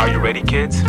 Are 0.00 0.08
you 0.08 0.18
ready, 0.18 0.40
kids? 0.40 0.80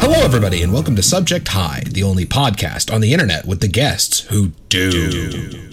Hello, 0.00 0.24
everybody, 0.24 0.64
and 0.64 0.72
welcome 0.72 0.96
to 0.96 1.04
Subject 1.04 1.46
Hi, 1.46 1.84
the 1.88 2.02
only 2.02 2.26
podcast 2.26 2.92
on 2.92 3.00
the 3.00 3.12
internet 3.12 3.46
with 3.46 3.60
the 3.60 3.68
guests 3.68 4.22
who 4.22 4.48
do. 4.68 5.70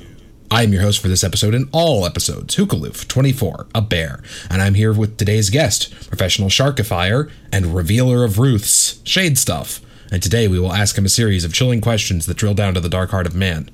I 0.52 0.62
am 0.62 0.72
your 0.72 0.84
host 0.84 1.02
for 1.02 1.08
this 1.08 1.24
episode 1.24 1.56
and 1.56 1.68
all 1.72 2.06
episodes, 2.06 2.56
Hookaloof24, 2.56 3.72
a 3.74 3.82
bear, 3.82 4.22
and 4.52 4.62
I'm 4.62 4.76
here 4.76 4.94
with 4.94 5.18
today's 5.18 5.50
guest, 5.50 5.92
professional 6.08 6.50
sharkifier 6.50 7.32
and 7.52 7.74
revealer 7.74 8.24
of 8.24 8.38
Ruths, 8.38 9.02
Shade 9.04 9.40
Stuff. 9.40 9.82
And 10.12 10.24
today 10.24 10.48
we 10.48 10.60
will 10.60 10.74
ask 10.74 10.98
him 10.98 11.06
a 11.06 11.10
series 11.10 11.44
of 11.44 11.54
chilling 11.54 11.82
questions 11.82 12.26
that 12.26 12.38
drill 12.38 12.54
down 12.54 12.74
to 12.74 12.80
the 12.80 12.90
dark 12.90 13.12
heart 13.12 13.28
of 13.28 13.36
man. 13.36 13.70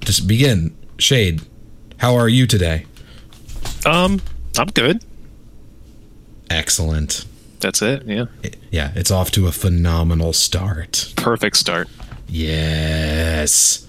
To 0.00 0.22
begin, 0.22 0.76
Shade, 0.98 1.42
how 1.98 2.14
are 2.16 2.28
you 2.28 2.46
today? 2.46 2.86
Um, 3.86 4.20
I'm 4.58 4.68
good. 4.68 5.04
Excellent. 6.50 7.24
That's 7.60 7.82
it. 7.82 8.04
Yeah. 8.06 8.26
Yeah, 8.70 8.92
it's 8.94 9.10
off 9.10 9.30
to 9.32 9.46
a 9.46 9.52
phenomenal 9.52 10.32
start. 10.32 11.12
Perfect 11.16 11.56
start. 11.56 11.88
Yes. 12.28 13.86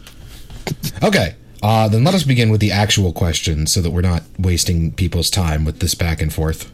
Okay. 1.03 1.35
Uh, 1.63 1.87
then 1.87 2.03
let 2.03 2.15
us 2.15 2.23
begin 2.23 2.49
with 2.49 2.59
the 2.59 2.71
actual 2.71 3.13
question 3.13 3.67
so 3.67 3.81
that 3.81 3.91
we're 3.91 4.01
not 4.01 4.23
wasting 4.39 4.91
people's 4.93 5.29
time 5.29 5.63
with 5.63 5.79
this 5.79 5.93
back 5.93 6.21
and 6.21 6.33
forth. 6.33 6.71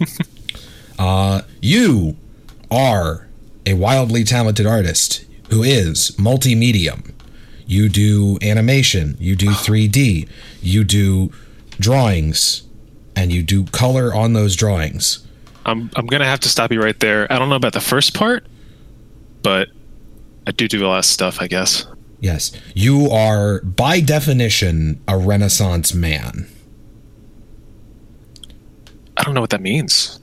uh, 0.98 1.42
you 1.60 2.16
are 2.70 3.28
a 3.66 3.74
wildly 3.74 4.24
talented 4.24 4.66
artist 4.66 5.24
who 5.50 5.62
is 5.62 6.12
multimedium. 6.12 7.12
You 7.66 7.88
do 7.88 8.38
animation, 8.42 9.16
you 9.18 9.36
do 9.36 9.46
3D, 9.50 10.28
you 10.60 10.84
do 10.84 11.32
drawings, 11.78 12.62
and 13.14 13.32
you 13.32 13.42
do 13.42 13.64
color 13.64 14.14
on 14.14 14.32
those 14.32 14.56
drawings. 14.56 15.26
I'm 15.64 15.90
I'm 15.94 16.06
gonna 16.06 16.24
have 16.26 16.40
to 16.40 16.48
stop 16.48 16.72
you 16.72 16.82
right 16.82 16.98
there. 16.98 17.32
I 17.32 17.38
don't 17.38 17.48
know 17.48 17.56
about 17.56 17.72
the 17.72 17.80
first 17.80 18.14
part, 18.14 18.46
but 19.42 19.68
I 20.46 20.50
do 20.50 20.66
do 20.66 20.84
a 20.84 20.88
lot 20.88 20.98
of 20.98 21.04
stuff. 21.04 21.40
I 21.40 21.46
guess. 21.46 21.86
Yes. 22.22 22.52
You 22.72 23.10
are, 23.10 23.60
by 23.62 23.98
definition, 23.98 25.02
a 25.08 25.18
Renaissance 25.18 25.92
man. 25.92 26.46
I 29.16 29.24
don't 29.24 29.34
know 29.34 29.40
what 29.40 29.50
that 29.50 29.60
means. 29.60 30.20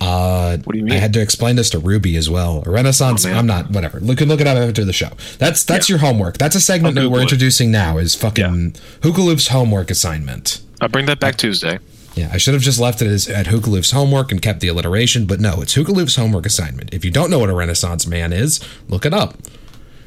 Uh, 0.00 0.58
What 0.64 0.72
do 0.74 0.78
you 0.78 0.84
mean? 0.84 0.94
I 0.94 0.98
had 0.98 1.12
to 1.14 1.20
explain 1.20 1.56
this 1.56 1.70
to 1.70 1.78
Ruby 1.78 2.16
as 2.16 2.30
well. 2.30 2.62
A 2.64 2.70
Renaissance. 2.70 3.26
Oh. 3.26 3.30
I'm 3.32 3.46
not. 3.46 3.70
Whatever. 3.70 3.98
Look, 4.00 4.20
look 4.20 4.40
it 4.40 4.46
up 4.46 4.56
after 4.56 4.84
the 4.84 4.92
show. 4.92 5.10
That's 5.38 5.64
that's 5.64 5.88
Yeah. 5.88 5.94
your 5.94 6.00
homework. 6.00 6.38
That's 6.38 6.54
a 6.54 6.60
segment 6.60 6.94
that 6.94 7.08
we're 7.10 7.18
it. 7.18 7.22
introducing 7.22 7.70
now. 7.70 7.98
Is 7.98 8.14
fucking 8.14 8.76
Hookaloof's 9.00 9.48
homework 9.48 9.90
assignment. 9.90 10.60
I'll 10.80 10.88
bring 10.88 11.06
that 11.06 11.18
back 11.18 11.36
Tuesday. 11.36 11.78
Yeah, 12.14 12.30
I 12.32 12.36
should 12.38 12.54
have 12.54 12.62
just 12.62 12.80
left 12.80 13.00
it 13.02 13.06
as 13.08 13.28
at 13.28 13.46
Hookaloof's 13.46 13.90
homework 13.92 14.32
and 14.32 14.40
kept 14.42 14.60
the 14.60 14.68
alliteration, 14.68 15.26
but 15.26 15.40
no, 15.40 15.60
it's 15.62 15.74
Hookaloof's 15.76 16.16
homework 16.16 16.46
assignment. 16.46 16.92
If 16.92 17.04
you 17.04 17.10
don't 17.12 17.30
know 17.30 17.38
what 17.38 17.50
a 17.50 17.54
Renaissance 17.54 18.06
man 18.08 18.32
is, 18.32 18.58
look 18.88 19.04
it 19.06 19.14
up. 19.14 19.36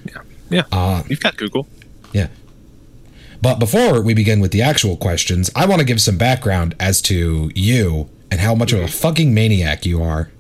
Yeah. 0.06 0.22
Yeah. 0.50 0.64
Uh, 0.72 1.04
You've 1.08 1.22
got 1.22 1.38
Google. 1.38 1.68
Yeah. 2.12 2.28
But 3.42 3.60
before 3.60 4.02
we 4.02 4.14
begin 4.14 4.40
with 4.40 4.52
the 4.52 4.62
actual 4.62 4.98
questions, 4.98 5.50
I 5.56 5.66
want 5.66 5.80
to 5.80 5.86
give 5.86 6.02
some 6.02 6.18
background 6.18 6.76
as 6.80 7.02
to 7.04 7.50
you 7.56 8.10
and 8.32 8.40
how 8.40 8.56
much 8.56 8.72
of 8.74 8.80
a 8.80 8.88
fucking 8.88 9.34
maniac 9.34 9.86
you 9.86 10.02
are. 10.02 10.32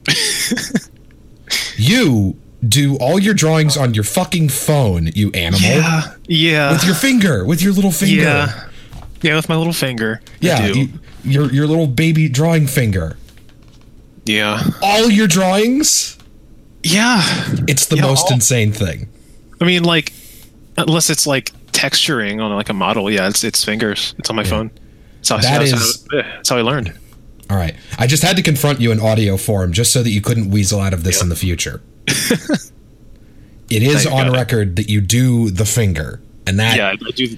you 1.77 2.37
do 2.67 2.95
all 2.97 3.19
your 3.19 3.33
drawings 3.33 3.75
on 3.75 3.93
your 3.93 4.03
fucking 4.03 4.49
phone, 4.49 5.09
you 5.15 5.31
animal. 5.31 5.61
Yeah. 5.61 6.01
Yeah. 6.27 6.71
With 6.73 6.83
your 6.85 6.95
finger, 6.95 7.45
with 7.45 7.61
your 7.61 7.73
little 7.73 7.91
finger. 7.91 8.21
yeah. 8.21 8.67
Yeah. 9.21 9.35
With 9.35 9.49
my 9.49 9.55
little 9.55 9.73
finger. 9.73 10.21
Yeah, 10.39 10.67
you- 10.67 10.89
your 11.23 11.51
your 11.53 11.67
little 11.67 11.85
baby 11.85 12.27
drawing 12.29 12.65
finger. 12.65 13.17
yeah. 14.25 14.63
All 14.81 15.09
your 15.09 15.27
drawings? 15.27 16.17
Yeah. 16.83 17.21
It's 17.67 17.85
the 17.87 17.97
Yeah, 17.97 18.03
most 18.03 18.27
all- 18.27 18.33
insane 18.33 18.71
thing. 18.71 19.07
I 19.59 19.65
mean, 19.65 19.83
like, 19.83 20.13
unless 20.77 21.11
it's 21.11 21.27
like 21.27 21.51
texturing 21.73 22.41
on 22.41 22.51
like 22.55 22.69
a 22.69 22.73
model. 22.73 23.11
Yeah. 23.11 23.27
It's 23.27 23.43
it's 23.43 23.63
fingers. 23.63 24.15
It's 24.17 24.29
on 24.31 24.35
my 24.35 24.43
phone. 24.43 24.71
That's 25.17 25.29
how, 25.29 25.37
That 25.37 25.59
that's, 25.59 25.71
is- 25.73 26.07
how, 26.11 26.21
that's 26.21 26.49
how 26.49 26.57
I 26.57 26.61
learned. 26.61 26.93
All 27.51 27.57
right. 27.57 27.75
I 27.99 28.07
just 28.07 28.23
had 28.23 28.37
to 28.37 28.41
confront 28.41 28.79
you 28.79 28.93
in 28.93 29.01
audio 29.01 29.35
form 29.35 29.73
just 29.73 29.91
so 29.91 30.01
that 30.01 30.09
you 30.09 30.21
couldn't 30.21 30.51
weasel 30.51 30.79
out 30.79 30.93
of 30.93 31.03
this 31.03 31.21
in 31.21 31.27
the 31.27 31.35
future. 31.35 31.81
it 32.07 33.83
is 33.83 34.07
on 34.07 34.31
record 34.31 34.77
that 34.77 34.89
you 34.89 35.01
do 35.01 35.49
the 35.49 35.65
finger, 35.65 36.21
and 36.47 36.57
that 36.61 36.77
Yeah, 36.77 36.91
I 36.91 36.95
do. 37.11 37.37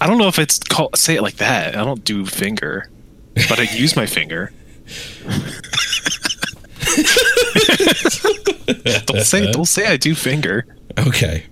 I 0.00 0.06
don't 0.06 0.16
know 0.16 0.28
if 0.28 0.38
it's 0.38 0.58
called 0.60 0.96
say 0.96 1.16
it 1.16 1.22
like 1.22 1.36
that. 1.36 1.76
I 1.76 1.84
don't 1.84 2.02
do 2.02 2.24
finger, 2.24 2.88
but 3.34 3.60
I 3.60 3.64
use 3.64 3.96
my 3.96 4.06
finger. 4.06 4.50
don't 9.04 9.24
say 9.24 9.52
don't 9.52 9.66
say 9.66 9.86
I 9.86 9.98
do 9.98 10.14
finger. 10.14 10.64
okay. 10.98 11.44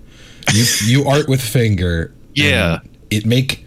You 0.55 0.65
you 0.85 1.05
art 1.07 1.29
with 1.29 1.43
finger. 1.43 2.15
Yeah. 2.35 2.79
It 3.11 3.27
make 3.27 3.67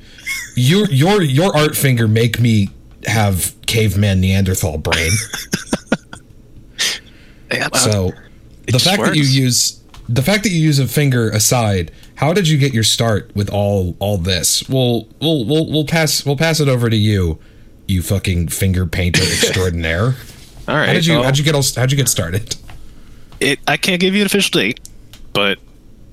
your 0.56 0.88
your 0.88 1.22
your 1.22 1.56
art 1.56 1.78
finger 1.78 2.08
make 2.08 2.40
me 2.40 2.70
have 3.06 3.56
caveman 3.66 4.22
Neanderthal 4.22 4.78
brain. 4.78 5.12
Yeah, 7.52 7.70
So 7.74 8.12
the 8.66 8.74
just 8.74 8.86
fact 8.86 9.04
that 9.04 9.16
you 9.16 9.24
use 9.24 9.80
the 10.10 10.22
fact 10.22 10.44
that 10.44 10.50
you 10.50 10.60
use 10.60 10.80
a 10.80 10.88
finger 10.88 11.30
aside, 11.30 11.92
how 12.16 12.34
did 12.34 12.48
you 12.48 12.58
get 12.58 12.74
your 12.74 12.84
start 12.84 13.32
with 13.36 13.50
all 13.50 13.96
all 14.00 14.18
this? 14.18 14.68
We'll 14.68 15.08
we'll 15.22 15.46
we'll, 15.46 15.72
we'll 15.72 15.86
pass 15.86 16.26
we'll 16.26 16.38
pass 16.38 16.60
it 16.60 16.68
over 16.68 16.90
to 16.90 16.96
you, 16.96 17.40
you 17.88 18.02
fucking 18.02 18.50
finger 18.50 18.86
painter 18.86 19.22
extraordinaire. 19.22 20.16
all 20.68 20.76
right. 20.76 20.88
How 20.88 20.94
did 20.94 21.06
you 21.06 21.14
well, 21.16 21.24
how'd 21.24 21.38
you 21.38 21.44
get 21.44 21.56
all, 21.56 21.64
how'd 21.76 21.92
you 21.92 21.98
get 21.98 22.10
started? 22.10 22.56
it, 23.40 23.60
I 23.68 23.78
can't 23.78 24.02
give 24.02 24.16
you 24.16 24.22
an 24.22 24.26
official 24.26 24.60
date, 24.60 24.80
but 25.34 25.60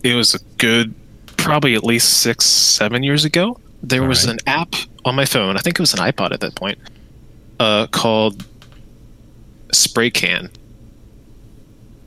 it 0.03 0.14
was 0.14 0.34
a 0.34 0.38
good, 0.59 0.94
probably 1.36 1.74
at 1.74 1.84
least 1.84 2.19
six, 2.19 2.44
seven 2.44 3.03
years 3.03 3.24
ago. 3.24 3.59
There 3.82 4.03
was 4.04 4.26
right. 4.26 4.34
an 4.34 4.48
app 4.48 4.75
on 5.04 5.15
my 5.15 5.25
phone. 5.25 5.56
I 5.56 5.60
think 5.60 5.78
it 5.78 5.82
was 5.82 5.94
an 5.94 6.00
iPod 6.00 6.32
at 6.32 6.41
that 6.41 6.54
point, 6.54 6.78
uh, 7.59 7.87
called 7.88 8.44
Spray 9.72 10.10
Can, 10.10 10.50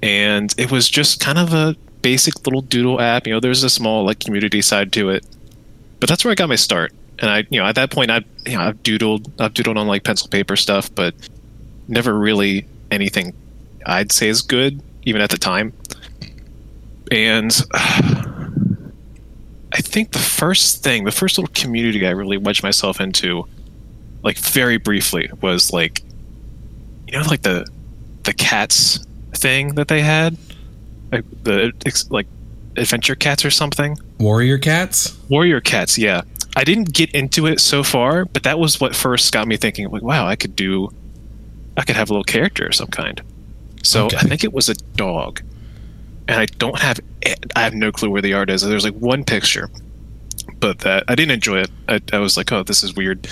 and 0.02 0.54
it 0.58 0.72
was 0.72 0.90
just 0.90 1.20
kind 1.20 1.38
of 1.38 1.54
a 1.54 1.76
basic 2.02 2.46
little 2.46 2.62
doodle 2.62 3.02
app. 3.02 3.28
You 3.28 3.34
know, 3.34 3.40
there's 3.40 3.64
a 3.64 3.70
small 3.70 4.06
like 4.06 4.20
community 4.20 4.62
side 4.62 4.94
to 4.94 5.10
it, 5.10 5.26
but 6.00 6.08
that's 6.08 6.24
where 6.24 6.32
I 6.32 6.36
got 6.36 6.50
my 6.50 6.56
start. 6.56 6.94
And 7.20 7.30
I, 7.30 7.46
you 7.50 7.60
know, 7.60 7.66
at 7.66 7.76
that 7.76 7.92
point, 7.92 8.12
I, 8.12 8.24
you 8.46 8.54
know, 8.54 8.62
I've 8.62 8.84
doodled, 8.84 9.32
I've 9.40 9.54
doodled 9.54 9.78
on 9.78 9.88
like 9.88 10.04
pencil 10.04 10.28
paper 10.28 10.56
stuff, 10.56 10.94
but 10.94 11.16
never 11.88 12.14
really 12.18 12.68
anything 12.92 13.34
I'd 13.86 14.12
say 14.12 14.28
is 14.30 14.42
good, 14.42 14.82
even 15.04 15.22
at 15.22 15.30
the 15.30 15.38
time. 15.38 15.74
And 17.12 17.52
I 19.78 19.80
think 19.80 20.14
the 20.14 20.20
first 20.20 20.84
thing, 20.84 21.04
the 21.04 21.12
first 21.12 21.38
little 21.38 21.54
community 21.54 22.08
I 22.08 22.12
really 22.12 22.38
wedged 22.38 22.64
myself 22.64 23.02
into, 23.02 23.46
like 24.24 24.38
very 24.38 24.78
briefly, 24.78 25.30
was 25.42 25.74
like, 25.74 26.02
you 27.08 27.20
know, 27.20 27.26
like 27.28 27.42
the 27.42 27.68
the 28.24 28.34
cats 28.34 29.06
thing 29.34 29.76
that 29.76 29.90
they 29.90 30.02
had, 30.02 30.38
like 31.12 31.26
the 31.44 31.74
like 32.10 32.26
adventure 32.78 33.16
cats 33.16 33.44
or 33.44 33.52
something. 33.52 33.98
Warrior 34.18 34.58
cats? 34.58 35.18
Warrior 35.30 35.60
cats, 35.60 35.98
yeah. 35.98 36.22
I 36.56 36.64
didn't 36.64 36.94
get 36.94 37.12
into 37.12 37.46
it 37.48 37.60
so 37.60 37.84
far, 37.84 38.24
but 38.24 38.44
that 38.44 38.58
was 38.58 38.80
what 38.80 38.96
first 38.96 39.34
got 39.34 39.46
me 39.46 39.58
thinking, 39.58 39.90
like, 39.90 40.02
wow, 40.02 40.26
I 40.26 40.38
could 40.38 40.56
do, 40.56 40.90
I 41.76 41.82
could 41.84 41.98
have 41.98 42.10
a 42.10 42.14
little 42.14 42.24
character 42.24 42.68
of 42.68 42.76
some 42.76 42.88
kind. 42.88 43.22
So 43.84 44.06
Okay. 44.06 44.18
I 44.18 44.22
think 44.22 44.46
it 44.46 44.54
was 44.54 44.70
a 44.70 44.74
dog, 44.96 45.42
and 46.30 46.40
I 46.40 46.46
don't 46.46 46.80
have, 46.80 47.02
I 47.56 47.62
have 47.62 47.74
no 47.74 47.92
clue 47.92 48.10
where 48.10 48.22
the 48.22 48.34
art 48.34 48.50
is. 48.50 48.62
There's 48.62 48.84
like 48.84 48.96
one 48.96 49.24
picture, 49.24 49.70
but 50.60 50.80
that 50.80 51.04
I 51.08 51.16
didn't 51.16 51.32
enjoy 51.32 51.60
it. 51.60 51.72
I, 51.88 52.02
I 52.14 52.20
was 52.20 52.38
like, 52.38 52.52
oh, 52.52 52.64
this 52.64 52.84
is 52.84 52.96
weird. 52.96 53.28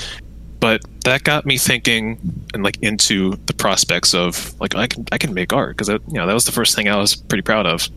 But 0.59 0.81
that 1.03 1.23
got 1.23 1.45
me 1.45 1.57
thinking 1.57 2.17
and 2.53 2.63
like 2.63 2.77
into 2.81 3.35
the 3.47 3.53
prospects 3.53 4.13
of 4.13 4.59
like 4.61 4.75
I 4.75 4.87
can 4.87 5.05
I 5.11 5.17
can 5.17 5.33
make 5.33 5.51
art 5.51 5.75
because 5.75 5.89
you 5.89 5.99
know 6.13 6.25
that 6.25 6.33
was 6.33 6.45
the 6.45 6.51
first 6.51 6.75
thing 6.75 6.87
I 6.87 6.95
was 6.95 7.15
pretty 7.15 7.41
proud 7.41 7.65
of. 7.65 7.87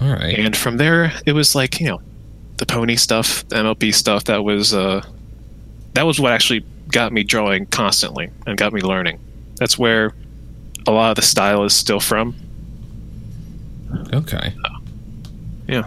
All 0.00 0.10
right. 0.10 0.38
And 0.38 0.56
from 0.56 0.76
there, 0.76 1.12
it 1.26 1.32
was 1.32 1.54
like 1.54 1.80
you 1.80 1.88
know, 1.88 2.00
the 2.58 2.66
pony 2.66 2.96
stuff, 2.96 3.46
the 3.48 3.56
MLP 3.56 3.92
stuff. 3.92 4.24
That 4.24 4.44
was 4.44 4.72
uh, 4.72 5.04
that 5.94 6.06
was 6.06 6.20
what 6.20 6.32
actually 6.32 6.64
got 6.92 7.12
me 7.12 7.24
drawing 7.24 7.66
constantly 7.66 8.30
and 8.46 8.56
got 8.56 8.72
me 8.72 8.80
learning. 8.80 9.18
That's 9.56 9.76
where 9.76 10.14
a 10.86 10.92
lot 10.92 11.10
of 11.10 11.16
the 11.16 11.22
style 11.22 11.64
is 11.64 11.74
still 11.74 12.00
from. 12.00 12.36
Okay. 14.12 14.54
Yeah. 15.68 15.86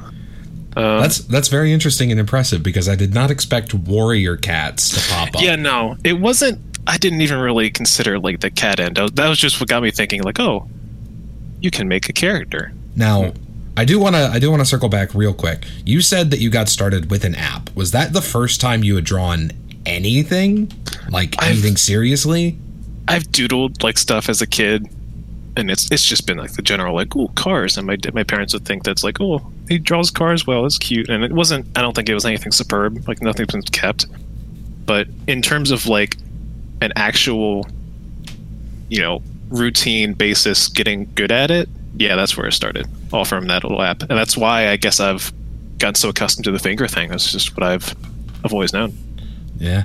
Uh, 0.75 1.01
That's 1.01 1.17
that's 1.19 1.49
very 1.49 1.73
interesting 1.73 2.11
and 2.11 2.19
impressive 2.19 2.63
because 2.63 2.87
I 2.87 2.95
did 2.95 3.13
not 3.13 3.29
expect 3.29 3.73
warrior 3.73 4.37
cats 4.37 4.89
to 4.91 5.09
pop 5.13 5.35
up. 5.35 5.41
yeah, 5.41 5.57
no, 5.57 5.97
it 6.05 6.13
wasn't. 6.13 6.59
I 6.87 6.97
didn't 6.97 7.19
even 7.21 7.39
really 7.39 7.69
consider 7.69 8.17
like 8.19 8.39
the 8.39 8.49
cat 8.49 8.79
end. 8.79 8.95
That 8.95 9.01
was- 9.03 9.11
That 9.13 9.27
was 9.27 9.37
just 9.37 9.59
what 9.59 9.67
got 9.67 9.83
me 9.83 9.91
thinking. 9.91 10.23
Like, 10.23 10.39
oh, 10.39 10.69
you 11.59 11.71
can 11.71 11.89
make 11.89 12.07
a 12.07 12.13
character. 12.13 12.71
Now, 12.95 13.33
I 13.75 13.83
do 13.83 13.99
want 13.99 14.15
to 14.15 14.29
I 14.31 14.39
do 14.39 14.49
want 14.49 14.61
to 14.61 14.65
circle 14.65 14.87
back 14.87 15.13
real 15.13 15.33
quick. 15.33 15.65
You 15.85 15.99
said 16.01 16.31
that 16.31 16.39
you 16.39 16.49
got 16.49 16.69
started 16.69 17.11
with 17.11 17.25
an 17.25 17.35
app. 17.35 17.69
Was 17.75 17.91
that 17.91 18.13
the 18.13 18.21
first 18.21 18.61
time 18.61 18.81
you 18.81 18.95
had 18.95 19.03
drawn 19.03 19.51
anything? 19.85 20.71
Like 21.09 21.35
I've- 21.39 21.51
anything 21.51 21.75
seriously? 21.75 22.57
I've 23.09 23.23
doodled 23.23 23.83
like 23.83 23.97
stuff 23.97 24.29
as 24.29 24.41
a 24.41 24.47
kid, 24.47 24.87
and 25.57 25.69
it's 25.69 25.91
it's 25.91 26.05
just 26.05 26.25
been 26.27 26.37
like 26.37 26.53
the 26.53 26.61
general 26.61 26.95
like 26.95 27.13
oh 27.17 27.27
cars, 27.35 27.77
and 27.77 27.85
my 27.85 27.97
my 28.13 28.23
parents 28.23 28.53
would 28.53 28.63
think 28.63 28.83
that's 28.83 29.03
like 29.03 29.19
oh 29.19 29.51
he 29.71 29.77
draws 29.77 30.11
cars 30.11 30.45
well, 30.45 30.65
it's 30.65 30.77
cute, 30.77 31.09
and 31.09 31.23
it 31.23 31.31
wasn't. 31.31 31.65
I 31.77 31.81
don't 31.81 31.95
think 31.95 32.09
it 32.09 32.13
was 32.13 32.25
anything 32.25 32.51
superb, 32.51 33.07
like 33.07 33.21
nothing's 33.21 33.53
been 33.53 33.61
kept. 33.61 34.05
But 34.85 35.07
in 35.27 35.41
terms 35.41 35.71
of 35.71 35.87
like 35.87 36.17
an 36.81 36.91
actual, 36.97 37.65
you 38.89 39.01
know, 39.01 39.23
routine 39.47 40.13
basis, 40.13 40.67
getting 40.67 41.09
good 41.15 41.31
at 41.31 41.51
it, 41.51 41.69
yeah, 41.95 42.17
that's 42.17 42.35
where 42.35 42.47
it 42.47 42.51
started, 42.51 42.85
all 43.13 43.23
from 43.23 43.47
that 43.47 43.63
little 43.63 43.81
app, 43.81 44.01
and 44.01 44.11
that's 44.11 44.35
why 44.35 44.67
I 44.67 44.75
guess 44.75 44.99
I've 44.99 45.31
gotten 45.77 45.95
so 45.95 46.09
accustomed 46.09 46.43
to 46.45 46.51
the 46.51 46.59
finger 46.59 46.87
thing. 46.87 47.09
That's 47.09 47.31
just 47.31 47.55
what 47.55 47.63
I've 47.63 47.95
I've 48.43 48.51
always 48.51 48.73
known. 48.73 48.93
Yeah, 49.57 49.83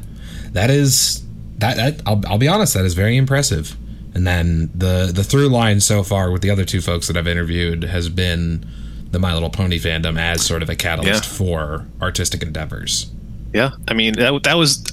that 0.50 0.70
is 0.70 1.24
that. 1.58 1.76
that 1.76 2.02
I'll, 2.06 2.20
I'll 2.26 2.38
be 2.38 2.48
honest, 2.48 2.74
that 2.74 2.84
is 2.84 2.94
very 2.94 3.16
impressive. 3.16 3.76
And 4.14 4.26
then 4.26 4.70
the 4.74 5.12
the 5.14 5.22
through 5.22 5.48
line 5.48 5.78
so 5.78 6.02
far 6.02 6.32
with 6.32 6.42
the 6.42 6.50
other 6.50 6.64
two 6.64 6.80
folks 6.80 7.06
that 7.06 7.16
I've 7.16 7.28
interviewed 7.28 7.84
has 7.84 8.08
been 8.08 8.66
the 9.11 9.19
My 9.19 9.32
Little 9.35 9.50
Pony 9.50 9.79
fandom 9.79 10.19
as 10.19 10.44
sort 10.44 10.62
of 10.62 10.69
a 10.70 10.76
catalyst 10.76 11.25
Yeah. 11.25 11.37
for 11.38 11.87
artistic 12.03 12.43
endeavors. 12.43 13.11
Yeah, 13.55 13.70
I 13.88 13.94
mean 13.94 14.14
that 14.14 14.43
that 14.44 14.55
was 14.55 14.85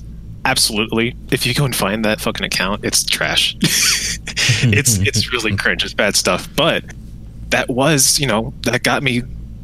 absolutely. 0.46 1.16
If 1.32 1.46
you 1.46 1.54
go 1.54 1.66
and 1.66 1.76
find 1.76 2.06
that 2.06 2.22
fucking 2.22 2.46
account, 2.46 2.84
it's 2.86 3.04
trash. 3.04 3.56
it's 3.62 4.98
it's 5.00 5.32
really 5.34 5.56
cringe. 5.58 5.84
It's 5.84 5.94
bad 5.94 6.16
stuff. 6.16 6.48
But 6.56 6.84
that 7.50 7.70
was, 7.70 8.20
you 8.20 8.28
know, 8.28 8.54
that 8.62 8.84
got 8.84 9.04
me 9.04 9.24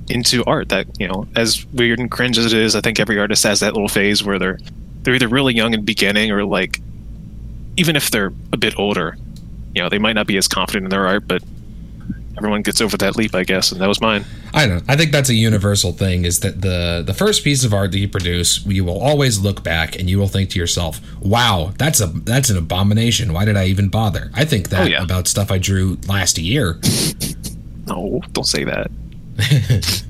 into 0.10 0.44
art. 0.46 0.70
That 0.70 0.88
you 1.00 1.08
know, 1.08 1.28
as 1.36 1.66
weird 1.68 2.00
and 2.00 2.10
cringe 2.12 2.38
as 2.38 2.52
it 2.52 2.60
is, 2.60 2.76
I 2.76 2.82
think 2.82 3.00
every 3.00 3.20
artist 3.20 3.44
has 3.44 3.60
that 3.62 3.74
little 3.74 3.88
phase 3.90 4.24
where 4.24 4.40
they're 4.40 4.60
they're 5.04 5.16
either 5.16 5.28
really 5.28 5.54
young 5.56 5.74
in 5.74 5.80
the 5.82 5.86
beginning 5.86 6.32
or 6.32 6.44
like, 6.44 6.82
even 7.78 7.96
if 7.96 8.12
they're 8.12 8.34
a 8.52 8.58
bit 8.58 8.78
older, 8.78 9.16
you 9.74 9.82
know, 9.82 9.88
they 9.90 9.98
might 10.00 10.14
not 10.14 10.28
be 10.28 10.36
as 10.38 10.48
confident 10.48 10.86
in 10.86 10.90
their 10.90 11.08
art, 11.08 11.26
but 11.28 11.42
everyone 12.40 12.62
gets 12.62 12.80
over 12.80 12.96
that 12.98 13.16
leap, 13.18 13.36
I 13.36 13.44
guess, 13.44 13.72
and 13.72 13.82
that 13.82 13.88
was 13.88 14.00
mine. 14.00 14.24
I 14.54 14.66
don't 14.66 14.78
know. 14.78 14.84
I 14.94 14.96
think 14.96 15.12
that's 15.12 15.30
a 15.30 15.34
universal 15.36 15.92
thing 15.92 16.24
is 16.26 16.40
that 16.40 16.62
the 16.62 17.04
the 17.06 17.14
first 17.14 17.44
piece 17.44 17.64
of 17.66 17.74
art 17.74 17.92
that 17.92 18.00
you 18.00 18.08
produce, 18.08 18.66
you 18.66 18.84
will 18.86 19.00
always 19.02 19.40
look 19.40 19.62
back 19.64 20.00
and 20.00 20.10
you 20.10 20.18
will 20.18 20.30
think 20.30 20.50
to 20.52 20.60
yourself, 20.60 21.02
"Wow, 21.22 21.74
that's 21.78 22.00
a 22.00 22.08
that's 22.08 22.50
an 22.50 22.58
abomination. 22.58 23.34
Why 23.34 23.44
did 23.46 23.58
I 23.58 23.66
even 23.66 23.90
bother?" 23.90 24.32
I 24.34 24.46
think 24.46 24.70
that 24.70 24.82
Oh, 24.84 24.86
yeah. 24.86 25.04
about 25.04 25.28
stuff 25.28 25.52
I 25.52 25.58
drew 25.58 25.98
last 26.08 26.38
year. 26.38 26.80
No, 27.88 28.22
don't 28.34 28.46
say 28.46 28.64
that. 28.66 28.92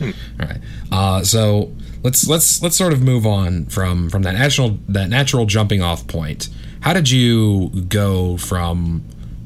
All 0.00 0.46
right. 0.46 0.60
Uh, 0.92 1.24
so 1.24 1.72
let's 2.04 2.28
let's 2.28 2.62
let's 2.62 2.76
sort 2.76 2.92
of 2.92 3.02
move 3.02 3.26
on 3.26 3.66
from 3.66 4.08
from 4.10 4.22
that 4.22 4.34
natural 4.34 4.78
that 4.88 5.08
natural 5.08 5.44
jumping 5.46 5.82
off 5.82 6.06
point. 6.06 6.48
How 6.82 6.92
did 6.92 7.10
you 7.10 7.70
go 7.88 8.36
from 8.36 9.02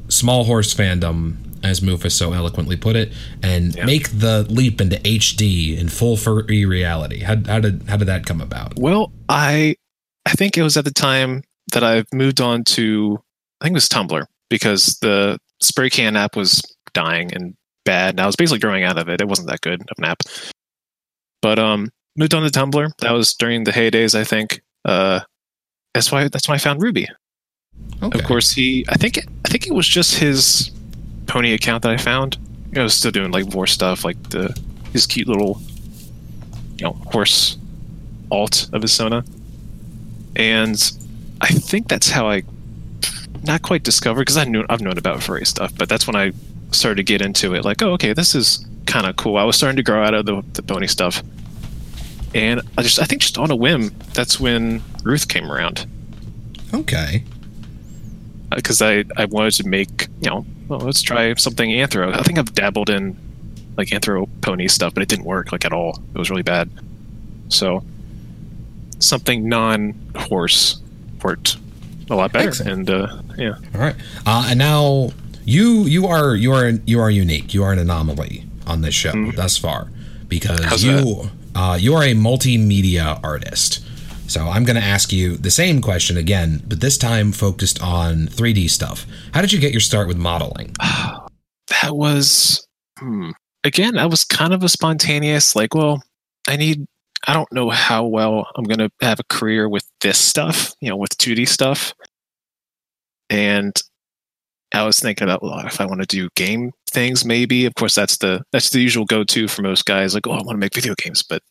small 0.09 0.43
horse 0.43 0.73
fandom, 0.75 1.37
as 1.63 1.81
Mufus 1.81 2.11
so 2.11 2.33
eloquently 2.33 2.75
put 2.75 2.95
it, 2.95 3.11
and 3.43 3.75
Yeah. 3.75 3.85
make 3.85 4.09
the 4.09 4.43
leap 4.49 4.79
into 4.81 4.97
HD 5.07 5.77
in 5.77 5.89
full 5.89 6.17
furry 6.17 6.65
reality? 6.65 7.19
How, 7.21 7.35
how 7.45 7.59
did 7.59 7.83
how 7.87 7.97
did 7.97 8.07
that 8.07 8.25
come 8.25 8.41
about? 8.41 8.77
Well, 8.77 9.11
I 9.29 9.75
I 10.25 10.31
think 10.33 10.57
it 10.57 10.63
was 10.63 10.77
at 10.77 10.85
the 10.85 10.91
time 10.93 11.43
that 11.73 11.83
I 11.83 12.03
moved 12.13 12.41
on 12.41 12.63
to 12.75 13.17
I 13.59 13.65
think 13.65 13.73
it 13.73 13.77
was 13.77 13.89
Tumblr 13.89 14.25
because 14.49 14.97
the 15.01 15.37
spray 15.61 15.89
can 15.89 16.15
app 16.15 16.35
was 16.35 16.61
dying 16.93 17.33
and 17.33 17.55
bad, 17.85 18.11
and 18.15 18.19
I 18.21 18.25
was 18.25 18.35
basically 18.35 18.59
growing 18.59 18.83
out 18.83 18.97
of 18.97 19.07
it. 19.09 19.21
It 19.21 19.27
wasn't 19.27 19.47
that 19.49 19.61
good 19.61 19.81
of 19.81 19.97
an 19.97 20.05
app, 20.05 20.21
but 21.41 21.59
um, 21.59 21.89
moved 22.15 22.33
on 22.33 22.43
to 22.43 22.49
Tumblr. 22.49 22.89
That 22.99 23.11
was 23.11 23.33
during 23.33 23.63
the 23.63 23.71
heydays, 23.71 24.13
I 24.19 24.23
think. 24.23 24.61
Uh, 24.85 25.21
that's 25.93 26.11
why 26.11 26.27
that's 26.27 26.47
why 26.47 26.55
I 26.55 26.57
found 26.57 26.81
Ruby. 26.81 27.07
Okay. 28.03 28.19
Of 28.19 28.25
course, 28.25 28.51
he 28.51 28.85
I 28.89 28.95
think 28.95 29.19
I 29.45 29.49
think 29.49 29.67
it 29.67 29.73
was 29.73 29.87
just 29.87 30.15
his 30.15 30.71
pony 31.31 31.53
account 31.53 31.83
that 31.83 31.91
I 31.91 31.97
found. 31.97 32.37
I 32.75 32.83
was 32.83 32.93
still 32.93 33.11
doing 33.11 33.31
like 33.31 33.45
vore 33.45 33.67
stuff, 33.67 34.03
like 34.03 34.21
the 34.29 34.57
his 34.91 35.05
cute 35.05 35.27
little 35.27 35.61
you 36.77 36.85
know 36.85 36.93
horse 37.11 37.57
alt 38.29 38.69
of 38.73 38.81
his 38.81 38.93
Sona, 38.93 39.23
and 40.35 40.91
I 41.39 41.47
think 41.47 41.87
that's 41.87 42.09
how 42.09 42.27
I 42.27 42.43
not 43.43 43.61
quite 43.61 43.83
discovered 43.83 44.21
because 44.21 44.37
I 44.37 44.43
knew 44.43 44.65
I've 44.69 44.81
known 44.81 44.97
about 44.97 45.23
furry 45.23 45.45
stuff, 45.45 45.73
but 45.77 45.89
that's 45.89 46.05
when 46.05 46.15
I 46.15 46.33
started 46.71 46.97
to 46.97 47.03
get 47.03 47.21
into 47.21 47.55
it. 47.55 47.65
Like, 47.65 47.81
oh, 47.81 47.93
okay, 47.93 48.13
this 48.13 48.35
is 48.35 48.65
kind 48.85 49.05
of 49.05 49.15
cool. 49.15 49.37
I 49.37 49.43
was 49.43 49.55
starting 49.55 49.77
to 49.77 49.83
grow 49.83 50.03
out 50.03 50.13
of 50.13 50.25
the, 50.25 50.43
the 50.53 50.63
pony 50.63 50.87
stuff, 50.87 51.23
and 52.35 52.61
I 52.77 52.81
just 52.81 52.99
I 52.99 53.05
think 53.05 53.21
just 53.21 53.37
on 53.37 53.51
a 53.51 53.55
whim, 53.55 53.95
that's 54.13 54.39
when 54.39 54.81
Ruth 55.03 55.27
came 55.27 55.51
around 55.51 55.87
Okay. 56.73 57.23
Uh, 58.51 58.55
because 58.55 58.81
I, 58.81 59.03
I 59.17 59.25
wanted 59.25 59.51
to 59.53 59.67
make 59.67 60.07
you 60.21 60.29
know 60.29 60.45
well 60.71 60.79
let's 60.79 61.01
try 61.01 61.33
something 61.35 61.69
anthro 61.71 62.13
i 62.13 62.21
think 62.23 62.39
i've 62.39 62.53
dabbled 62.55 62.89
in 62.89 63.15
like 63.77 63.89
anthro 63.89 64.27
pony 64.41 64.67
stuff 64.67 64.93
but 64.93 65.03
it 65.03 65.09
didn't 65.09 65.25
work 65.25 65.51
like 65.51 65.65
at 65.65 65.73
all 65.73 66.01
it 66.13 66.17
was 66.17 66.29
really 66.29 66.41
bad 66.43 66.69
so 67.49 67.83
something 68.99 69.47
non-horse 69.49 70.79
worked 71.23 71.57
a 72.09 72.15
lot 72.15 72.31
better 72.31 72.47
Excellent. 72.49 72.71
and 72.71 72.89
uh, 72.89 73.21
yeah 73.37 73.55
All 73.73 73.81
right. 73.81 73.95
Uh, 74.25 74.47
and 74.49 74.59
now 74.59 75.09
you 75.45 75.83
you 75.85 76.07
are 76.07 76.35
you 76.35 76.51
are 76.51 76.69
you 76.85 76.99
are 76.99 77.09
unique. 77.09 77.53
You 77.53 77.63
are 77.63 77.71
an 77.71 77.79
anomaly 77.79 78.43
on 78.67 78.81
this 78.81 78.93
show 78.93 79.13
thus 79.31 79.57
far 79.57 79.87
because 80.27 80.59
Mm-hmm. 80.59 80.69
How's 80.69 80.83
you 80.83 81.29
uh, 81.55 81.77
you 81.79 81.93
are 81.95 82.03
a 82.03 82.13
multimedia 82.13 83.19
artist. 83.23 83.79
So 84.31 84.47
I'm 84.47 84.63
going 84.63 84.77
to 84.77 84.85
ask 84.85 85.11
you 85.11 85.35
the 85.35 85.51
same 85.51 85.81
question 85.81 86.15
again, 86.17 86.63
but 86.65 86.79
this 86.79 86.97
time 86.97 87.31
focused 87.31 87.81
on 87.81 88.27
3D 88.27 88.69
stuff. 88.69 89.05
How 89.33 89.41
did 89.41 89.51
you 89.51 89.59
get 89.59 89.71
your 89.71 89.81
start 89.81 90.07
with 90.07 90.17
modeling? 90.17 90.73
that 90.79 91.95
was 91.95 92.67
hmm, 92.97 93.31
again 93.63 93.95
that 93.95 94.09
was 94.09 94.23
kind 94.23 94.53
of 94.53 94.63
a 94.63 94.69
spontaneous 94.69 95.55
like 95.55 95.73
well 95.73 96.01
i 96.47 96.55
need 96.55 96.85
i 97.27 97.33
don't 97.33 97.51
know 97.51 97.69
how 97.69 98.05
well 98.05 98.47
i'm 98.55 98.63
going 98.63 98.79
to 98.79 98.89
have 99.01 99.19
a 99.19 99.23
career 99.29 99.69
with 99.69 99.87
this 100.01 100.17
stuff 100.17 100.73
you 100.81 100.89
know 100.89 100.95
with 100.95 101.15
2d 101.17 101.47
stuff 101.47 101.93
and 103.29 103.81
i 104.73 104.83
was 104.83 104.99
thinking 104.99 105.25
about 105.25 105.41
well 105.43 105.59
if 105.65 105.79
i 105.79 105.85
want 105.85 106.01
to 106.01 106.07
do 106.07 106.29
game 106.35 106.71
things 106.89 107.23
maybe 107.23 107.65
of 107.65 107.75
course 107.75 107.95
that's 107.95 108.17
the 108.17 108.43
that's 108.51 108.71
the 108.71 108.81
usual 108.81 109.05
go-to 109.05 109.47
for 109.47 109.61
most 109.61 109.85
guys 109.85 110.13
like 110.13 110.27
oh 110.27 110.31
i 110.31 110.35
want 110.35 110.49
to 110.49 110.57
make 110.57 110.73
video 110.73 110.93
games 110.95 111.23
but 111.23 111.41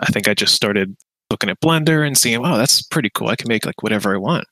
i 0.00 0.06
think 0.06 0.28
i 0.28 0.34
just 0.34 0.54
started 0.54 0.96
looking 1.34 1.50
at 1.50 1.60
blender 1.60 2.06
and 2.06 2.16
seeing 2.16 2.40
wow 2.40 2.56
that's 2.56 2.80
pretty 2.80 3.10
cool 3.10 3.28
i 3.28 3.36
can 3.36 3.48
make 3.48 3.66
like 3.66 3.82
whatever 3.82 4.14
i 4.14 4.16
want 4.16 4.46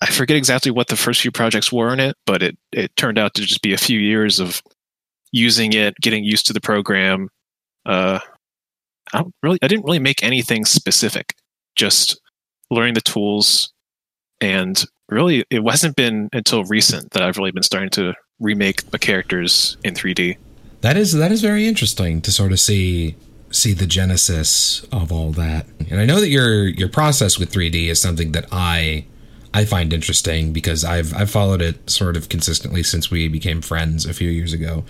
I 0.00 0.06
forget 0.06 0.36
exactly 0.36 0.70
what 0.70 0.88
the 0.88 0.96
first 0.96 1.22
few 1.22 1.30
projects 1.30 1.72
were 1.72 1.92
in 1.92 2.00
it, 2.00 2.16
but 2.26 2.42
it 2.42 2.58
it 2.72 2.94
turned 2.96 3.18
out 3.18 3.34
to 3.34 3.42
just 3.42 3.62
be 3.62 3.72
a 3.72 3.78
few 3.78 3.98
years 3.98 4.38
of 4.38 4.62
using 5.32 5.72
it, 5.72 5.94
getting 6.00 6.24
used 6.24 6.46
to 6.46 6.52
the 6.52 6.60
program. 6.60 7.28
Uh, 7.86 8.20
I 9.12 9.18
don't 9.18 9.34
really, 9.42 9.58
I 9.62 9.68
didn't 9.68 9.84
really 9.84 9.98
make 9.98 10.22
anything 10.22 10.64
specific, 10.64 11.34
just 11.76 12.20
learning 12.70 12.94
the 12.94 13.00
tools, 13.00 13.72
and 14.40 14.84
really, 15.08 15.44
it 15.50 15.60
wasn't 15.60 15.96
been 15.96 16.28
until 16.32 16.64
recent 16.64 17.12
that 17.12 17.22
I've 17.22 17.38
really 17.38 17.52
been 17.52 17.62
starting 17.62 17.90
to 17.90 18.14
remake 18.38 18.90
the 18.90 18.98
characters 18.98 19.78
in 19.82 19.94
3D. 19.94 20.36
That 20.82 20.98
is 20.98 21.14
that 21.14 21.32
is 21.32 21.40
very 21.40 21.66
interesting 21.66 22.20
to 22.20 22.30
sort 22.30 22.52
of 22.52 22.60
see 22.60 23.14
see 23.56 23.72
the 23.72 23.86
genesis 23.86 24.84
of 24.92 25.10
all 25.10 25.32
that. 25.32 25.66
And 25.90 26.00
I 26.00 26.04
know 26.04 26.20
that 26.20 26.28
your 26.28 26.66
your 26.66 26.88
process 26.88 27.38
with 27.38 27.52
3D 27.52 27.86
is 27.86 28.00
something 28.00 28.32
that 28.32 28.46
I 28.52 29.06
I 29.54 29.64
find 29.64 29.92
interesting 29.92 30.52
because 30.52 30.84
I've 30.84 31.14
I've 31.14 31.30
followed 31.30 31.62
it 31.62 31.88
sort 31.88 32.16
of 32.16 32.28
consistently 32.28 32.82
since 32.82 33.10
we 33.10 33.28
became 33.28 33.62
friends 33.62 34.04
a 34.04 34.12
few 34.12 34.28
years 34.28 34.52
ago. 34.52 34.84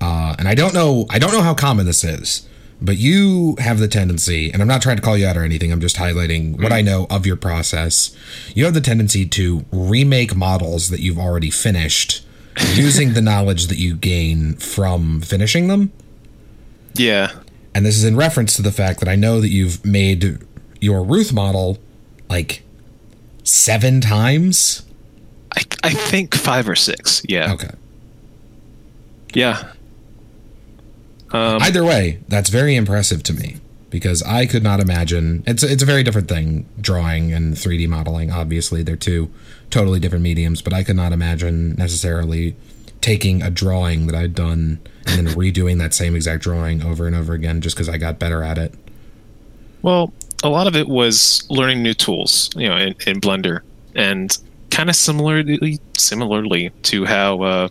Uh, 0.00 0.34
and 0.38 0.48
I 0.48 0.54
don't 0.54 0.72
know 0.72 1.06
I 1.10 1.18
don't 1.18 1.32
know 1.32 1.42
how 1.42 1.54
common 1.54 1.86
this 1.86 2.04
is, 2.04 2.46
but 2.80 2.96
you 2.96 3.56
have 3.58 3.78
the 3.78 3.88
tendency, 3.88 4.50
and 4.50 4.62
I'm 4.62 4.68
not 4.68 4.80
trying 4.80 4.96
to 4.96 5.02
call 5.02 5.18
you 5.18 5.26
out 5.26 5.36
or 5.36 5.42
anything. 5.42 5.72
I'm 5.72 5.80
just 5.80 5.96
highlighting 5.96 6.62
what 6.62 6.72
I 6.72 6.80
know 6.80 7.06
of 7.10 7.26
your 7.26 7.36
process. 7.36 8.16
You 8.54 8.64
have 8.64 8.74
the 8.74 8.80
tendency 8.80 9.26
to 9.26 9.64
remake 9.72 10.34
models 10.34 10.88
that 10.90 11.00
you've 11.00 11.18
already 11.18 11.50
finished 11.50 12.24
using 12.74 13.12
the 13.12 13.20
knowledge 13.20 13.66
that 13.66 13.78
you 13.78 13.96
gain 13.96 14.54
from 14.54 15.20
finishing 15.20 15.68
them. 15.68 15.92
Yeah, 16.94 17.32
And 17.74 17.86
this 17.86 17.96
is 17.96 18.04
in 18.04 18.16
reference 18.16 18.56
to 18.56 18.62
the 18.62 18.72
fact 18.72 19.00
that 19.00 19.08
I 19.08 19.14
know 19.16 19.40
that 19.40 19.48
you've 19.48 19.84
made 19.84 20.38
your 20.80 21.02
Ruth 21.04 21.32
model 21.32 21.78
like 22.28 22.62
seven 23.44 24.00
times. 24.00 24.82
I 25.54 25.62
I 25.84 25.90
think 25.90 26.34
five 26.34 26.68
or 26.68 26.76
six. 26.76 27.22
Yeah, 27.28 27.52
Okay. 27.52 27.70
yeah. 29.34 29.72
Um, 31.32 31.62
Either 31.62 31.84
way, 31.84 32.18
that's 32.28 32.50
very 32.50 32.74
impressive 32.74 33.22
to 33.24 33.32
me 33.32 33.56
because 33.88 34.20
I 34.22 34.46
could 34.46 34.62
not 34.64 34.80
imagine. 34.80 35.44
It's 35.46 35.62
it's 35.62 35.82
a 35.82 35.86
very 35.86 36.02
different 36.02 36.28
thing, 36.28 36.68
drawing 36.80 37.32
and 37.32 37.54
3D 37.54 37.88
modeling. 37.88 38.32
Obviously, 38.32 38.82
they're 38.82 38.96
two 38.96 39.30
totally 39.70 40.00
different 40.00 40.24
mediums, 40.24 40.60
but 40.62 40.72
I 40.72 40.82
could 40.82 40.96
not 40.96 41.12
imagine 41.12 41.74
necessarily 41.76 42.56
taking 43.00 43.42
a 43.42 43.50
drawing 43.50 44.06
that 44.06 44.14
I'd 44.14 44.34
done 44.34 44.80
and 45.06 45.26
then 45.26 45.34
redoing 45.34 45.78
that 45.78 45.94
same 45.94 46.14
exact 46.14 46.42
drawing 46.42 46.82
over 46.82 47.06
and 47.06 47.16
over 47.16 47.32
again 47.32 47.60
just 47.60 47.76
because 47.76 47.88
I 47.88 47.96
got 47.96 48.18
better 48.18 48.42
at 48.42 48.58
it? 48.58 48.74
Well, 49.82 50.12
a 50.42 50.48
lot 50.48 50.66
of 50.66 50.76
it 50.76 50.88
was 50.88 51.46
learning 51.50 51.82
new 51.82 51.94
tools, 51.94 52.50
you 52.54 52.68
know, 52.68 52.76
in, 52.76 52.94
in 53.06 53.20
Blender, 53.20 53.60
and 53.94 54.36
kind 54.70 54.88
of 54.88 54.96
similarly 54.96 55.78
similarly 55.98 56.70
to 56.82 57.04
how 57.04 57.42
uh, 57.42 57.68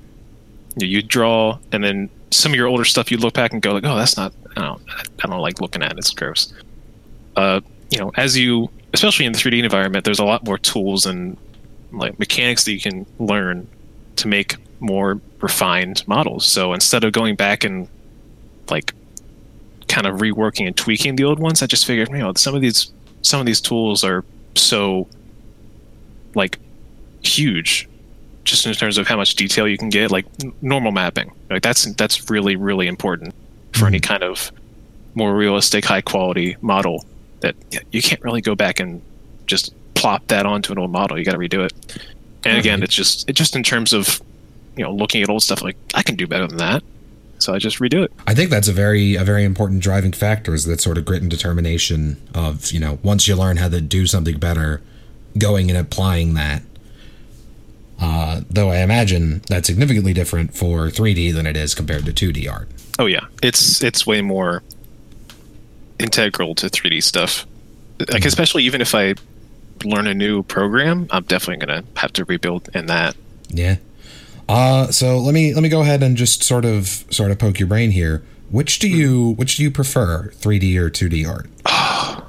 you, 0.76 1.02
draw, 1.02 1.58
and 1.72 1.84
then 1.84 2.10
some 2.32 2.52
of 2.52 2.56
your 2.56 2.68
older 2.68 2.86
stuff 2.86 3.12
you 3.12 3.18
look 3.18 3.34
back 3.34 3.54
and 3.54 3.62
go 3.62 3.74
like, 3.74 3.86
oh, 3.86 3.96
that's 3.96 4.18
not, 4.18 4.34
I 4.56 4.62
don't, 4.62 4.82
I 5.24 5.28
don't 5.28 5.40
like 5.40 5.62
looking 5.62 5.82
at 5.82 5.94
it. 5.94 5.98
It's 5.98 6.12
gross. 6.12 6.54
Uh, 7.36 7.62
you 7.90 7.98
know, 8.00 8.12
as 8.18 8.38
you, 8.38 8.70
especially 8.94 9.26
in 9.26 9.34
the 9.34 9.40
3D 9.40 9.64
environment, 9.64 10.06
there's 10.06 10.20
a 10.20 10.26
lot 10.26 10.46
more 10.46 10.58
tools 10.58 11.06
and 11.06 11.38
like 11.92 12.20
mechanics 12.20 12.66
that 12.66 12.74
you 12.74 12.80
can 12.80 13.06
learn 13.18 13.68
to 14.18 14.28
make 14.28 14.56
more 14.80 15.20
refined 15.42 16.08
models. 16.08 16.46
So 16.46 16.74
instead 16.74 17.04
of 17.04 17.12
going 17.14 17.36
back 17.36 17.64
and 17.64 17.88
like 18.70 18.94
kind 19.88 20.06
of 20.08 20.18
reworking 20.20 20.68
and 20.68 20.76
tweaking 20.78 21.16
the 21.16 21.24
old 21.24 21.40
ones, 21.40 21.62
I 21.64 21.66
just 21.66 21.86
figured, 21.86 22.10
you 22.10 22.18
know, 22.20 22.34
some 22.36 22.56
of 22.56 22.62
these 22.62 22.92
some 23.22 23.40
of 23.40 23.46
these 23.46 23.60
tools 23.62 24.04
are 24.04 24.24
so 24.56 25.08
like 26.36 26.60
huge 27.24 27.88
just 28.46 28.66
in 28.66 28.74
terms 28.74 28.98
of 28.98 29.08
how 29.08 29.18
much 29.18 29.36
detail 29.36 29.68
you 29.68 29.78
can 29.78 29.90
get 29.90 30.10
like 30.10 30.26
n- 30.44 30.54
normal 30.62 30.92
mapping 30.92 31.30
like 31.50 31.62
that's 31.62 31.86
that's 31.96 32.30
really 32.30 32.56
really 32.56 32.88
important 32.88 33.34
for 33.74 33.86
any 33.88 34.00
kind 34.00 34.24
of 34.24 34.52
more 35.16 35.36
realistic 35.36 35.84
high 35.86 36.02
quality 36.02 36.56
model 36.62 37.06
that 37.42 37.56
you 37.92 38.02
can't 38.02 38.22
really 38.24 38.42
go 38.42 38.56
back 38.56 38.80
and 38.80 39.02
just 39.48 39.74
plop 39.96 40.26
that 40.28 40.46
onto 40.46 40.72
an 40.72 40.80
old 40.80 40.92
model 40.92 41.18
you 41.20 41.26
got 41.26 41.34
to 41.34 41.38
redo 41.38 41.66
it 41.66 41.74
and 42.46 42.58
again 42.58 42.80
Mhm. 42.80 42.84
it's 42.86 42.96
just 42.96 43.30
it 43.30 43.34
just 43.34 43.56
in 43.56 43.64
terms 43.64 43.92
of 43.92 44.22
you 44.80 44.86
know 44.86 44.94
looking 44.94 45.22
at 45.22 45.30
old 45.30 45.44
stuff 45.44 45.62
like 45.62 45.76
i 45.94 46.02
can 46.02 46.16
do 46.16 46.26
better 46.26 46.48
than 46.48 46.58
that 46.58 46.82
so 47.38 47.54
i 47.54 47.60
just 47.60 47.80
redo 47.80 48.04
it 48.04 48.12
I 48.26 48.36
think 48.36 48.52
that's 48.52 48.68
a 48.68 48.74
very 48.74 49.16
a 49.16 49.24
very 49.24 49.44
important 49.44 49.82
driving 49.82 50.12
factor 50.12 50.54
is 50.54 50.66
that 50.66 50.80
sort 50.80 51.00
of 51.00 51.06
grit 51.06 51.22
and 51.24 51.32
determination 51.32 52.22
of 52.36 52.72
you 52.72 52.80
know 52.80 53.00
once 53.02 53.28
you 53.28 53.36
learn 53.36 53.58
how 53.58 53.68
to 53.70 53.82
do 53.82 54.06
something 54.06 54.38
better, 54.38 54.82
going 55.36 55.70
and 55.70 55.78
applying 55.78 56.36
that. 56.36 56.62
Uh, 58.00 58.42
though 58.50 58.70
I 58.70 58.78
imagine 58.78 59.42
that's 59.48 59.68
significantly 59.68 60.14
different 60.14 60.56
for 60.56 60.88
3D 60.88 61.34
than 61.34 61.48
it 61.48 61.58
is 61.58 61.74
compared 61.74 62.06
to 62.06 62.14
2D 62.14 62.48
art. 62.50 62.70
Oh 63.00 63.08
yeah, 63.08 63.26
it's 63.42 63.84
it's 63.84 64.06
way 64.06 64.22
more 64.22 64.62
integral 66.00 66.54
to 66.56 66.68
3D 66.68 67.02
stuff. 67.02 67.48
Like 68.12 68.26
especially 68.26 68.64
even 68.64 68.80
if 68.80 68.94
I 68.94 69.16
learn 69.84 70.06
a 70.06 70.14
new 70.14 70.44
program, 70.44 71.08
I'm 71.10 71.24
definitely 71.24 71.66
gonna 71.66 71.84
have 71.98 72.14
to 72.14 72.26
rebuild 72.26 72.70
in 72.76 72.86
that. 72.86 73.16
Yeah. 73.50 73.78
Uh, 74.50 74.88
so 74.92 75.20
let 75.20 75.34
me 75.34 75.54
let 75.54 75.62
me 75.62 75.70
go 75.70 75.82
ahead 75.82 76.02
and 76.02 76.18
just 76.18 76.42
sort 76.44 76.66
of 76.66 77.06
sort 77.12 77.30
of 77.30 77.38
poke 77.38 77.60
your 77.60 77.68
brain 77.68 77.92
here. 77.92 78.24
Which 78.50 78.80
do 78.80 78.90
you 78.90 79.32
which 79.36 79.58
do 79.58 79.64
you 79.64 79.70
prefer, 79.70 80.32
3D 80.36 80.76
or 80.78 80.90
2D 80.90 81.28
art? 81.30 81.48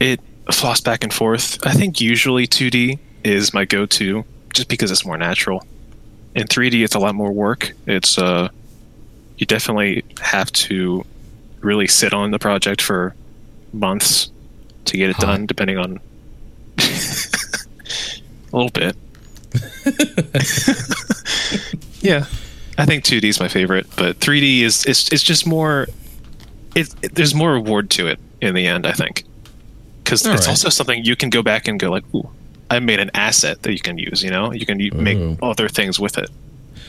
It 0.00 0.18
floss 0.50 0.80
back 0.80 1.04
and 1.04 1.12
forth. 1.12 1.58
I 1.66 1.72
think 1.74 2.00
usually 2.00 2.46
2D 2.46 2.98
is 3.22 3.52
my 3.52 3.66
go-to, 3.66 4.24
just 4.54 4.68
because 4.68 4.90
it's 4.90 5.04
more 5.04 5.18
natural. 5.18 5.62
In 6.34 6.46
3D, 6.46 6.82
it's 6.82 6.94
a 6.94 6.98
lot 6.98 7.14
more 7.14 7.30
work. 7.30 7.72
It's 7.86 8.16
uh, 8.18 8.48
you 9.36 9.44
definitely 9.46 10.02
have 10.22 10.50
to 10.52 11.04
really 11.60 11.86
sit 11.86 12.14
on 12.14 12.30
the 12.30 12.38
project 12.38 12.80
for 12.80 13.14
months 13.74 14.30
to 14.86 14.96
get 14.96 15.10
it 15.10 15.16
Huh. 15.16 15.26
done, 15.26 15.46
depending 15.46 15.76
on 15.76 16.00
a 16.78 18.56
little 18.56 18.70
bit. 18.70 18.96
yeah, 22.00 22.24
I 22.78 22.86
think 22.86 23.04
2D 23.04 23.24
is 23.24 23.40
my 23.40 23.48
favorite, 23.48 23.86
but 23.96 24.18
3D 24.20 24.60
is 24.62 24.84
it's 24.86 25.10
it's 25.12 25.22
just 25.22 25.46
more. 25.46 25.86
It, 26.74 26.94
it- 27.02 27.14
there's 27.14 27.34
more 27.34 27.52
reward 27.52 27.90
to 27.90 28.06
it 28.06 28.18
in 28.40 28.54
the 28.54 28.66
end, 28.66 28.86
I 28.86 28.92
think, 28.92 29.24
because 30.04 30.24
it's 30.24 30.46
right. 30.46 30.48
also 30.48 30.68
something 30.68 31.04
you 31.04 31.16
can 31.16 31.30
go 31.30 31.42
back 31.42 31.68
and 31.68 31.78
go 31.80 31.90
like, 31.90 32.04
"Ooh, 32.14 32.28
I 32.70 32.78
made 32.78 33.00
an 33.00 33.10
asset 33.14 33.62
that 33.62 33.72
you 33.72 33.80
can 33.80 33.98
use." 33.98 34.22
You 34.22 34.30
know, 34.30 34.52
you 34.52 34.66
can 34.66 34.80
Ooh. 34.80 34.90
make 34.92 35.38
other 35.42 35.68
things 35.68 35.98
with 35.98 36.16
it. 36.18 36.30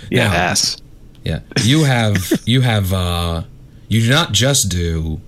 Yeah, 0.10 0.28
Now- 0.28 0.34
ass. 0.36 0.78
Yeah. 1.24 1.42
You 1.62 1.84
have 1.84 2.18
you 2.48 2.62
have 2.62 2.92
uh 2.94 3.44
you 3.88 4.02
do 4.02 4.10
not 4.10 4.32
just 4.32 4.70
do 4.70 5.22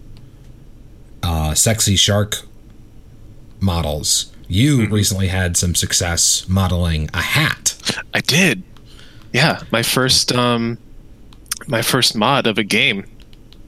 uh 1.21 1.53
sexy 1.53 1.95
shark 1.95 2.41
models. 3.59 4.31
You 4.53 4.85
recently 4.85 5.29
had 5.29 5.57
some 5.57 5.73
success 5.73 6.47
modeling 6.47 7.09
a 7.11 7.21
hat. 7.21 7.75
I 8.13 8.19
did. 8.19 8.61
Yeah, 9.31 9.63
my 9.71 9.81
first 9.81 10.31
um, 10.31 10.77
my 11.67 11.81
first 11.81 12.15
mod 12.15 12.45
of 12.45 12.59
a 12.59 12.63
game 12.63 13.03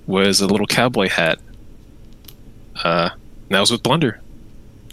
was 0.06 0.42
a 0.42 0.46
little 0.46 0.68
cowboy 0.68 1.10
hat. 1.10 1.40
Uh, 2.84 3.10
and 3.14 3.50
that 3.50 3.60
was 3.62 3.72
with 3.72 3.82
Blender. 3.82 4.20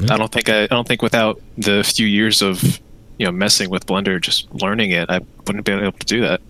Yeah. 0.01 0.15
I 0.15 0.17
don't 0.17 0.33
think 0.33 0.49
I, 0.49 0.63
I 0.65 0.67
don't 0.69 0.89
think 0.89 1.03
without 1.03 1.43
the 1.59 1.85
few 1.85 2.07
years 2.07 2.41
of 2.41 2.81
you 3.19 3.27
know 3.27 3.33
messing 3.33 3.69
with 3.69 3.85
Blender, 3.85 4.19
just 4.19 4.51
learning 4.55 4.93
it, 4.93 5.11
I 5.11 5.19
wouldn't 5.19 5.57
have 5.57 5.65
been 5.65 5.81
able 5.81 5.99
to 5.99 6.07
do 6.07 6.23
that. 6.23 6.41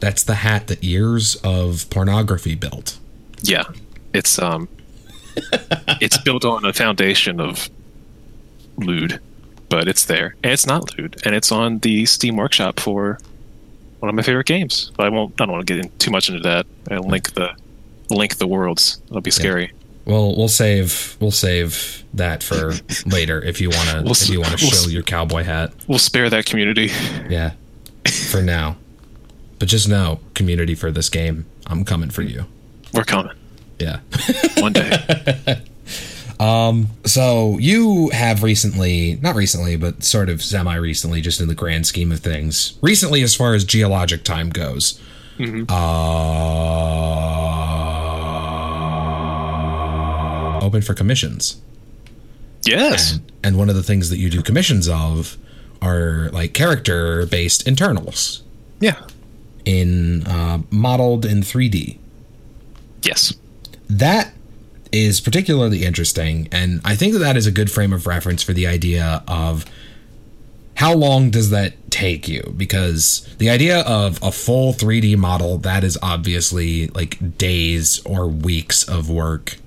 That's 0.00 0.24
the 0.24 0.34
hat 0.34 0.66
that 0.66 0.82
years 0.82 1.36
of 1.44 1.88
pornography 1.88 2.56
built. 2.56 2.98
Yeah, 3.42 3.62
it's 4.12 4.40
um, 4.40 4.68
it's 6.00 6.18
built 6.18 6.44
on 6.44 6.64
a 6.64 6.72
foundation 6.72 7.40
of 7.40 7.70
lewd, 8.76 9.20
but 9.68 9.88
it's 9.88 10.04
there, 10.04 10.34
and 10.42 10.52
it's 10.52 10.66
not 10.66 10.96
lewd, 10.98 11.16
and 11.24 11.34
it's 11.34 11.50
on 11.52 11.78
the 11.80 12.06
Steam 12.06 12.36
Workshop 12.36 12.80
for 12.80 13.18
one 14.00 14.08
of 14.08 14.14
my 14.14 14.22
favorite 14.22 14.46
games. 14.46 14.90
But 14.96 15.06
I 15.06 15.08
won't. 15.08 15.40
I 15.40 15.44
don't 15.46 15.52
want 15.52 15.66
to 15.66 15.74
get 15.74 15.84
in 15.84 15.90
too 15.98 16.10
much 16.10 16.28
into 16.28 16.40
that. 16.42 16.66
I 16.90 16.98
link 16.98 17.34
the 17.34 17.50
link 18.10 18.36
the 18.36 18.46
worlds. 18.46 19.00
That'll 19.06 19.20
be 19.20 19.30
scary. 19.30 19.72
Well, 20.04 20.36
we'll 20.36 20.48
save 20.48 21.16
we'll 21.20 21.30
save 21.30 22.02
that 22.14 22.42
for 22.42 22.72
later 23.06 23.40
if 23.42 23.60
you 23.60 23.70
want 23.70 23.88
to 23.90 24.02
We'll 24.02 24.12
if 24.12 24.28
you 24.28 24.40
want 24.40 24.58
to 24.58 24.64
we'll 24.64 24.72
show 24.72 24.90
your 24.90 25.02
cowboy 25.04 25.44
hat. 25.44 25.72
We'll 25.86 25.98
spare 26.00 26.28
that 26.28 26.44
community. 26.46 26.90
Yeah. 27.30 27.52
For 28.30 28.42
now. 28.42 28.76
But 29.60 29.68
just 29.68 29.88
know, 29.88 30.18
community 30.34 30.74
for 30.74 30.90
this 30.90 31.08
game, 31.08 31.46
I'm 31.68 31.84
coming 31.84 32.10
for 32.10 32.22
you. 32.22 32.46
We're 32.92 33.04
coming 33.04 33.32
Yeah. 33.78 34.00
one 34.58 34.72
day. 34.72 35.62
So 37.04 37.58
you 37.58 38.08
have 38.10 38.42
recently, 38.42 39.18
not 39.22 39.34
recently, 39.34 39.76
but 39.76 40.02
sort 40.02 40.28
of 40.28 40.42
semi 40.42 40.74
recently, 40.76 41.20
just 41.20 41.40
in 41.40 41.48
the 41.48 41.54
grand 41.54 41.86
scheme 41.86 42.10
of 42.12 42.20
things, 42.20 42.74
recently 42.80 43.22
as 43.22 43.34
far 43.34 43.54
as 43.54 43.64
geologic 43.64 44.24
time 44.24 44.50
goes, 44.50 45.00
uh, 50.52 50.60
open 50.64 50.82
for 50.82 50.94
commissions. 50.94 51.60
yes. 52.62 53.12
And, 53.14 53.32
and 53.44 53.58
one 53.58 53.68
of 53.68 53.74
the 53.76 53.82
things 53.82 54.10
that 54.10 54.18
you 54.18 54.30
do 54.30 54.42
commissions 54.42 54.88
of 54.88 55.36
are 55.80 56.28
like 56.32 56.54
character 56.54 57.26
based 57.26 57.66
internals 57.66 58.42
Yeah. 58.80 59.00
in 59.64 60.24
uh, 60.26 60.58
modeled 60.70 61.24
in 61.24 61.40
3D. 61.42 61.98
Yes. 63.02 63.34
that 63.90 64.32
is 64.92 65.20
particularly 65.20 65.84
interesting 65.84 66.48
and 66.52 66.80
i 66.84 66.94
think 66.94 67.12
that 67.12 67.18
that 67.18 67.36
is 67.36 67.46
a 67.46 67.50
good 67.50 67.70
frame 67.70 67.92
of 67.92 68.06
reference 68.06 68.42
for 68.42 68.52
the 68.52 68.66
idea 68.66 69.24
of 69.26 69.64
how 70.74 70.94
long 70.94 71.30
does 71.30 71.50
that 71.50 71.74
take 71.92 72.26
you? 72.26 72.54
Because 72.56 73.28
the 73.38 73.50
idea 73.50 73.80
of 73.80 74.18
a 74.22 74.32
full 74.32 74.72
3d 74.72 75.16
model 75.16 75.58
that 75.58 75.84
is 75.84 75.98
obviously 76.02 76.88
like 76.88 77.38
days 77.38 78.04
or 78.04 78.26
weeks 78.26 78.82
of 78.82 79.08
work. 79.08 79.58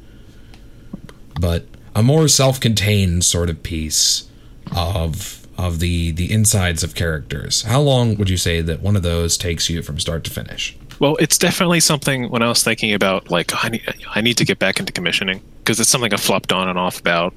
But 1.39 1.67
a 1.95 2.03
more 2.03 2.27
self-contained 2.27 3.23
sort 3.23 3.49
of 3.49 3.63
piece 3.63 4.27
of 4.75 5.47
of 5.57 5.79
the 5.79 6.11
the 6.11 6.31
insides 6.31 6.83
of 6.83 6.95
characters. 6.95 7.61
How 7.61 7.79
long 7.79 8.15
would 8.15 8.29
you 8.29 8.37
say 8.37 8.59
that 8.61 8.81
one 8.81 8.95
of 8.97 9.03
those 9.03 9.37
takes 9.37 9.69
you 9.69 9.81
from 9.81 9.99
start 9.99 10.23
to 10.25 10.31
finish 10.31 10.77
Well, 10.99 11.17
it's 11.17 11.37
definitely 11.37 11.79
something 11.79 12.29
when 12.29 12.41
I 12.41 12.47
was 12.47 12.63
thinking 12.63 12.93
about 12.93 13.29
like 13.29 13.51
I 13.63 13.69
need 13.69 13.83
I 14.09 14.21
need 14.21 14.37
to 14.37 14.45
get 14.45 14.59
back 14.59 14.79
into 14.79 14.93
commissioning 14.93 15.41
because 15.59 15.79
it's 15.79 15.89
something 15.89 16.13
I 16.13 16.17
flopped 16.17 16.53
on 16.53 16.69
and 16.69 16.79
off 16.79 16.99
about. 16.99 17.33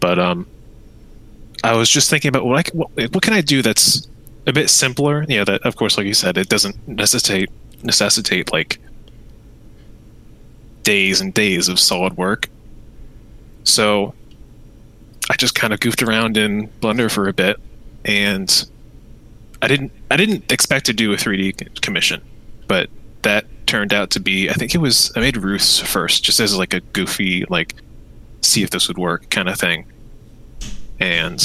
But 0.00 0.18
um, 0.18 0.46
I 1.62 1.74
was 1.74 1.88
just 1.88 2.10
thinking 2.10 2.28
about 2.28 2.44
what 2.44 2.66
I 2.66 2.76
what, 2.76 2.90
what 3.14 3.22
can 3.22 3.32
I 3.32 3.40
do 3.40 3.62
that's 3.62 4.06
a 4.46 4.52
bit 4.52 4.68
simpler. 4.68 5.24
You 5.28 5.38
know, 5.38 5.44
that 5.44 5.62
of 5.62 5.76
course, 5.76 5.96
like 5.96 6.06
you 6.06 6.14
said, 6.14 6.36
it 6.36 6.48
doesn't 6.48 6.86
necessitate 6.86 7.50
necessitate 7.82 8.52
like 8.52 8.78
days 10.82 11.20
and 11.20 11.32
days 11.32 11.68
of 11.68 11.80
solid 11.80 12.16
work. 12.16 12.48
So 13.64 14.14
I 15.30 15.36
just 15.36 15.54
kind 15.54 15.72
of 15.72 15.80
goofed 15.80 16.02
around 16.02 16.36
in 16.36 16.68
Blender 16.80 17.10
for 17.10 17.28
a 17.28 17.32
bit, 17.32 17.56
and 18.04 18.68
I 19.62 19.68
didn't 19.68 19.92
I 20.10 20.16
didn't 20.16 20.52
expect 20.52 20.86
to 20.86 20.92
do 20.92 21.12
a 21.12 21.16
3D 21.16 21.80
commission, 21.80 22.20
but 22.66 22.90
that 23.22 23.46
turned 23.66 23.94
out 23.94 24.10
to 24.10 24.20
be 24.20 24.50
I 24.50 24.52
think 24.52 24.74
it 24.74 24.78
was 24.78 25.12
I 25.16 25.20
made 25.20 25.36
Ruth's 25.36 25.78
first, 25.78 26.22
just 26.24 26.40
as 26.40 26.56
like 26.56 26.74
a 26.74 26.80
goofy 26.80 27.44
like 27.48 27.74
see 28.42 28.62
if 28.62 28.70
this 28.70 28.88
would 28.88 28.98
work 28.98 29.30
kind 29.30 29.48
of 29.48 29.58
thing, 29.58 29.86
and 31.00 31.40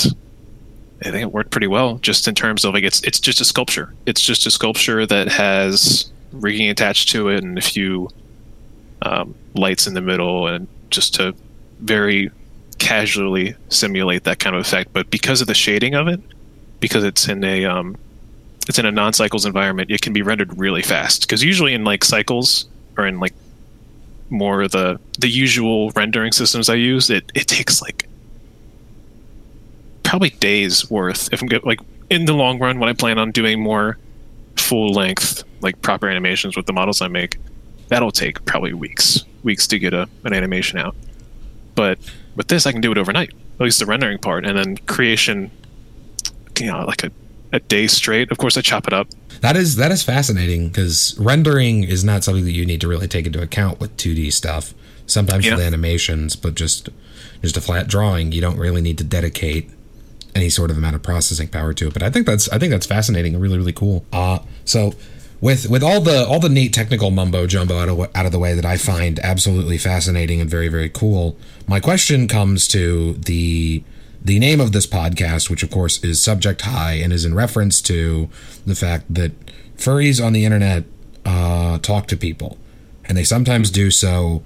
I 1.01 1.11
think 1.11 1.21
it 1.21 1.31
worked 1.31 1.51
pretty 1.51 1.67
well, 1.67 1.97
just 1.99 2.27
in 2.27 2.35
terms 2.35 2.65
of 2.65 2.73
like 2.73 2.83
it's 2.83 3.01
it's 3.03 3.19
just 3.19 3.39
a 3.39 3.45
sculpture. 3.45 3.93
It's 4.05 4.21
just 4.21 4.45
a 4.45 4.51
sculpture 4.51 5.05
that 5.05 5.29
has 5.29 6.11
rigging 6.31 6.69
attached 6.69 7.09
to 7.09 7.29
it 7.29 7.43
and 7.43 7.57
a 7.57 7.61
few 7.61 8.09
um, 9.01 9.33
lights 9.55 9.87
in 9.87 9.93
the 9.93 10.01
middle, 10.01 10.47
and 10.47 10.67
just 10.89 11.15
to 11.15 11.33
very 11.79 12.29
casually 12.79 13.55
simulate 13.69 14.25
that 14.25 14.39
kind 14.39 14.55
of 14.55 14.61
effect. 14.61 14.91
But 14.91 15.09
because 15.09 15.41
of 15.41 15.47
the 15.47 15.53
shading 15.53 15.95
of 15.95 16.07
it, 16.07 16.19
because 16.79 17.03
it's 17.03 17.27
in 17.29 17.43
a 17.43 17.65
um, 17.65 17.95
it's 18.69 18.77
in 18.77 18.85
a 18.85 18.91
non-cycles 18.91 19.45
environment, 19.45 19.89
it 19.89 20.01
can 20.01 20.13
be 20.13 20.21
rendered 20.21 20.57
really 20.57 20.83
fast. 20.83 21.21
Because 21.21 21.43
usually 21.43 21.73
in 21.73 21.83
like 21.83 22.03
cycles 22.03 22.67
or 22.97 23.07
in 23.07 23.19
like 23.19 23.33
more 24.29 24.67
the 24.67 24.99
the 25.17 25.27
usual 25.27 25.89
rendering 25.95 26.31
systems 26.31 26.69
I 26.69 26.75
use, 26.75 27.09
it 27.09 27.31
it 27.33 27.47
takes 27.47 27.81
like 27.81 28.07
probably 30.03 30.29
days 30.29 30.89
worth 30.89 31.33
if 31.33 31.41
I'm 31.41 31.47
get, 31.47 31.65
like 31.65 31.79
in 32.09 32.25
the 32.25 32.33
long 32.33 32.59
run 32.59 32.79
when 32.79 32.89
I 32.89 32.93
plan 32.93 33.17
on 33.17 33.31
doing 33.31 33.59
more 33.59 33.97
full 34.55 34.93
length 34.93 35.43
like 35.61 35.81
proper 35.81 36.07
animations 36.07 36.55
with 36.55 36.67
the 36.67 36.73
models 36.73 37.01
I 37.01 37.07
make, 37.07 37.37
that'll 37.87 38.11
take 38.11 38.45
probably 38.45 38.73
weeks 38.73 39.23
weeks 39.43 39.65
to 39.67 39.79
get 39.79 39.95
a 39.95 40.07
an 40.25 40.33
animation 40.33 40.77
out. 40.77 40.95
But 41.73 41.97
with 42.35 42.47
this, 42.49 42.67
I 42.67 42.71
can 42.71 42.81
do 42.81 42.91
it 42.91 42.99
overnight, 42.99 43.29
at 43.29 43.61
least 43.61 43.79
the 43.79 43.87
rendering 43.87 44.19
part, 44.19 44.45
and 44.45 44.55
then 44.55 44.77
creation, 44.77 45.49
you 46.59 46.67
know, 46.67 46.85
like 46.85 47.03
a 47.03 47.11
a 47.51 47.59
day 47.59 47.87
straight. 47.87 48.31
Of 48.31 48.37
course, 48.37 48.57
I 48.57 48.61
chop 48.61 48.87
it 48.87 48.93
up. 48.93 49.07
That 49.41 49.55
is 49.55 49.75
that 49.77 49.91
is 49.91 50.03
fascinating 50.03 50.67
because 50.67 51.15
rendering 51.19 51.83
is 51.83 52.03
not 52.03 52.23
something 52.23 52.43
that 52.45 52.51
you 52.51 52.65
need 52.65 52.81
to 52.81 52.87
really 52.87 53.07
take 53.07 53.25
into 53.25 53.41
account 53.41 53.79
with 53.79 53.95
2D 53.97 54.31
stuff. 54.33 54.73
Sometimes 55.05 55.45
Yeah. 55.45 55.55
with 55.55 55.63
animations, 55.65 56.35
but 56.35 56.55
just 56.55 56.89
just 57.41 57.57
a 57.57 57.61
flat 57.61 57.87
drawing, 57.87 58.31
you 58.31 58.41
don't 58.41 58.57
really 58.57 58.81
need 58.81 58.97
to 58.97 59.03
dedicate 59.03 59.69
any 60.35 60.49
sort 60.49 60.69
of 60.69 60.77
amount 60.77 60.95
of 60.95 61.01
processing 61.01 61.47
power 61.47 61.73
to 61.73 61.87
it. 61.87 61.93
But 61.93 62.03
I 62.03 62.09
think 62.09 62.25
that's 62.25 62.49
I 62.49 62.59
think 62.59 62.71
that's 62.71 62.85
fascinating 62.85 63.33
and 63.33 63.41
really 63.41 63.57
really 63.57 63.73
cool. 63.73 64.05
Uh 64.13 64.39
so 64.65 64.93
with 65.41 65.69
with 65.69 65.81
all 65.83 66.01
the 66.01 66.27
all 66.27 66.39
the 66.39 66.49
neat 66.49 66.73
technical 66.73 67.09
mumbo 67.11 67.47
jumbo 67.47 67.79
out 67.79 67.89
of 67.89 67.99
out 68.13 68.25
of 68.25 68.31
the 68.33 68.39
way 68.39 68.53
that 68.53 68.65
I 68.65 68.75
find 68.77 69.19
absolutely 69.19 69.77
fascinating 69.77 70.41
and 70.41 70.49
very 70.49 70.67
very 70.67 70.89
cool. 70.89 71.37
My 71.65 71.79
question 71.79 72.27
comes 72.27 72.67
to 72.69 73.13
the 73.13 73.83
the 74.23 74.39
name 74.39 74.59
of 74.59 74.71
this 74.71 74.85
podcast, 74.85 75.49
which 75.49 75.63
of 75.63 75.71
course 75.71 76.03
is 76.03 76.21
Subject 76.21 76.61
Hi 76.61 76.93
and 76.93 77.11
is 77.13 77.25
in 77.25 77.33
reference 77.33 77.81
to 77.83 78.29
the 78.65 78.75
fact 78.75 79.13
that 79.13 79.31
furries 79.77 80.23
on 80.23 80.33
the 80.33 80.45
internet 80.45 80.83
uh, 81.25 81.77
talk 81.79 82.07
to 82.07 82.17
people, 82.17 82.57
and 83.05 83.17
they 83.17 83.23
sometimes 83.23 83.71
do 83.71 83.91
so 83.91 84.43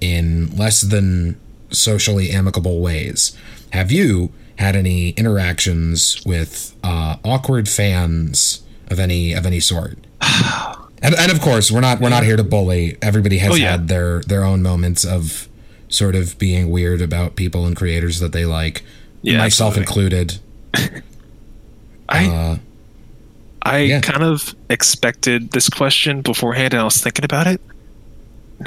in 0.00 0.54
less 0.56 0.80
than 0.80 1.38
socially 1.70 2.30
amicable 2.30 2.80
ways. 2.80 3.36
Have 3.72 3.90
you 3.92 4.32
had 4.56 4.76
any 4.76 5.10
interactions 5.10 6.22
with 6.26 6.76
uh, 6.84 7.16
awkward 7.24 7.68
fans 7.68 8.62
of 8.88 8.98
any 8.98 9.32
of 9.32 9.46
any 9.46 9.60
sort? 9.60 9.98
And, 11.04 11.16
and 11.16 11.32
of 11.32 11.40
course, 11.40 11.68
we're 11.68 11.80
not 11.80 11.98
we're 12.00 12.10
not 12.10 12.22
here 12.22 12.36
to 12.36 12.44
bully. 12.44 12.96
Everybody 13.02 13.38
has 13.38 13.50
Oh, 13.50 13.54
yeah. 13.56 13.72
had 13.72 13.88
their 13.88 14.20
their 14.22 14.44
own 14.44 14.62
moments 14.62 15.04
of 15.04 15.48
sort 15.88 16.14
of 16.14 16.38
being 16.38 16.70
weird 16.70 17.02
about 17.02 17.34
people 17.34 17.66
and 17.66 17.74
creators 17.74 18.20
that 18.20 18.30
they 18.30 18.44
like, 18.44 18.84
Yeah, 19.22 19.38
myself 19.38 19.76
absolutely. 19.76 20.10
included. 20.20 20.38
I 22.08 22.26
Uh, 22.26 22.56
I 23.62 23.78
yeah. 23.78 24.00
kind 24.00 24.22
of 24.24 24.54
expected 24.68 25.52
this 25.52 25.68
question 25.68 26.20
beforehand, 26.22 26.74
and 26.74 26.80
I 26.80 26.84
was 26.84 27.00
thinking 27.00 27.24
about 27.24 27.46
it. 27.46 27.60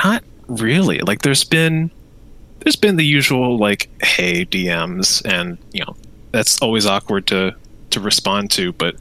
Not 0.03 0.23
really. 0.47 0.99
Like, 0.99 1.21
there's 1.21 1.43
been 1.43 1.91
there's 2.61 2.75
been 2.77 2.95
the 2.95 3.05
usual 3.05 3.57
like, 3.57 3.89
"Hey, 4.03 4.45
DMs," 4.45 5.21
and 5.25 5.57
you 5.73 5.81
know 5.85 5.95
that's 6.31 6.61
always 6.61 6.85
awkward 6.85 7.27
to 7.27 7.53
to 7.91 7.99
respond 7.99 8.51
to, 8.51 8.71
but 8.73 8.95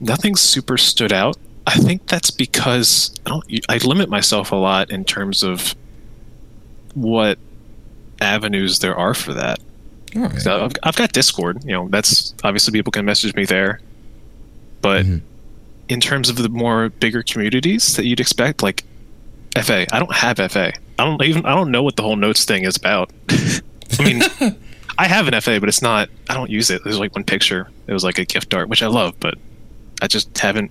nothing 0.00 0.36
super 0.36 0.76
stood 0.76 1.12
out. 1.12 1.36
I 1.66 1.78
think 1.78 2.06
that's 2.06 2.30
because 2.30 3.14
I 3.24 3.30
don't. 3.30 3.44
I 3.70 3.78
limit 3.78 4.10
myself 4.10 4.52
a 4.52 4.56
lot 4.56 4.90
in 4.90 5.04
terms 5.04 5.42
of 5.42 5.74
what 6.92 7.38
avenues 8.20 8.80
there 8.80 8.94
are 8.94 9.14
for 9.14 9.32
that. 9.32 9.60
Right. 10.14 10.40
So 10.40 10.64
I've, 10.64 10.72
I've 10.82 10.96
got 10.96 11.12
Discord. 11.12 11.64
You 11.64 11.72
know, 11.72 11.88
that's 11.88 12.34
obviously 12.44 12.72
people 12.72 12.90
can 12.92 13.04
message 13.04 13.34
me 13.34 13.44
there. 13.44 13.80
But 14.80 15.04
Mhm. 15.06 15.20
in 15.88 16.00
terms 16.00 16.28
of 16.28 16.36
the 16.36 16.48
more 16.48 16.88
bigger 16.90 17.22
communities 17.22 17.96
that 17.96 18.04
you'd 18.06 18.20
expect, 18.20 18.62
like 18.62 18.84
FA, 19.56 19.86
I 19.94 19.98
don't 19.98 20.14
have 20.14 20.38
FA. 20.50 20.72
I 20.98 21.04
don't 21.04 21.22
even 21.22 21.44
I 21.46 21.54
don't 21.54 21.70
know 21.70 21.82
what 21.82 21.96
the 21.96 22.02
whole 22.02 22.16
notes 22.16 22.44
thing 22.44 22.64
is 22.64 22.76
about. 22.76 23.10
I 23.98 24.04
mean, 24.04 24.22
I 24.98 25.06
have 25.08 25.26
an 25.28 25.40
FA, 25.40 25.58
but 25.60 25.68
it's 25.68 25.82
not. 25.82 26.08
I 26.30 26.34
don't 26.34 26.50
use 26.50 26.70
it. 26.70 26.82
There's 26.84 26.98
like 26.98 27.14
one 27.14 27.24
picture. 27.24 27.68
It 27.86 27.92
was 27.92 28.04
like 28.04 28.18
a 28.18 28.24
gift 28.24 28.54
art, 28.54 28.68
which 28.68 28.82
I 28.82 28.86
love, 28.86 29.14
but 29.20 29.34
I 30.02 30.06
just 30.06 30.36
haven't. 30.38 30.70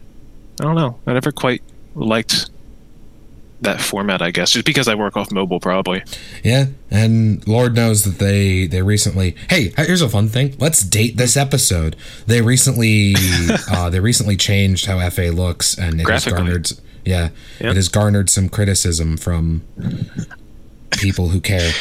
I 0.62 0.64
don't 0.66 0.76
know. 0.76 1.00
I 1.08 1.14
never 1.14 1.32
quite 1.32 1.62
liked 1.96 2.50
that 3.64 3.82
format. 3.82 4.22
I 4.22 4.32
guess 4.32 4.52
just 4.52 4.66
because 4.66 4.88
I 4.88 4.96
work 4.96 5.18
off 5.18 5.32
mobile, 5.32 5.60
probably. 5.60 6.04
Yeah, 6.44 6.68
and 6.92 7.46
Lord 7.48 7.76
knows 7.76 8.04
that 8.04 8.20
they 8.24 8.68
they 8.68 8.82
recently. 8.82 9.36
Hey, 9.50 9.74
here's 9.78 10.02
a 10.02 10.10
fun 10.10 10.28
thing. 10.30 10.56
Let's 10.60 10.84
date 10.84 11.18
this 11.18 11.36
episode. 11.36 11.96
They 12.28 12.42
recently 12.42 13.16
uh, 13.72 13.90
they 13.90 14.00
recently 14.00 14.38
changed 14.38 14.86
how 14.86 15.08
FA 15.10 15.32
looks, 15.34 15.78
and 15.78 16.00
it 16.00 16.08
has 16.10 16.26
garnered. 16.26 16.72
Yeah, 17.06 17.30
Yep. 17.60 17.72
it 17.72 17.76
has 17.76 17.90
garnered 17.90 18.30
some 18.30 18.48
criticism 18.48 19.18
from 19.18 19.64
people 20.92 21.30
who 21.30 21.42
care. 21.42 21.72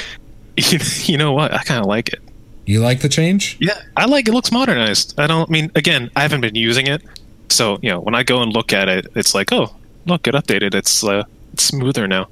you 0.57 1.16
know 1.16 1.33
what? 1.33 1.53
I 1.53 1.62
kind 1.62 1.81
of 1.81 1.87
like 1.87 2.09
it. 2.12 2.21
You 2.66 2.81
like 2.81 3.01
the 3.01 3.09
change? 3.09 3.57
Yeah, 3.61 3.81
I 3.97 4.07
like 4.07 4.29
it. 4.29 4.33
Looks 4.35 4.53
modernized. 4.53 5.18
I 5.18 5.27
don't 5.27 5.49
I 5.49 5.53
mean 5.53 5.71
again. 5.75 6.11
I 6.16 6.23
haven't 6.23 6.40
been 6.42 6.55
using 6.55 6.87
it, 6.87 7.03
so 7.49 7.79
you 7.83 7.90
know 7.90 8.01
when 8.01 8.14
I 8.14 8.23
go 8.23 8.42
and 8.42 8.53
look 8.53 8.73
at 8.73 8.88
it, 8.88 9.07
it's 9.14 9.35
like, 9.35 9.53
oh, 9.53 9.75
look, 10.07 10.27
it 10.27 10.35
updated. 10.35 10.75
It's 10.75 11.03
uh, 11.05 11.23
it's 11.23 11.29
smoother 11.59 12.07
now. 12.09 12.29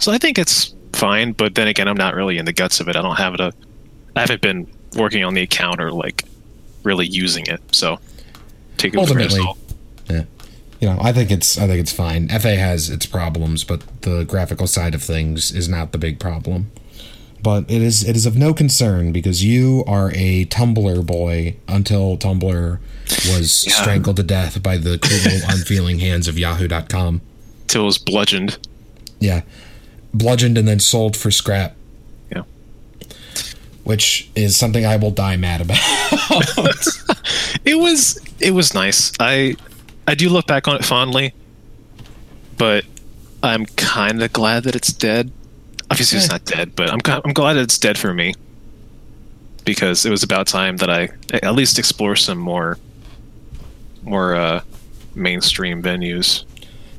So 0.00 0.12
I 0.12 0.18
think 0.18 0.38
it's 0.38 0.74
fine. 0.92 1.32
But 1.32 1.54
then 1.54 1.68
again, 1.68 1.88
I'm 1.88 1.96
not 1.96 2.14
really 2.14 2.38
in 2.38 2.44
the 2.44 2.52
guts 2.52 2.80
of 2.80 2.88
it. 2.88 2.96
I 2.96 3.02
don't 3.02 3.16
have 3.16 3.34
it. 3.34 3.40
A, 3.40 3.52
I 4.16 4.20
haven't 4.20 4.40
been 4.42 4.66
working 4.96 5.24
on 5.24 5.34
the 5.34 5.42
account 5.42 5.80
or 5.80 5.92
like 5.92 6.24
really 6.82 7.06
using 7.06 7.46
it. 7.46 7.60
So 7.72 7.98
take 8.76 8.94
it 8.94 8.98
Ultimately, 8.98 9.42
yeah. 10.08 10.24
You 10.80 10.88
know, 10.88 10.98
I 11.00 11.12
think 11.12 11.30
it's 11.30 11.58
I 11.58 11.66
think 11.66 11.80
it's 11.80 11.92
fine. 11.92 12.28
FA 12.28 12.54
has 12.56 12.88
its 12.88 13.04
problems, 13.06 13.64
but 13.64 13.82
the 14.02 14.24
graphical 14.24 14.66
side 14.66 14.94
of 14.94 15.02
things 15.02 15.50
is 15.52 15.68
not 15.68 15.90
the 15.92 15.98
big 15.98 16.20
problem. 16.20 16.70
But 17.42 17.70
it 17.70 17.82
is 17.82 18.08
it 18.08 18.16
is 18.16 18.26
of 18.26 18.36
no 18.36 18.54
concern 18.54 19.12
because 19.12 19.44
you 19.44 19.84
are 19.86 20.10
a 20.14 20.44
Tumblr 20.46 21.04
boy 21.06 21.56
until 21.66 22.16
Tumblr 22.16 22.78
was 23.10 23.64
Yeah. 23.66 23.72
strangled 23.74 24.16
to 24.16 24.22
death 24.22 24.62
by 24.62 24.76
the 24.76 24.98
cruel, 24.98 25.40
unfeeling 25.48 25.98
hands 25.98 26.28
of 26.28 26.38
Yahoo.com. 26.38 27.20
Till 27.68 27.82
it 27.82 27.86
was 27.86 27.98
bludgeoned. 27.98 28.58
Yeah, 29.20 29.42
bludgeoned 30.12 30.58
and 30.58 30.66
then 30.66 30.80
sold 30.80 31.16
for 31.16 31.30
scrap. 31.30 31.76
Yeah. 32.34 32.42
Which 33.84 34.28
is 34.34 34.56
something 34.56 34.84
I 34.84 34.96
will 34.96 35.10
die 35.10 35.36
mad 35.36 35.60
about. 35.60 35.78
It 37.64 37.74
was 37.78 38.18
it 38.40 38.52
was 38.52 38.72
nice. 38.74 39.12
I 39.20 39.56
I 40.06 40.14
do 40.14 40.28
look 40.30 40.46
back 40.46 40.68
on 40.68 40.76
it 40.76 40.84
fondly, 40.84 41.34
but 42.56 42.84
I'm 43.42 43.66
kind 43.66 44.22
of 44.22 44.32
glad 44.32 44.64
that 44.64 44.74
it's 44.74 44.92
dead. 44.92 45.30
Obviously, 45.90 46.18
it's 46.18 46.28
Eh. 46.30 46.32
not 46.32 46.44
dead, 46.46 46.74
but 46.76 46.88
I'm 46.90 47.00
I'm 47.24 47.32
glad 47.34 47.54
that 47.54 47.62
it's 47.62 47.78
dead 47.78 47.98
for 47.98 48.14
me 48.14 48.34
because 49.64 50.06
it 50.06 50.10
was 50.10 50.22
about 50.22 50.46
time 50.46 50.78
that 50.78 50.88
I 50.88 51.08
at 51.32 51.54
least 51.54 51.78
explore 51.78 52.16
some 52.16 52.38
more 52.38 52.78
more 54.02 54.34
uh, 54.34 54.62
mainstream 55.14 55.82
venues. 55.82 56.44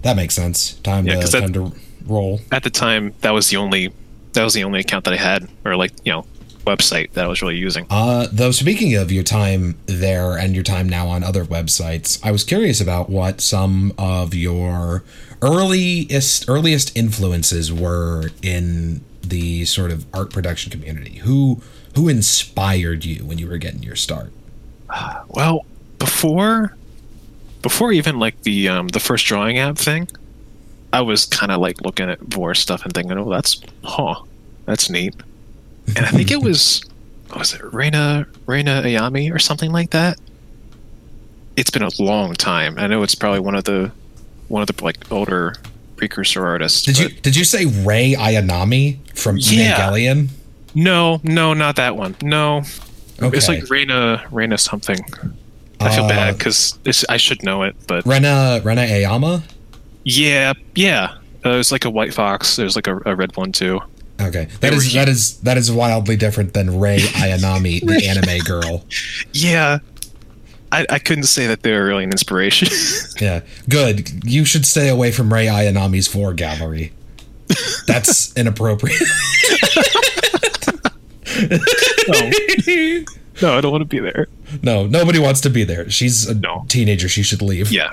That 0.04 0.16
makes 0.16 0.34
sense. 0.36 0.74
Time 0.84 1.06
Yeah, 1.08 1.20
to 1.22 1.28
that- 1.28 1.42
time 1.42 1.54
to 1.54 1.72
roll. 2.06 2.42
At 2.52 2.64
the 2.64 2.70
time, 2.70 3.14
that 3.22 3.32
was 3.34 3.50
the 3.50 3.58
only 3.58 3.92
that 4.34 4.44
was 4.44 4.54
the 4.54 4.64
only 4.64 4.80
account 4.80 5.06
that 5.06 5.14
I 5.14 5.18
had, 5.18 5.48
or 5.66 5.76
like 5.76 5.92
you 6.06 6.12
know 6.12 6.26
website 6.66 7.12
that 7.14 7.26
I 7.26 7.28
was 7.28 7.42
really 7.42 7.58
using. 7.58 7.88
Uh, 7.90 8.28
though, 8.32 8.52
speaking 8.52 8.94
of 8.96 9.12
your 9.12 9.24
time 9.24 9.76
there 9.88 10.38
and 10.38 10.54
your 10.54 10.64
time 10.64 10.88
now 10.88 11.08
on 11.08 11.24
other 11.24 11.44
websites, 11.44 12.20
I 12.24 12.32
was 12.32 12.44
curious 12.44 12.80
about 12.80 13.10
what 13.10 13.42
some 13.42 13.94
of 13.98 14.34
your 14.36 15.04
earliest 15.42 16.48
earliest 16.48 16.96
influences 16.96 17.72
were 17.74 18.30
in 18.42 19.02
the 19.24 19.66
sort 19.66 19.92
of 19.92 20.06
art 20.14 20.32
production 20.32 20.72
community. 20.72 21.18
Who 21.20 21.62
who 21.96 22.08
inspired 22.08 23.04
you 23.06 23.26
when 23.26 23.38
you 23.40 23.48
were 23.48 23.58
getting 23.58 23.82
your 23.84 23.96
start? 23.96 24.32
Well, 25.28 25.66
before 25.98 26.76
before 27.62 27.92
even 27.92 28.20
like 28.20 28.42
the 28.44 28.70
um 28.70 28.88
the 28.90 29.00
first 29.00 29.26
drawing 29.26 29.58
app 29.58 29.78
thing, 29.78 30.08
I 30.94 31.02
was 31.02 31.26
kind 31.26 31.52
of 31.52 31.60
like 31.60 31.82
looking 31.82 32.10
at 32.10 32.20
Vore 32.20 32.56
stuff 32.56 32.84
and 32.86 32.94
thinking, 32.94 33.18
"Oh, 33.18 33.30
that's 33.30 33.62
huh, 33.84 34.16
that's 34.66 34.90
neat." 34.90 35.16
And 35.96 36.06
I 36.06 36.10
think 36.10 36.32
it 36.32 36.42
was 36.42 36.84
what 37.30 37.40
was 37.40 37.54
it 37.54 37.62
Reina 37.74 38.28
Reina 38.46 38.82
Ayami 38.84 39.34
or 39.34 39.40
something 39.40 39.72
like 39.72 39.92
that. 39.92 40.20
It's 41.56 41.70
been 41.70 41.84
a 41.84 41.90
long 42.00 42.34
time. 42.36 42.76
I 42.78 42.88
know 42.88 43.04
it's 43.04 43.16
probably 43.16 43.40
one 43.42 43.56
of 43.56 43.64
the 43.66 43.92
one 44.48 44.62
of 44.62 44.68
the 44.68 44.84
like 44.84 45.12
older 45.12 45.56
precursor 45.98 46.46
artists. 46.46 46.84
Did 46.84 46.98
you 46.98 47.10
did 47.10 47.36
you 47.36 47.44
say 47.44 47.66
Rei 47.66 48.14
Ayanami 48.14 48.98
from 49.16 49.38
Yeah. 49.40 49.78
Evangelion? 49.80 50.30
No, 50.76 51.20
no, 51.24 51.54
not 51.54 51.76
that 51.78 51.98
one. 51.98 52.16
No, 52.22 52.62
It's 53.20 53.48
like 53.48 53.70
Reina 53.70 54.24
Reina 54.32 54.58
something. 54.58 55.00
I 55.80 55.96
feel 55.96 56.06
Uh, 56.06 56.10
bad 56.10 56.38
because 56.38 56.78
I 57.08 57.18
should 57.18 57.42
know 57.44 57.64
it, 57.64 57.76
but 57.88 58.06
Rena 58.06 58.62
Rena 58.64 58.82
Ayama. 58.86 59.44
yeah, 60.04 60.54
yeah. 60.76 61.16
Uh, 61.44 61.52
there's 61.54 61.72
like 61.72 61.86
a 61.86 61.90
white 61.90 62.14
fox. 62.14 62.56
There's 62.58 62.76
like 62.76 62.88
a, 62.88 62.98
a 63.06 63.16
red 63.16 63.36
one 63.38 63.52
too. 63.52 63.80
Okay, 64.22 64.46
They 64.60 64.70
that 64.70 64.72
were 64.72 64.78
is 64.78 64.94
that 64.94 65.08
is 65.08 65.38
that 65.42 65.58
is 65.58 65.72
wildly 65.72 66.18
different 66.18 66.54
than 66.54 66.80
Rei 66.80 66.98
Ayanami, 67.22 67.80
the 67.86 68.06
anime 68.06 68.40
girl. 68.44 68.84
Yeah, 69.32 69.80
I, 70.74 70.86
I 70.90 71.00
couldn't 71.00 71.24
say 71.24 71.48
that 71.48 71.64
they 71.64 71.72
were 71.72 71.86
really 71.86 72.04
an 72.04 72.12
inspiration. 72.12 72.68
Yeah, 73.22 73.42
good. 73.70 74.24
You 74.26 74.44
should 74.46 74.66
stay 74.66 74.88
away 74.90 75.12
from 75.12 75.34
Rei 75.34 75.46
Ayanami's 75.48 76.08
Vore 76.10 76.34
Gallery. 76.34 76.92
That's 77.88 78.34
inappropriate. 78.38 79.02
no. 82.08 82.32
no, 83.42 83.58
I 83.58 83.62
don't 83.62 83.72
want 83.72 83.82
to 83.82 83.86
be 83.86 84.00
there. 84.00 84.28
no, 84.62 84.86
nobody 84.88 85.20
wants 85.20 85.42
to 85.42 85.50
be 85.50 85.64
there. 85.64 85.90
She's 85.90 86.28
a 86.28 86.34
No. 86.36 86.66
teenager. 86.68 87.08
She 87.10 87.24
should 87.24 87.42
leave. 87.42 87.72
Yeah, 87.72 87.92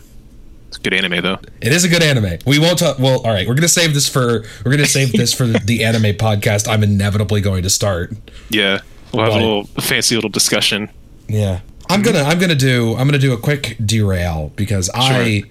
it's 0.68 0.76
a 0.76 0.80
good 0.80 0.94
anime 0.94 1.22
though. 1.22 1.38
It 1.61 1.72
is 1.72 1.85
a 1.85 1.88
good 1.88 2.02
anime. 2.02 2.38
We 2.46 2.59
won't 2.59 2.78
talk. 2.78 2.98
Well, 2.98 3.20
all 3.24 3.32
right. 3.32 3.46
We're 3.46 3.54
gonna 3.54 3.68
save 3.68 3.94
this 3.94 4.09
for. 4.09 4.44
We're 4.64 4.70
gonna 4.72 4.87
save 4.87 5.12
this 5.12 5.32
for 5.32 5.46
the 5.46 5.85
anime 5.90 6.14
podcast. 6.16 6.68
I'm 6.68 6.82
inevitably 6.82 7.40
going 7.40 7.62
to 7.62 7.70
start. 7.70 8.12
Yeah, 8.50 8.80
we'll 9.12 9.24
have 9.24 9.32
Right. 9.35 9.42
a 9.42 9.44
little 9.46 9.64
fancy 9.80 10.14
little 10.14 10.30
discussion. 10.30 10.88
Yeah. 11.28 11.61
I'm 11.88 12.02
gonna 12.02 12.22
I'm 12.22 12.38
gonna 12.40 12.54
do 12.56 12.96
I'm 12.96 13.06
gonna 13.06 13.18
do 13.18 13.32
a 13.32 13.38
quick 13.38 13.76
derail 13.85 14.52
because 14.56 14.90
I 14.94 15.44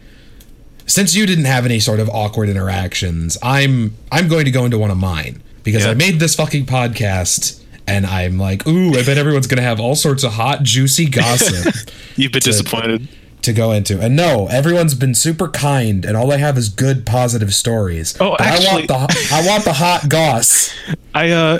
since 0.87 1.15
you 1.15 1.25
didn't 1.25 1.45
have 1.45 1.65
any 1.65 1.79
sort 1.79 1.99
of 1.99 2.09
awkward 2.09 2.49
interactions, 2.49 3.37
I'm 3.41 3.95
I'm 4.11 4.27
going 4.27 4.45
to 4.45 4.51
go 4.51 4.65
into 4.65 4.77
one 4.77 4.91
of 4.91 4.97
mine 4.97 5.41
because 5.63 5.83
Yeah. 5.85 5.91
I 5.91 5.93
made 5.93 6.19
this 6.19 6.35
fucking 6.35 6.65
podcast 6.65 7.61
and 7.87 8.05
I'm 8.05 8.37
like, 8.37 8.65
ooh, 8.67 8.89
I 8.97 9.03
bet 9.03 9.17
everyone's 9.17 9.47
gonna 9.47 9.61
have 9.61 9.79
all 9.79 9.95
sorts 9.95 10.23
of 10.23 10.33
hot, 10.33 10.63
juicy 10.63 11.07
gossip 11.09 11.73
You've 12.15 12.31
been 12.31 12.41
disappointed. 12.41 13.07
to 13.43 13.53
go 13.53 13.71
into. 13.71 13.99
And 14.01 14.15
no, 14.15 14.47
everyone's 14.47 14.95
been 14.95 15.13
super 15.13 15.47
kind 15.49 16.03
and 16.05 16.17
all 16.17 16.27
they 16.27 16.39
have 16.39 16.57
is 16.57 16.69
good 16.69 17.05
positive 17.05 17.53
stories. 17.53 18.15
Oh, 18.19 18.35
But 18.37 18.41
I 18.41 18.51
want 18.51 18.61
actually- 18.63 18.85
the 18.87 19.29
I 19.33 19.47
want 19.47 19.63
the 19.65 19.73
hot 19.73 20.09
goss. 20.09 20.73
I 21.13 21.29
uh, 21.31 21.59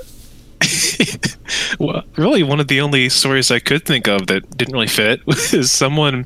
well, 1.79 2.03
really 2.17 2.43
one 2.43 2.59
of 2.59 2.67
the 2.67 2.81
only 2.81 3.09
stories 3.09 3.51
I 3.51 3.59
could 3.59 3.85
think 3.85 4.07
of 4.07 4.27
that 4.27 4.57
didn't 4.57 4.73
really 4.73 4.87
fit 4.87 5.25
was 5.27 5.69
someone. 5.71 6.25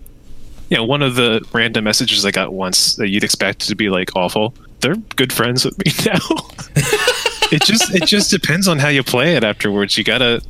You 0.70 0.78
know, 0.78 0.84
one 0.86 1.02
of 1.02 1.16
the 1.16 1.44
random 1.52 1.84
messages 1.86 2.24
I 2.26 2.32
got 2.32 2.54
once 2.54 2.96
that 2.98 3.10
you'd 3.10 3.24
expect 3.24 3.68
to 3.68 3.76
be 3.76 3.90
like 3.90 4.16
awful. 4.16 4.54
They're 4.82 4.96
good 5.16 5.34
friends 5.34 5.66
with 5.66 5.76
me 5.84 5.92
now. 6.06 6.20
It 7.52 7.62
just 7.64 7.94
it 7.94 8.06
just 8.06 8.32
depends 8.32 8.68
on 8.68 8.80
how 8.80 8.90
you 8.90 9.04
play 9.04 9.36
it 9.36 9.44
afterwards. 9.44 9.98
You 9.98 10.04
gotta 10.04 10.42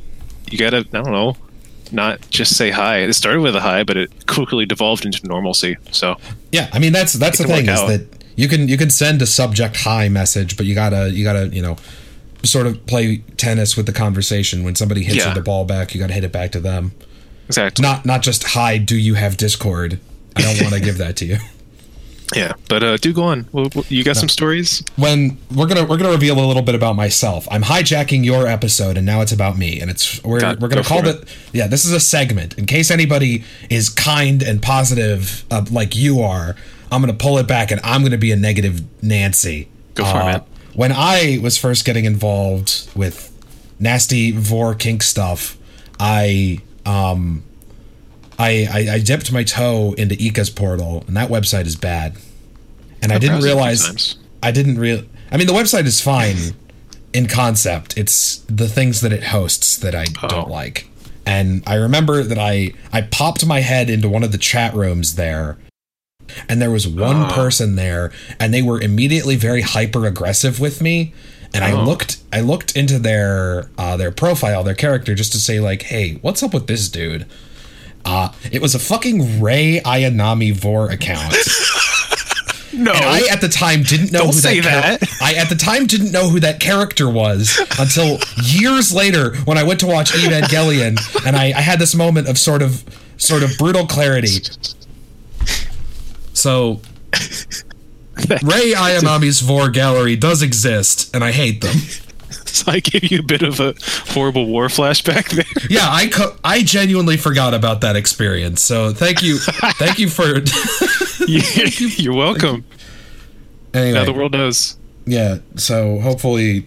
you 0.50 0.58
gotta 0.58 0.78
I 0.78 1.02
don't 1.02 1.10
know, 1.12 1.36
not 1.92 2.20
just 2.30 2.56
say 2.56 2.70
hi. 2.70 2.98
It 3.00 3.12
started 3.14 3.40
with 3.40 3.56
a 3.56 3.60
hi, 3.60 3.84
but 3.84 3.96
it 3.96 4.26
quickly 4.26 4.66
devolved 4.66 5.04
into 5.04 5.26
normalcy. 5.26 5.76
So 5.90 6.16
Yeah, 6.52 6.68
I 6.72 6.78
mean 6.78 6.92
that's 6.92 7.12
that's 7.14 7.38
the 7.38 7.44
thing 7.44 7.64
is 7.68 7.78
out. 7.78 7.88
that 7.88 8.24
you 8.36 8.48
can 8.48 8.68
you 8.68 8.76
can 8.76 8.90
send 8.90 9.20
a 9.22 9.26
subject 9.26 9.76
hi 9.76 10.08
message, 10.08 10.56
but 10.56 10.66
you 10.66 10.74
gotta 10.74 11.10
you 11.10 11.24
gotta 11.24 11.48
you 11.48 11.62
know 11.62 11.76
sort 12.42 12.66
of 12.66 12.84
play 12.86 13.18
tennis 13.36 13.76
with 13.76 13.86
the 13.86 13.92
conversation. 13.92 14.64
When 14.64 14.74
somebody 14.74 15.02
hits 15.04 15.18
Yeah. 15.18 15.28
you 15.28 15.34
the 15.34 15.42
ball 15.42 15.64
back, 15.64 15.94
you 15.94 16.00
gotta 16.00 16.14
hit 16.14 16.24
it 16.24 16.32
back 16.32 16.52
to 16.52 16.60
them. 16.60 16.92
exactly. 17.48 17.82
Not 17.82 18.06
not 18.06 18.22
just 18.22 18.44
hi. 18.44 18.78
Do 18.78 18.96
you 18.96 19.14
have 19.14 19.36
Discord? 19.36 19.98
I 20.36 20.42
don't 20.42 20.62
want 20.62 20.74
to 20.74 20.80
give 20.88 20.98
that 20.98 21.16
to 21.16 21.26
you. 21.26 21.36
Yeah, 22.34 22.52
but 22.68 22.82
uh, 22.82 22.96
do 22.96 23.12
go 23.12 23.24
on. 23.24 23.48
Well, 23.52 23.70
you 23.88 24.04
got 24.04 24.16
some 24.16 24.28
stories? 24.28 24.82
When 24.96 25.38
we're 25.54 25.66
gonna 25.66 25.84
we're 25.84 25.96
gonna 25.96 26.12
reveal 26.12 26.38
a 26.38 26.46
little 26.46 26.62
bit 26.62 26.74
about 26.74 26.96
myself. 26.96 27.48
I'm 27.50 27.62
hijacking 27.62 28.24
your 28.24 28.46
episode, 28.46 28.96
and 28.96 29.04
now 29.04 29.20
it's 29.20 29.32
about 29.32 29.58
me. 29.58 29.80
And 29.80 29.90
it's 29.90 30.22
we're 30.22 30.40
God, 30.40 30.60
we're 30.60 30.68
gonna 30.68 30.82
go 30.82 30.88
call 30.88 31.02
for 31.02 31.08
it. 31.08 31.36
Yeah, 31.52 31.66
this 31.66 31.84
is 31.84 31.92
a 31.92 32.00
segment 32.00 32.56
in 32.58 32.66
case 32.66 32.90
anybody 32.90 33.44
is 33.68 33.88
kind 33.88 34.42
and 34.42 34.62
positive 34.62 35.44
uh, 35.50 35.64
like 35.70 35.96
you 35.96 36.20
are. 36.20 36.56
I'm 36.92 37.00
gonna 37.00 37.14
pull 37.14 37.38
it 37.38 37.46
back, 37.46 37.70
and 37.70 37.80
I'm 37.82 38.02
gonna 38.02 38.18
be 38.18 38.32
a 38.32 38.36
negative 38.36 38.82
Nancy. 39.02 39.68
Go 39.94 40.04
for 40.04 40.20
it, 40.20 40.24
man. 40.24 40.44
When 40.74 40.92
I 40.92 41.38
was 41.42 41.58
first 41.58 41.84
getting 41.84 42.04
involved 42.04 42.88
with 42.94 43.26
nasty 43.78 44.30
vore 44.30 44.74
kink 44.74 45.02
stuff, 45.02 45.56
I 45.98 46.60
um, 46.86 47.42
I, 48.40 48.66
I 48.72 48.94
I 48.94 48.98
dipped 49.00 49.30
my 49.32 49.44
toe 49.44 49.94
into 49.98 50.14
Eka's 50.20 50.50
Portal, 50.50 51.04
and 51.06 51.16
that 51.16 51.28
website 51.30 51.66
is 51.66 51.76
bad. 51.76 52.16
And 53.02 53.12
I 53.12 53.16
I've 53.16 53.20
didn't 53.20 53.40
browsed 53.40 53.46
it 53.46 53.48
a 53.48 53.52
few 53.52 53.56
realize 53.56 53.86
times. 53.86 54.18
I 54.42 54.50
didn't 54.50 54.78
real. 54.78 55.02
I 55.32 55.36
mean, 55.36 55.46
the 55.46 55.52
website 55.52 55.86
is 55.86 56.00
fine 56.00 56.36
in 57.12 57.26
concept. 57.26 57.96
It's 57.96 58.38
the 58.48 58.68
things 58.68 59.00
that 59.02 59.12
it 59.12 59.24
hosts 59.24 59.76
that 59.78 59.94
I 59.94 60.04
don't 60.04 60.48
Oh. 60.48 60.50
like. 60.50 60.88
And 61.26 61.62
I 61.66 61.74
remember 61.74 62.22
that 62.22 62.38
I 62.38 62.72
I 62.92 63.02
popped 63.02 63.44
my 63.46 63.60
head 63.60 63.90
into 63.90 64.08
one 64.08 64.22
of 64.24 64.32
the 64.32 64.38
chat 64.38 64.74
rooms 64.74 65.14
there, 65.16 65.58
and 66.48 66.60
there 66.62 66.70
was 66.70 66.86
one 66.88 67.16
Ah. 67.24 67.34
person 67.34 67.76
there, 67.76 68.10
and 68.38 68.52
they 68.54 68.62
were 68.62 68.80
immediately 68.80 69.36
very 69.36 69.62
hyper 69.62 70.06
aggressive 70.06 70.58
with 70.60 70.80
me. 70.80 71.12
And 71.52 71.64
I 71.64 71.72
Oh. 71.72 71.82
looked 71.84 72.18
I 72.32 72.40
looked 72.40 72.76
into 72.76 72.98
their 72.98 73.70
uh, 73.76 73.96
their 73.96 74.10
profile, 74.12 74.62
their 74.64 74.74
character, 74.74 75.14
just 75.14 75.32
to 75.32 75.38
say 75.38 75.58
like, 75.60 75.82
hey, 75.84 76.18
what's 76.22 76.42
up 76.42 76.54
with 76.54 76.66
this 76.68 76.88
dude? 76.88 77.26
Uh, 78.04 78.32
it 78.50 78.60
was 78.62 78.74
a 78.74 78.78
fucking 78.78 79.40
Rei 79.40 79.80
Ayanami 79.84 80.52
Vore 80.54 80.90
account. 80.90 81.34
No, 82.72 82.92
And 82.92 83.04
I 83.04 83.22
at 83.32 83.40
the 83.40 83.48
time 83.48 83.82
didn't 83.82 84.12
know 84.12 84.20
Don't 84.20 84.26
who 84.28 84.32
say 84.40 84.60
that, 84.60 84.98
char- 85.00 85.08
that. 85.08 85.18
I 85.20 85.34
at 85.34 85.48
the 85.48 85.56
time 85.56 85.86
didn't 85.86 86.12
know 86.12 86.28
who 86.30 86.38
that 86.40 86.60
character 86.60 87.10
was 87.10 87.58
until 87.80 88.18
years 88.44 88.94
later 88.94 89.34
when 89.38 89.58
I 89.58 89.64
went 89.64 89.80
to 89.80 89.86
watch 89.88 90.12
Evangelion 90.12 90.96
and 91.26 91.36
I, 91.36 91.46
I 91.46 91.60
had 91.60 91.80
this 91.80 91.96
moment 91.96 92.28
of 92.28 92.38
sort 92.38 92.62
of 92.62 92.84
sort 93.18 93.42
of 93.42 93.50
brutal 93.58 93.86
clarity. 93.86 94.38
So 96.32 96.80
Rei 98.42 98.72
Ayanami's 98.72 99.40
Vore 99.40 99.68
Gallery 99.68 100.14
does 100.16 100.40
exist 100.40 101.14
and 101.14 101.24
I 101.24 101.32
hate 101.32 101.60
them. 101.62 101.74
so 102.54 102.72
I 102.72 102.80
gave 102.80 103.10
you 103.10 103.18
a 103.20 103.22
bit 103.22 103.42
of 103.42 103.60
a 103.60 103.74
horrible 104.12 104.46
war 104.46 104.66
flashback 104.68 105.30
there. 105.30 105.44
Yeah, 105.70 105.88
I 105.90 106.08
co- 106.08 106.36
I 106.44 106.62
genuinely 106.62 107.16
forgot 107.16 107.54
about 107.54 107.80
that 107.82 107.96
experience. 107.96 108.62
So 108.62 108.92
thank 108.92 109.22
you 109.22 109.38
thank 109.78 109.98
you 109.98 110.08
for 110.08 110.24
You're 111.26 112.14
welcome. 112.14 112.64
anyway. 113.74 113.92
Now 113.98 114.04
the 114.04 114.12
world 114.12 114.32
knows. 114.32 114.76
Yeah. 115.06 115.38
So 115.56 116.00
hopefully, 116.00 116.66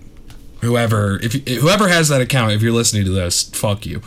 whoever 0.61 1.19
if 1.21 1.33
whoever 1.47 1.87
has 1.87 2.09
that 2.09 2.21
account, 2.21 2.51
if 2.53 2.61
you're 2.61 2.71
listening 2.73 3.05
to 3.05 3.11
this, 3.11 3.43
fuck 3.49 3.85
you. 3.85 4.01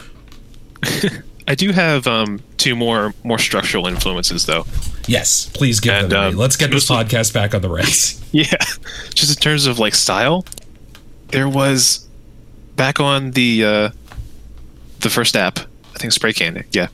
I 1.48 1.54
do 1.54 1.72
have 1.72 2.06
um, 2.06 2.40
two 2.56 2.74
more 2.74 3.14
more 3.24 3.38
structural 3.38 3.86
influences 3.86 4.46
though. 4.46 4.66
Yes, 5.06 5.48
please 5.54 5.78
give 5.78 5.92
And, 5.94 6.10
them 6.10 6.10
to 6.10 6.28
me. 6.28 6.32
um, 6.34 6.36
Let's 6.36 6.56
get 6.56 6.70
this 6.72 6.88
podcast 6.88 7.32
back 7.32 7.54
on 7.54 7.62
the 7.62 7.68
rails. 7.68 8.20
Yeah, 8.32 8.56
just 9.14 9.30
in 9.36 9.40
terms 9.40 9.66
of 9.66 9.78
like 9.78 9.94
style, 9.94 10.44
there 11.28 11.48
was 11.48 12.06
back 12.76 13.00
on 13.00 13.32
the 13.32 13.64
uh, 13.64 13.90
the 15.00 15.10
first 15.10 15.36
app. 15.36 15.58
I 15.94 15.98
think 15.98 16.12
Spray 16.12 16.32
Can. 16.32 16.64
Yeah, 16.72 16.88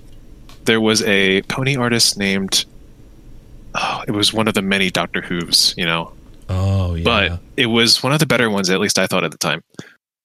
there 0.65 0.81
was 0.81 1.03
a 1.03 1.43
pony 1.43 1.77
artist 1.77 2.17
named. 2.19 2.65
Oh, 3.75 4.03
it 4.07 4.11
was 4.13 4.33
one 4.33 4.49
of 4.49 4.55
the 4.55 4.63
many 4.63 4.91
Doctor 4.91 5.23
Whooves. 5.23 5.75
You 5.77 5.87
know, 5.87 6.13
Oh 6.49 6.95
yeah. 6.95 7.05
but 7.05 7.41
it 7.57 7.67
was 7.67 8.03
one 8.03 8.13
of 8.13 8.19
the 8.19 8.27
better 8.27 8.51
ones. 8.51 8.71
At 8.71 8.81
least 8.81 8.99
I 8.99 9.07
thought 9.07 9.25
at 9.25 9.31
the 9.33 9.39
time. 9.39 9.63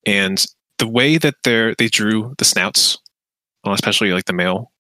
And 0.06 0.46
the 0.78 0.88
way 0.88 1.18
that 1.18 1.36
they 1.44 1.74
they 1.78 1.88
drew 1.88 2.34
the 2.38 2.46
snouts, 2.46 2.98
well, 3.64 3.74
especially 3.74 4.12
like 4.14 4.26
the 4.26 4.34
male 4.34 4.72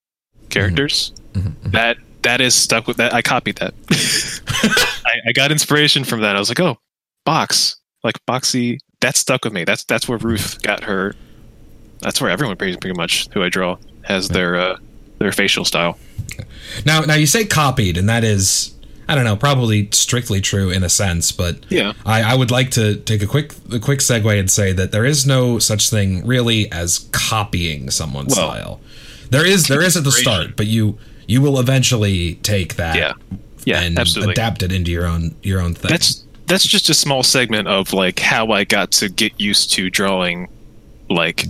characters, 0.49 1.11
Mhm. 1.33 1.71
that 1.71 1.97
that 2.23 2.41
is 2.41 2.55
stuck 2.55 2.87
with 2.87 2.97
that. 2.97 3.13
I 3.13 3.21
copied 3.21 3.57
that. 3.57 3.73
I, 5.05 5.29
I 5.29 5.31
got 5.31 5.51
inspiration 5.51 6.03
from 6.03 6.21
that. 6.21 6.35
I 6.35 6.39
was 6.39 6.49
like, 6.49 6.59
oh, 6.59 6.77
box 7.25 7.75
like 8.03 8.15
boxy. 8.25 8.77
That 9.01 9.15
stuck 9.15 9.43
with 9.43 9.53
me. 9.53 9.63
That's 9.63 9.83
that's 9.83 10.07
where 10.07 10.17
Ruth 10.17 10.61
got 10.61 10.83
her. 10.83 11.15
That's 12.01 12.19
where 12.21 12.29
everyone 12.29 12.55
pretty 12.57 12.77
pretty 12.77 12.97
much 12.97 13.27
who 13.33 13.43
I 13.43 13.49
draw 13.49 13.77
has 14.03 14.29
their 14.29 14.55
uh, 14.57 14.77
their 15.19 15.31
facial 15.31 15.65
style. 15.65 15.97
now, 16.85 17.01
now 17.01 17.15
you 17.15 17.25
say 17.27 17.45
copied, 17.45 17.97
and 17.97 18.07
that 18.09 18.23
is, 18.23 18.73
I 19.07 19.15
don't 19.15 19.23
know, 19.23 19.35
probably 19.35 19.89
strictly 19.91 20.41
true 20.41 20.69
in 20.69 20.83
a 20.83 20.89
sense, 20.89 21.31
but 21.31 21.65
Yeah. 21.69 21.93
I, 22.05 22.21
I 22.33 22.35
would 22.35 22.51
like 22.51 22.69
to 22.71 22.95
take 22.97 23.21
a 23.23 23.27
quick 23.27 23.53
a 23.71 23.79
quick 23.79 23.99
segue 23.99 24.39
and 24.39 24.49
say 24.49 24.73
that 24.73 24.91
there 24.91 25.05
is 25.05 25.25
no 25.25 25.57
such 25.59 25.89
thing 25.89 26.25
really 26.25 26.71
as 26.71 26.99
copying 27.11 27.89
someone's 27.89 28.35
Well, 28.35 28.51
style. 28.51 28.79
There 29.31 29.45
is 29.45 29.67
there 29.67 29.81
is 29.81 29.97
at 29.97 30.03
the 30.03 30.11
start, 30.11 30.55
but 30.55 30.67
you 30.67 30.97
you 31.27 31.41
will 31.41 31.59
eventually 31.59 32.35
take 32.35 32.75
that 32.75 32.95
Yeah. 32.95 33.13
Yeah, 33.65 33.81
and 33.81 33.99
absolutely. 33.99 34.31
adapt 34.31 34.63
it 34.63 34.71
into 34.71 34.91
your 34.91 35.05
own 35.05 35.35
your 35.43 35.59
own 35.61 35.73
thing. 35.73 35.89
that's 35.89 36.23
that's 36.47 36.65
just 36.65 36.89
a 36.89 36.93
small 36.93 37.23
segment 37.23 37.67
of 37.67 37.93
like 37.93 38.19
how 38.19 38.51
I 38.51 38.63
got 38.63 38.91
to 38.93 39.09
get 39.09 39.39
used 39.39 39.71
to 39.73 39.89
drawing 39.89 40.47
like 41.09 41.45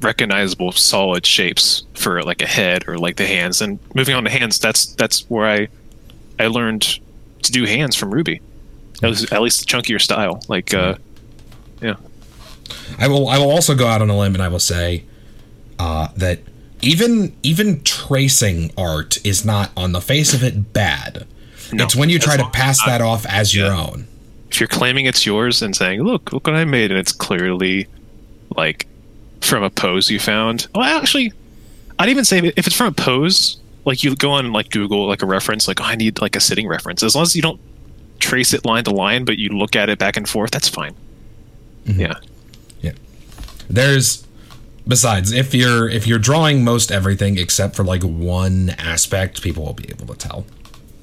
recognizable 0.00 0.72
solid 0.72 1.24
shapes 1.26 1.84
for 1.94 2.22
like 2.22 2.42
a 2.42 2.46
head 2.46 2.86
or 2.88 2.98
like 2.98 3.16
the 3.16 3.26
hands. 3.26 3.60
And 3.60 3.78
moving 3.94 4.14
on 4.14 4.24
to 4.24 4.30
hands 4.30 4.58
that's 4.58 4.86
that's 4.94 5.28
where 5.30 5.46
I 5.46 5.68
I 6.38 6.46
learned 6.48 7.00
to 7.42 7.52
do 7.52 7.64
hands 7.64 7.96
from 7.96 8.12
Ruby. 8.12 8.40
At 9.02 9.10
least, 9.10 9.32
at 9.32 9.42
least 9.42 9.60
the 9.60 9.66
chunkier 9.66 10.00
style 10.00 10.42
like 10.48 10.72
uh 10.72 10.96
yeah. 11.80 11.96
I 12.98 13.08
will 13.08 13.28
I 13.28 13.38
will 13.38 13.50
also 13.50 13.74
go 13.74 13.86
out 13.86 14.02
on 14.02 14.10
a 14.10 14.16
limb 14.16 14.34
and 14.34 14.42
I 14.42 14.48
will 14.48 14.58
say 14.58 15.04
uh, 15.78 16.08
that 16.16 16.40
even 16.80 17.34
even 17.42 17.82
tracing 17.82 18.70
art 18.76 19.24
is 19.24 19.44
not 19.44 19.70
on 19.76 19.92
the 19.92 20.00
face 20.00 20.34
of 20.34 20.42
it 20.42 20.72
bad. 20.72 21.26
No, 21.72 21.84
it's 21.84 21.96
when 21.96 22.10
you 22.10 22.18
try 22.18 22.36
to 22.36 22.48
pass 22.50 22.78
not- 22.80 22.86
that 22.86 23.00
off 23.00 23.24
as 23.26 23.54
your 23.54 23.72
own. 23.72 24.06
if 24.50 24.60
you're 24.60 24.68
claiming 24.68 25.06
it's 25.06 25.24
yours 25.24 25.62
and 25.62 25.74
saying, 25.74 26.02
"Look, 26.02 26.32
look 26.32 26.46
what 26.46 26.54
I 26.56 26.64
made," 26.64 26.90
and 26.90 27.00
it's 27.00 27.12
clearly 27.12 27.86
like 28.56 28.86
from 29.40 29.62
a 29.62 29.70
pose 29.70 30.10
you 30.10 30.18
found. 30.20 30.66
Well, 30.74 30.84
actually, 30.84 31.32
I'd 31.98 32.08
even 32.10 32.24
say 32.24 32.38
if 32.56 32.66
it's 32.66 32.76
from 32.76 32.88
a 32.88 32.92
pose, 32.92 33.56
like 33.84 34.04
you 34.04 34.14
go 34.14 34.30
on 34.32 34.52
like 34.52 34.70
Google 34.70 35.06
like 35.06 35.22
a 35.22 35.26
reference, 35.26 35.66
like 35.68 35.80
oh, 35.80 35.84
I 35.84 35.96
need 35.96 36.20
like 36.20 36.36
a 36.36 36.40
sitting 36.40 36.68
reference. 36.68 37.02
As 37.02 37.14
long 37.14 37.22
as 37.22 37.34
you 37.34 37.42
don't 37.42 37.60
trace 38.18 38.52
it 38.52 38.64
line 38.64 38.84
to 38.84 38.90
line, 38.90 39.24
but 39.24 39.38
you 39.38 39.48
look 39.48 39.74
at 39.74 39.88
it 39.88 39.98
back 39.98 40.16
and 40.16 40.28
forth, 40.28 40.50
that's 40.50 40.68
fine. 40.68 40.94
Mm-hmm. 41.86 42.00
Yeah, 42.00 42.14
Yeah. 42.82 42.92
There's 43.70 44.26
besides 44.86 45.32
if 45.32 45.54
you're 45.54 45.88
if 45.88 46.06
you're 46.06 46.18
drawing 46.18 46.62
most 46.62 46.92
everything 46.92 47.38
except 47.38 47.74
for 47.74 47.84
like 47.84 48.02
one 48.02 48.70
aspect, 48.78 49.42
people 49.42 49.64
will 49.64 49.72
be 49.72 49.88
able 49.88 50.06
to 50.08 50.14
tell. 50.16 50.44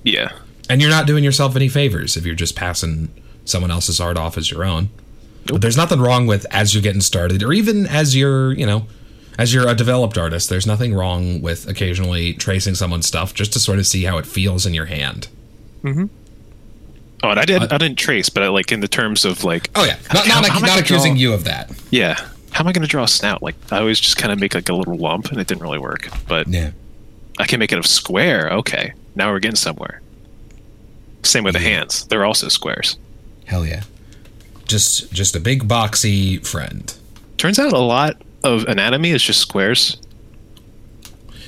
yeah, 0.03 0.31
And 0.69 0.81
you're 0.81 0.89
not 0.91 1.07
doing 1.07 1.23
yourself 1.23 1.55
any 1.55 1.67
favors 1.67 2.15
if 2.15 2.25
you're 2.25 2.35
just 2.35 2.55
passing 2.55 3.09
someone 3.43 3.71
else's 3.71 3.99
art 3.99 4.17
off 4.17 4.37
as 4.37 4.51
your 4.51 4.63
own. 4.63 4.89
But 5.47 5.61
there's 5.61 5.77
nothing 5.77 5.99
wrong 5.99 6.27
with 6.27 6.45
as 6.51 6.73
you're 6.75 6.83
getting 6.83 7.01
started 7.01 7.41
or 7.41 7.51
even 7.51 7.87
as 7.87 8.15
you're, 8.15 8.53
you 8.53 8.65
know, 8.67 8.85
as 9.39 9.53
you're 9.53 9.67
a 9.67 9.73
developed 9.73 10.17
artist, 10.17 10.49
there's 10.49 10.67
nothing 10.67 10.93
wrong 10.93 11.41
with 11.41 11.67
occasionally 11.67 12.33
tracing 12.33 12.75
someone's 12.75 13.07
stuff 13.07 13.33
just 13.33 13.51
to 13.53 13.59
sort 13.59 13.79
of 13.79 13.87
see 13.87 14.03
how 14.03 14.17
it 14.19 14.25
feels 14.27 14.65
in 14.67 14.73
your 14.75 14.85
hand. 14.85 15.27
Mm-hmm. 15.83 16.05
Oh, 17.23 17.29
and 17.31 17.39
I 17.39 17.45
did. 17.45 17.61
I 17.73 17.77
didn't 17.77 17.97
trace, 17.97 18.29
but 18.29 18.43
I, 18.43 18.47
like 18.49 18.71
in 18.71 18.79
the 18.81 18.87
terms 18.87 19.25
of 19.25 19.43
like, 19.43 19.69
Oh 19.75 19.83
yeah, 19.85 19.97
not 20.13 20.27
How- 20.27 20.41
not, 20.41 20.49
how 20.51 20.57
am 20.59 20.65
I 20.65 20.67
not 20.67 20.79
accusing 20.79 21.13
draw- 21.13 21.19
you 21.21 21.33
of 21.33 21.45
that. 21.45 21.71
yeah, 21.89 22.13
how 22.51 22.61
am 22.63 22.67
I 22.67 22.71
going 22.71 22.81
to 22.83 22.87
draw 22.87 23.03
a 23.03 23.07
snout? 23.07 23.41
Like 23.41 23.55
I 23.71 23.79
always 23.79 23.99
just 23.99 24.17
kind 24.17 24.31
of 24.31 24.39
make 24.39 24.53
like 24.53 24.69
a 24.69 24.73
little 24.73 24.95
lump, 24.97 25.31
and 25.31 25.39
it 25.39 25.47
didn't 25.47 25.61
really 25.63 25.79
work. 25.79 26.09
But 26.27 26.47
Yeah. 26.47 26.71
I 27.39 27.45
can 27.45 27.59
make 27.59 27.71
it 27.71 27.79
a 27.79 27.87
square. 27.87 28.51
Okay, 28.53 28.93
now 29.15 29.31
we're 29.31 29.39
getting 29.39 29.55
somewhere. 29.55 30.01
Same 31.23 31.43
with 31.43 31.53
the 31.53 31.59
mm-hmm. 31.59 31.67
hands; 31.67 32.05
they're 32.07 32.25
also 32.25 32.47
squares. 32.47 32.97
Hell 33.45 33.65
yeah. 33.65 33.83
Just 34.65 35.11
just 35.11 35.35
a 35.35 35.39
big 35.39 35.67
boxy 35.67 36.45
friend. 36.45 36.93
Turns 37.37 37.57
out 37.59 37.73
a 37.73 37.77
lot 37.79 38.21
of 38.43 38.63
anatomy 38.65 39.11
is 39.11 39.23
just 39.23 39.39
squares, 39.39 39.97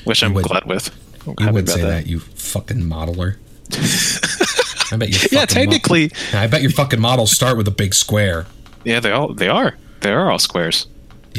which 0.04 0.24
I'm 0.24 0.34
would- 0.34 0.46
glad 0.46 0.66
with. 0.66 0.90
I'm 1.28 1.48
You 1.48 1.54
would 1.54 1.70
say 1.70 1.82
that. 1.82 2.08
you 2.08 2.20
fucking 2.20 2.82
modeler. 2.82 3.36
I 4.92 4.98
bet 4.98 5.10
you. 5.10 5.16
Yeah, 5.32 5.42
fucking 5.46 5.66
mo- 5.66 5.72
technically, 5.72 6.12
I 6.34 6.48
bet 6.48 6.62
your 6.62 6.72
fucking 6.72 7.00
models 7.00 7.32
start 7.32 7.58
with 7.58 7.68
a 7.68 7.72
big 7.72 7.94
square. 7.94 8.48
yeah, 8.84 9.00
they 9.00 9.12
all 9.12 9.34
they 9.34 9.48
are. 9.48 9.76
They 10.02 10.12
are 10.12 10.32
all 10.32 10.40
squares. 10.40 10.88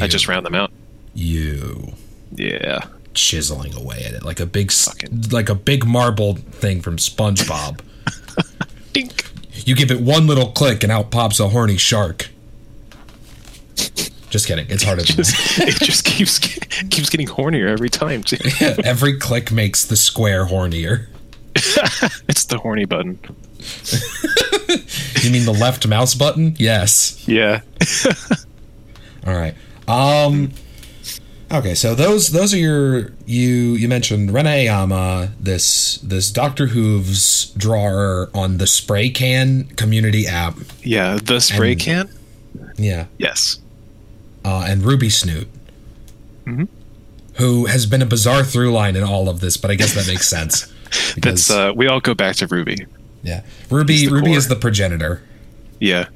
I 0.01 0.07
just 0.07 0.27
round 0.27 0.45
them 0.45 0.55
out. 0.55 0.71
You 1.13 1.93
Yeah. 2.33 2.79
chiseling 3.13 3.73
away 3.75 4.03
at 4.05 4.13
it 4.13 4.23
like 4.23 4.39
a 4.39 4.45
big, 4.45 4.71
Fucking- 4.71 5.25
like 5.31 5.49
a 5.49 5.55
big 5.55 5.85
marble 5.85 6.35
thing 6.35 6.81
from 6.81 6.95
SpongeBob. 6.97 7.81
Dink. 8.93 9.29
you 9.65 9.75
give 9.75 9.91
it 9.91 10.01
one 10.01 10.27
little 10.27 10.51
click 10.51 10.83
and 10.83 10.91
out 10.91 11.11
pops 11.11 11.39
a 11.39 11.49
horny 11.49 11.77
shark. 11.77 12.29
Just 14.29 14.47
kidding. 14.47 14.65
It's 14.69 14.83
harder 14.83 15.03
than 15.03 15.17
Just, 15.17 15.35
it 15.59 15.75
just 15.75 16.05
keeps 16.05 16.39
keeps 16.39 17.09
getting 17.09 17.27
hornier 17.27 17.67
every 17.69 17.89
time. 17.89 18.21
That. 18.21 18.81
Every 18.85 19.19
click 19.19 19.51
makes 19.51 19.85
the 19.85 19.95
square 19.95 20.45
hornier. 20.45 21.07
it's 22.27 22.45
the 22.45 22.57
horny 22.57 22.85
button. 22.85 23.19
You 25.21 25.29
mean 25.31 25.45
the 25.45 25.55
left 25.57 25.87
mouse 25.87 26.15
button? 26.15 26.55
Yes. 26.57 27.27
Yeah. 27.27 27.61
All 29.27 29.35
right. 29.35 29.53
Um. 29.87 30.51
Okay, 31.53 31.75
so 31.75 31.93
those 31.93 32.31
those 32.31 32.51
are 32.53 32.57
your 32.57 33.11
you 33.27 33.73
you 33.75 33.87
mentioned 33.87 34.33
Rene 34.33 34.65
Yama, 34.65 35.29
this 35.39 35.97
this 35.97 36.31
Doctor 36.31 36.67
Whooves 36.67 37.51
drawer 37.55 38.31
on 38.33 38.57
the 38.57 38.65
spray 38.65 39.09
can 39.09 39.65
community 39.75 40.25
app. 40.25 40.55
Yeah. 40.81 41.19
The 41.23 41.39
spray 41.39 41.73
And- 41.73 41.81
can. 41.81 42.09
Yeah. 42.77 43.05
Yes. 43.19 43.59
uh, 44.43 44.65
and 44.67 44.83
Ruby 44.83 45.09
Snoot, 45.11 45.47
Mm-hmm. 46.45 46.63
who 47.35 47.65
has 47.67 47.85
been 47.85 48.01
a 48.01 48.05
bizarre 48.07 48.43
through 48.43 48.71
line 48.73 48.95
in 48.95 49.03
all 49.03 49.29
of 49.29 49.39
this, 49.39 49.55
but 49.55 49.69
I 49.71 49.75
guess 49.75 49.93
that 49.93 50.07
makes 50.07 50.27
sense. 50.27 50.71
That's 51.17 51.49
uh. 51.51 51.71
We 51.75 51.87
all 51.87 51.99
go 51.99 52.13
back 52.15 52.35
to 52.37 52.47
Ruby. 52.47 52.85
yeah, 53.21 53.43
Ruby 53.69 54.07
Ruby 54.07 54.29
core. 54.29 54.37
is 54.37 54.47
the 54.47 54.55
progenitor. 54.55 55.21
Yeah. 55.79 56.07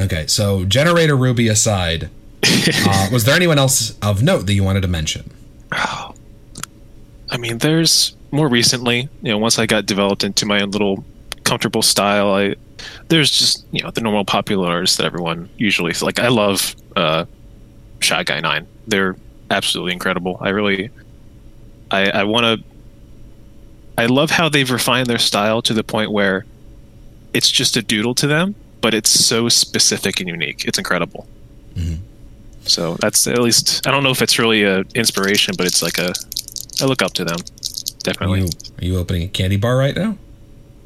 Okay, 0.00 0.26
so 0.26 0.64
generator 0.64 1.16
Ruby 1.16 1.48
aside, 1.48 2.10
uh, 2.86 3.08
was 3.12 3.24
there 3.24 3.34
anyone 3.34 3.58
else 3.58 3.98
of 4.00 4.22
note 4.22 4.46
that 4.46 4.54
you 4.54 4.64
wanted 4.64 4.82
to 4.82 4.88
mention? 4.88 5.30
I 5.72 7.36
mean, 7.38 7.58
there's 7.58 8.16
more 8.30 8.48
recently, 8.48 9.08
you 9.22 9.32
know, 9.32 9.38
once 9.38 9.58
I 9.58 9.66
got 9.66 9.86
developed 9.86 10.24
into 10.24 10.46
my 10.46 10.62
own 10.62 10.70
little 10.70 11.04
comfortable 11.44 11.82
style, 11.82 12.32
I 12.32 12.54
there's 13.08 13.30
just 13.30 13.64
you 13.72 13.82
know 13.82 13.90
the 13.90 14.00
normal 14.00 14.24
popular 14.24 14.68
artists 14.68 14.96
that 14.96 15.06
everyone 15.06 15.48
usually 15.56 15.92
like. 16.00 16.18
I 16.18 16.28
love 16.28 16.76
uh, 16.96 17.24
Shy 18.00 18.22
Guy 18.22 18.40
Nine. 18.40 18.66
They're 18.86 19.16
absolutely 19.50 19.92
incredible. 19.92 20.38
I 20.40 20.50
really, 20.50 20.90
I 21.90 22.10
I 22.10 22.24
want 22.24 22.44
to. 22.60 22.66
I 23.96 24.06
love 24.06 24.30
how 24.30 24.48
they've 24.48 24.70
refined 24.70 25.08
their 25.08 25.18
style 25.18 25.60
to 25.62 25.74
the 25.74 25.82
point 25.82 26.12
where 26.12 26.46
it's 27.34 27.50
just 27.50 27.76
a 27.76 27.82
doodle 27.82 28.14
to 28.16 28.26
them, 28.26 28.54
but 28.80 28.94
it's 28.94 29.10
so 29.10 29.48
specific 29.48 30.20
and 30.20 30.28
unique. 30.28 30.64
It's 30.64 30.78
incredible. 30.78 31.26
So 32.68 32.94
that's 33.00 33.26
at 33.26 33.40
least 33.40 33.86
I 33.86 33.90
don't 33.90 34.02
know 34.02 34.10
if 34.10 34.22
it's 34.22 34.38
really 34.38 34.62
a 34.62 34.80
inspiration, 34.94 35.54
but 35.56 35.66
it's 35.66 35.82
like 35.82 35.98
a 35.98 36.12
I 36.80 36.84
look 36.84 37.02
up 37.02 37.12
to 37.14 37.24
them. 37.24 37.38
Are 37.40 38.02
Definitely. 38.02 38.40
you, 38.40 38.48
are 38.78 38.84
you 38.84 38.98
opening 38.98 39.22
a 39.22 39.28
candy 39.28 39.56
bar 39.56 39.76
right 39.76 39.94
now? 39.94 40.16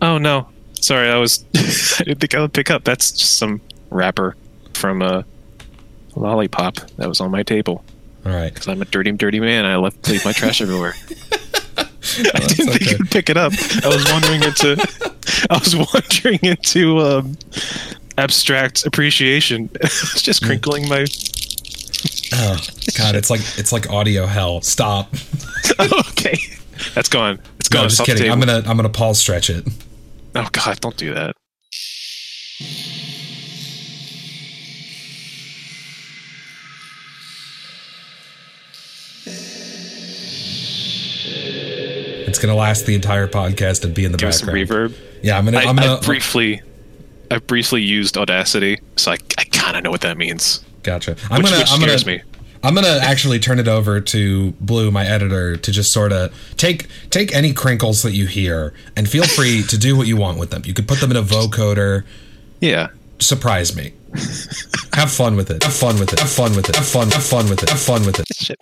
Oh 0.00 0.18
no, 0.18 0.48
sorry, 0.74 1.08
I 1.08 1.18
was 1.18 1.44
I 1.54 2.04
didn't 2.04 2.20
think 2.20 2.34
I 2.34 2.40
would 2.40 2.52
pick 2.52 2.70
up. 2.70 2.84
That's 2.84 3.12
just 3.12 3.36
some 3.36 3.60
wrapper 3.90 4.36
from 4.74 5.02
a 5.02 5.24
lollipop 6.16 6.76
that 6.96 7.08
was 7.08 7.20
on 7.20 7.30
my 7.30 7.42
table 7.42 7.84
All 8.26 8.32
right. 8.32 8.52
because 8.52 8.68
I'm 8.68 8.82
a 8.82 8.84
dirty, 8.84 9.12
dirty 9.12 9.40
man. 9.40 9.64
I 9.64 9.76
left 9.76 10.08
leave 10.08 10.24
my 10.24 10.32
trash 10.32 10.60
everywhere. 10.60 10.94
I 11.78 12.40
didn't 12.40 12.66
think 12.66 12.82
okay. 12.82 12.90
you'd 12.90 13.10
pick 13.10 13.30
it 13.30 13.36
up. 13.36 13.52
I 13.84 13.88
was 13.88 14.04
wandering 14.10 14.42
into 14.42 14.76
I 15.50 15.58
was 15.58 15.74
wandering 15.76 16.40
into 16.42 16.98
um, 16.98 17.36
abstract 18.18 18.84
appreciation. 18.86 19.70
I 19.82 19.84
was 19.84 20.22
just 20.22 20.44
crinkling 20.44 20.88
my. 20.88 21.06
Oh 22.34 22.58
God, 22.96 23.14
it's 23.14 23.30
like 23.30 23.40
it's 23.58 23.72
like 23.72 23.90
audio 23.90 24.26
hell. 24.26 24.62
Stop. 24.62 25.12
okay, 25.80 26.38
that's 26.94 27.08
gone. 27.08 27.38
It's 27.58 27.68
gone. 27.68 27.82
No, 27.82 27.88
just 27.88 27.98
the 27.98 28.04
kidding. 28.04 28.30
I'm 28.30 28.40
gonna 28.40 28.62
I'm 28.66 28.76
gonna 28.76 28.88
pause 28.88 29.18
stretch 29.18 29.50
it. 29.50 29.66
Oh 30.34 30.48
God, 30.52 30.80
don't 30.80 30.96
do 30.96 31.12
that. 31.14 31.36
It's 42.26 42.38
gonna 42.38 42.54
last 42.54 42.86
the 42.86 42.94
entire 42.94 43.28
podcast 43.28 43.84
and 43.84 43.94
be 43.94 44.04
in 44.04 44.12
the 44.12 44.18
Give 44.18 44.30
us 44.30 44.40
some 44.40 44.46
background. 44.46 44.92
reverb. 44.94 44.98
Yeah, 45.22 45.36
I'm 45.36 45.44
gonna 45.44 45.58
I, 45.58 45.64
I'm 45.64 45.76
gonna 45.76 45.96
I 45.96 46.00
briefly, 46.00 46.62
I 47.30 47.38
briefly 47.38 47.82
used 47.82 48.16
Audacity, 48.16 48.78
so 48.96 49.12
I, 49.12 49.18
I 49.36 49.44
kind 49.44 49.76
of 49.76 49.84
know 49.84 49.90
what 49.90 50.00
that 50.00 50.16
means. 50.16 50.64
Gotcha. 50.82 51.16
I'm 51.30 51.42
Which, 51.42 51.50
gonna 51.50 51.58
which 51.58 51.72
I'm 51.72 51.80
gonna 51.80 52.04
me. 52.06 52.22
I'm 52.64 52.74
gonna 52.74 52.98
actually 53.02 53.38
turn 53.40 53.58
it 53.58 53.66
over 53.66 54.00
to 54.00 54.52
Blue, 54.52 54.90
my 54.90 55.04
editor, 55.04 55.56
to 55.56 55.72
just 55.72 55.92
sort 55.92 56.12
of 56.12 56.32
take 56.56 56.86
take 57.10 57.34
any 57.34 57.52
crinkles 57.52 58.02
that 58.02 58.12
you 58.12 58.26
hear 58.26 58.72
and 58.96 59.08
feel 59.08 59.24
free 59.24 59.62
to 59.64 59.78
do 59.78 59.96
what 59.96 60.06
you 60.06 60.16
want 60.16 60.38
with 60.38 60.50
them. 60.50 60.62
You 60.64 60.74
could 60.74 60.86
put 60.86 61.00
them 61.00 61.10
in 61.10 61.16
a 61.16 61.22
vocoder. 61.22 62.04
Yeah. 62.60 62.88
Surprise 63.18 63.74
me. 63.74 63.94
Have 64.94 65.10
fun 65.10 65.36
with 65.36 65.50
it. 65.50 65.62
Have 65.62 65.72
fun 65.72 65.98
with 65.98 66.12
it. 66.12 66.20
Have 66.20 66.30
fun 66.30 66.54
with 66.54 66.68
it. 66.68 66.76
Have 66.76 66.86
fun. 66.86 67.10
Have 67.10 67.24
fun 67.24 67.48
with 67.48 67.62
it. 67.62 67.70
Have 67.70 67.80
fun 67.80 68.04
with 68.04 68.20
it. 68.20 68.26
Shit. 68.32 68.58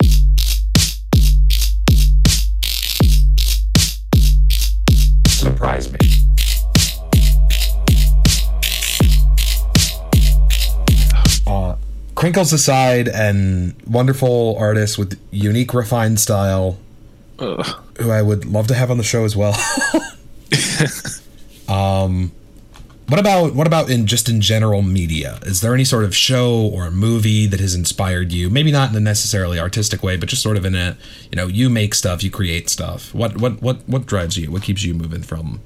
Surprise 5.27 5.91
me. 5.91 6.20
Crinkles 12.21 12.53
aside, 12.53 13.07
and 13.07 13.73
wonderful 13.87 14.55
artists 14.59 14.95
with 14.95 15.19
unique, 15.31 15.73
refined 15.73 16.19
style, 16.19 16.77
Ugh. 17.39 17.65
who 17.97 18.11
I 18.11 18.21
would 18.21 18.45
love 18.45 18.67
to 18.67 18.75
have 18.75 18.91
on 18.91 18.97
the 18.97 19.03
show 19.03 19.25
as 19.25 19.35
well. 19.35 19.55
um, 21.67 22.31
what 23.07 23.19
about 23.19 23.55
what 23.55 23.65
about 23.65 23.89
in 23.89 24.05
just 24.05 24.29
in 24.29 24.39
general 24.39 24.83
media? 24.83 25.39
Is 25.41 25.61
there 25.61 25.73
any 25.73 25.83
sort 25.83 26.03
of 26.03 26.15
show 26.15 26.69
or 26.71 26.91
movie 26.91 27.47
that 27.47 27.59
has 27.59 27.73
inspired 27.73 28.31
you? 28.31 28.51
Maybe 28.51 28.71
not 28.71 28.91
in 28.91 28.95
a 28.95 28.99
necessarily 28.99 29.59
artistic 29.59 30.03
way, 30.03 30.15
but 30.15 30.29
just 30.29 30.43
sort 30.43 30.57
of 30.57 30.63
in 30.63 30.75
a 30.75 30.95
you 31.31 31.35
know 31.35 31.47
you 31.47 31.71
make 31.71 31.95
stuff, 31.95 32.23
you 32.23 32.29
create 32.29 32.69
stuff. 32.69 33.15
What 33.15 33.37
what 33.37 33.63
what 33.63 33.77
what 33.89 34.05
drives 34.05 34.37
you? 34.37 34.51
What 34.51 34.61
keeps 34.61 34.83
you 34.83 34.93
moving 34.93 35.23
from 35.23 35.59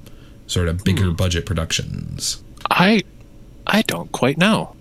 sort 0.47 0.69
of 0.69 0.85
bigger 0.85 1.11
budget 1.11 1.45
productions? 1.45 2.41
I, 2.71 3.03
I 3.67 3.81
don't 3.81 4.13
quite 4.13 4.37
know. 4.37 4.73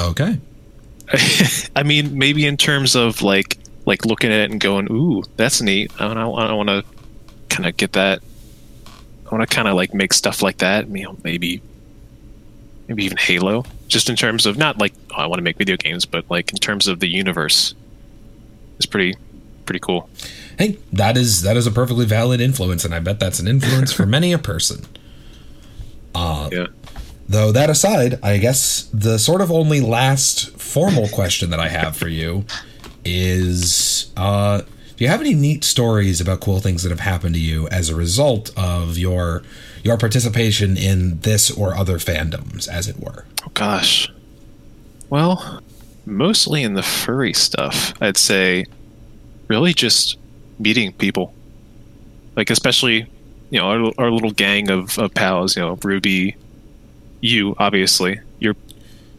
Okay, 0.00 0.38
I 1.76 1.82
mean, 1.82 2.16
maybe 2.18 2.46
in 2.46 2.56
terms 2.56 2.94
of 2.96 3.22
like 3.22 3.58
like 3.86 4.04
looking 4.06 4.32
at 4.32 4.40
it 4.40 4.50
and 4.50 4.60
going, 4.60 4.90
"Ooh, 4.90 5.22
that's 5.36 5.60
neat." 5.60 5.90
I, 6.00 6.06
I, 6.06 6.24
I 6.24 6.52
want 6.52 6.68
to 6.68 6.84
kind 7.48 7.68
of 7.68 7.76
get 7.76 7.92
that. 7.92 8.20
I 9.26 9.34
want 9.34 9.48
to 9.48 9.54
kind 9.54 9.68
of 9.68 9.74
like 9.74 9.94
make 9.94 10.12
stuff 10.12 10.42
like 10.42 10.58
that. 10.58 10.88
You 10.88 11.04
know, 11.04 11.16
maybe 11.24 11.62
maybe 12.88 13.04
even 13.04 13.16
Halo. 13.18 13.64
Just 13.88 14.08
in 14.08 14.16
terms 14.16 14.46
of 14.46 14.56
not 14.56 14.78
like 14.78 14.92
oh, 15.10 15.16
I 15.16 15.26
want 15.26 15.38
to 15.38 15.42
make 15.42 15.56
video 15.56 15.76
games, 15.76 16.06
but 16.06 16.24
like 16.30 16.52
in 16.52 16.58
terms 16.58 16.86
of 16.88 17.00
the 17.00 17.08
universe, 17.08 17.74
it's 18.76 18.86
pretty 18.86 19.16
pretty 19.66 19.80
cool. 19.80 20.08
Hey, 20.58 20.78
that 20.92 21.16
is 21.16 21.42
that 21.42 21.56
is 21.56 21.66
a 21.66 21.70
perfectly 21.70 22.06
valid 22.06 22.40
influence, 22.40 22.84
and 22.84 22.94
I 22.94 23.00
bet 23.00 23.18
that's 23.20 23.40
an 23.40 23.48
influence 23.48 23.92
for 23.92 24.06
many 24.16 24.32
a 24.32 24.38
person. 24.38 24.84
Uh, 26.14 26.48
Yeah. 26.52 26.66
Though 27.30 27.52
that 27.52 27.70
aside, 27.70 28.18
I 28.24 28.38
guess 28.38 28.90
the 28.92 29.16
sort 29.16 29.40
of 29.40 29.52
only 29.52 29.80
last 29.80 30.50
formal 30.58 31.06
question 31.06 31.50
that 31.50 31.60
I 31.60 31.68
have 31.68 31.96
for 31.96 32.08
you 32.08 32.44
is 33.04 34.10
uh, 34.16 34.62
do 34.96 35.04
you 35.04 35.06
have 35.06 35.20
any 35.20 35.34
neat 35.34 35.62
stories 35.62 36.20
about 36.20 36.40
cool 36.40 36.58
things 36.58 36.82
that 36.82 36.90
have 36.90 36.98
happened 36.98 37.36
to 37.36 37.40
you 37.40 37.68
as 37.68 37.88
a 37.88 37.94
result 37.94 38.50
of 38.56 38.98
your 38.98 39.44
your 39.84 39.96
participation 39.96 40.76
in 40.76 41.20
this 41.20 41.52
or 41.52 41.76
other 41.76 41.98
fandoms, 41.98 42.66
as 42.66 42.88
it 42.88 42.98
were? 42.98 43.26
Oh 43.46 43.52
gosh. 43.54 44.10
Well, 45.08 45.62
mostly 46.04 46.64
in 46.64 46.74
the 46.74 46.82
furry 46.82 47.32
stuff, 47.32 47.94
I'd 48.00 48.16
say 48.16 48.66
really 49.46 49.72
just 49.72 50.18
meeting 50.58 50.94
people. 50.94 51.32
Like 52.34 52.50
especially, 52.50 53.06
you 53.50 53.60
know, 53.60 53.66
our, 53.66 53.92
our 53.98 54.10
little 54.10 54.32
gang 54.32 54.68
of, 54.68 54.98
of 54.98 55.14
pals, 55.14 55.54
you 55.54 55.62
know, 55.62 55.78
Ruby, 55.84 56.34
you 57.20 57.54
obviously. 57.58 58.20
You're 58.38 58.56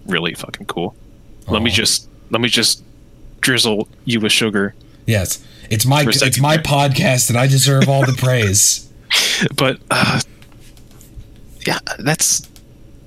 really 0.06 0.34
fucking 0.34 0.66
cool. 0.68 0.96
Let 1.48 1.62
me 1.62 1.70
just 1.70 2.08
let 2.30 2.42
me 2.42 2.48
just 2.48 2.84
drizzle 3.42 3.88
you 4.06 4.20
with 4.20 4.32
sugar. 4.32 4.74
Yes, 5.06 5.44
it's 5.70 5.86
my 5.86 6.04
it's 6.08 6.40
my 6.40 6.58
podcast, 6.58 7.30
and 7.30 7.38
I 7.38 7.48
deserve 7.48 7.90
all 7.90 8.06
the 8.06 8.14
praise. 8.14 8.92
but 9.56 9.80
uh, 9.90 10.22
yeah, 11.66 11.80
that's 12.00 12.48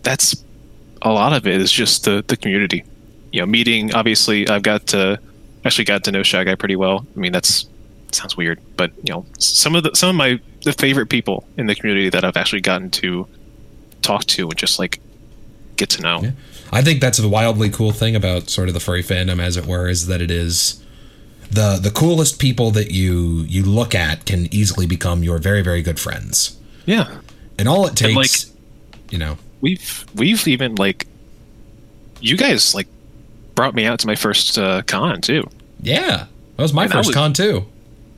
that's 0.02 0.44
a 1.02 1.12
lot 1.12 1.33
of 1.33 1.46
it 1.46 1.61
is 1.61 1.72
just 1.72 2.04
the 2.04 2.24
the 2.26 2.37
community. 2.37 2.85
You 3.33 3.40
know, 3.40 3.46
meeting. 3.46 3.94
Obviously, 3.94 4.48
I've 4.48 4.62
got 4.62 4.87
to 4.88 5.18
actually 5.64 5.85
got 5.85 6.04
to 6.04 6.12
know 6.12 6.22
Shy 6.22 6.44
Guy 6.44 6.54
pretty 6.54 6.76
well. 6.76 7.07
I 7.16 7.18
mean, 7.18 7.33
that's 7.33 7.66
sounds 8.12 8.37
weird, 8.37 8.61
but 8.76 8.92
you 9.02 9.12
know, 9.12 9.26
some 9.38 9.74
of 9.74 9.83
the 9.83 9.94
some 9.94 10.11
of 10.11 10.16
my 10.16 10.40
the 10.62 10.72
favorite 10.72 11.07
people 11.07 11.46
in 11.57 11.66
the 11.66 11.74
community 11.74 12.09
that 12.11 12.24
I've 12.24 12.37
actually 12.37 12.61
gotten 12.61 12.90
to 12.92 13.26
talk 14.05 14.25
to 14.27 14.49
and 14.49 14.57
just 14.57 14.79
like 14.79 15.01
get 15.77 15.88
to 15.90 16.03
know. 16.03 16.21
Yeah. 16.23 16.31
I 16.73 16.83
think 16.83 17.01
that's 17.01 17.19
a 17.19 17.29
wildly 17.29 17.71
cool 17.71 17.93
thing 17.93 18.14
about 18.17 18.49
sort 18.51 18.69
of 18.69 18.75
the 18.75 18.81
furry 18.81 19.03
fandom, 19.03 19.40
as 19.40 19.57
it 19.57 19.67
were, 19.67 19.88
is 19.88 20.07
that 20.07 20.21
it 20.21 20.31
is 20.31 20.83
the 21.51 21.79
the 21.81 21.90
coolest 21.90 22.40
people 22.40 22.71
that 22.73 22.90
you 22.90 23.45
you 23.49 23.62
look 23.64 23.95
at 23.95 24.25
can 24.27 24.53
easily 24.53 24.87
become 24.87 25.23
your 25.23 25.38
very 25.38 25.62
very 25.62 25.83
good 25.83 26.01
friends, 26.01 26.57
Yeah, 26.87 27.19
and 27.59 27.69
all 27.69 27.87
it 27.87 27.95
takes, 27.97 28.51
you 29.11 29.19
know, 29.19 29.37
we've 29.61 30.05
we've 30.14 30.47
even 30.49 30.75
like 30.77 31.07
you 32.21 32.37
guys 32.37 32.75
like 32.75 32.88
brought 33.55 33.75
me 33.75 33.85
out 33.85 34.01
to 34.01 34.07
my 34.07 34.14
first 34.17 34.59
uh, 34.59 34.83
con 34.83 35.21
too. 35.21 35.49
yeah, 35.81 36.27
that 36.57 36.62
was 36.62 36.73
my 36.73 36.85
And 36.85 36.93
first 36.93 37.09
was- 37.09 37.14
con 37.17 37.33
too. 37.33 37.67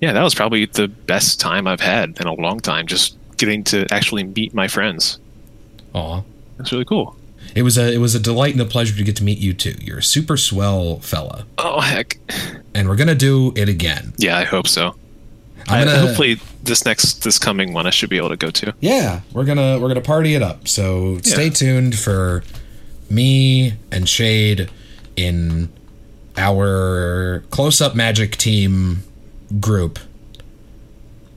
Yeah, 0.00 0.12
that 0.12 0.22
was 0.22 0.34
probably 0.34 0.66
the 0.66 0.88
best 0.88 1.40
time 1.40 1.66
I've 1.66 1.80
had 1.80 2.18
in 2.20 2.26
a 2.26 2.34
long 2.34 2.60
time. 2.60 2.86
Just 2.86 3.16
getting 3.38 3.64
to 3.64 3.86
actually 3.90 4.24
meet 4.24 4.52
my 4.54 4.68
friends. 4.68 5.18
Aw. 5.96 6.22
That's 6.58 6.70
really 6.72 6.84
cool. 6.84 7.16
It 7.54 7.62
was 7.62 7.78
a 7.78 7.92
it 7.92 7.98
was 7.98 8.14
a 8.14 8.20
delight 8.20 8.52
and 8.52 8.60
a 8.60 8.64
pleasure 8.66 8.94
to 8.96 9.02
get 9.04 9.16
to 9.16 9.24
meet 9.24 9.38
you 9.38 9.52
too. 9.54 9.74
You're 9.80 9.98
a 9.98 10.02
super 10.02 10.36
swell 10.36 10.98
fella, 11.00 11.46
Oh 11.58 11.80
heck, 11.80 12.18
and 12.74 12.88
we're 12.88 12.96
gonna 12.96 13.14
do 13.14 13.52
it 13.56 13.68
again. 13.68 14.12
yeah, 14.18 14.36
I 14.36 14.44
hope 14.44 14.68
so. 14.68 14.94
I'm 15.68 15.84
gonna 15.86 15.98
hopefully 15.98 16.38
this 16.62 16.84
next 16.84 17.24
this 17.24 17.38
coming 17.38 17.72
one 17.72 17.86
I 17.86 17.90
should 17.90 18.10
be 18.10 18.16
able 18.18 18.28
to 18.28 18.36
go 18.36 18.50
to. 18.50 18.74
Yeah, 18.80 19.20
we're 19.32 19.44
gonna 19.44 19.78
we're 19.80 19.88
gonna 19.88 20.00
party 20.00 20.34
it 20.34 20.42
up. 20.42 20.68
So 20.68 21.18
stay 21.22 21.44
Yeah. 21.46 21.50
tuned 21.52 21.98
for 21.98 22.42
me 23.08 23.74
and 23.90 24.08
Shade 24.08 24.68
in 25.16 25.68
our 26.36 27.42
close 27.50 27.80
up 27.80 27.94
magic 27.94 28.36
team 28.36 29.02
group 29.60 29.98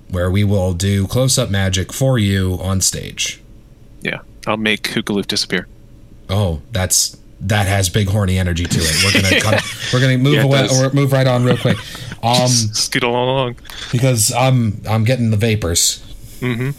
where 0.09 0.29
we 0.31 0.43
will 0.43 0.73
do 0.73 1.05
close 1.07 1.37
up 1.37 1.49
magic 1.49 1.93
for 1.93 2.17
you 2.17 2.57
on 2.61 2.81
stage. 2.81 3.39
Yeah, 4.01 4.19
I'll 4.49 4.57
make 4.57 4.83
Hookaloof 4.89 5.27
disappear. 5.27 5.67
Oh, 6.29 6.61
that's 6.71 7.17
that 7.41 7.67
has 7.67 7.87
big 7.89 8.09
horny 8.09 8.37
energy 8.37 8.65
to 8.65 8.79
it. 8.81 9.03
We're 9.03 9.21
gonna 9.21 9.39
cut, 9.41 9.63
we're 9.93 10.01
gonna 10.01 10.17
move 10.17 10.33
Yeah, 10.35 10.43
away 10.43 10.67
or 10.71 10.91
move 10.91 11.11
right 11.13 11.25
on 11.27 11.43
real 11.45 11.57
quick. 11.57 11.77
Um 12.23 12.47
Scoot 12.49 13.03
along. 13.03 13.55
because 13.91 14.33
I'm 14.33 14.81
I'm 14.87 15.03
getting 15.05 15.31
the 15.31 15.37
vapors. 15.37 15.99
Mm-hmm. 16.41 16.71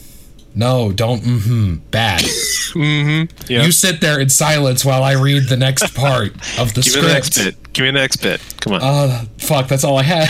No, 0.55 0.93
don't 0.93 1.23
mm-hmm. 1.23 1.77
Bad. 1.91 2.23
Mm-hmm. 2.71 3.51
Yeah. 3.53 3.65
You 3.65 3.73
sit 3.73 4.01
there 4.01 4.21
in 4.21 4.29
silence 4.29 4.85
while 4.85 5.03
I 5.03 5.15
read 5.15 5.49
the 5.49 5.57
next 5.57 5.93
part 5.97 6.31
of 6.57 6.73
the 6.75 6.83
Give 6.83 6.95
me 6.95 7.01
the 7.01 7.09
next 7.09 7.35
script. 7.35 7.63
bit. 7.65 7.73
Give 7.73 7.83
me 7.85 7.91
the 7.91 7.99
next 7.99 8.17
bit. 8.19 8.41
Come 8.61 8.75
on. 8.75 8.81
Uh, 8.81 9.25
fuck, 9.39 9.67
that's 9.67 9.83
all 9.83 9.99
I 9.99 10.05
had. 10.05 10.29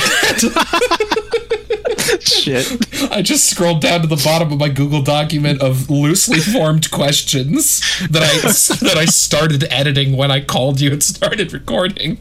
Shit. 2.21 3.13
I 3.13 3.23
just 3.23 3.49
scrolled 3.49 3.81
down 3.81 4.01
to 4.03 4.07
the 4.07 4.21
bottom 4.25 4.53
of 4.53 4.59
my 4.59 4.69
Google 4.69 5.03
document 5.03 5.63
of 5.63 5.89
loosely 5.91 6.39
formed 6.39 6.91
questions 6.91 7.81
that 8.09 8.23
I 8.23 8.37
that 8.85 8.97
I 8.97 9.05
started 9.05 9.65
editing 9.71 10.17
when 10.17 10.31
I 10.31 10.41
called 10.41 10.81
you 10.81 10.93
and 10.93 11.03
started 11.03 11.53
recording. 11.53 12.19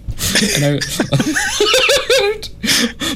And 0.56 0.66
I, 0.66 0.80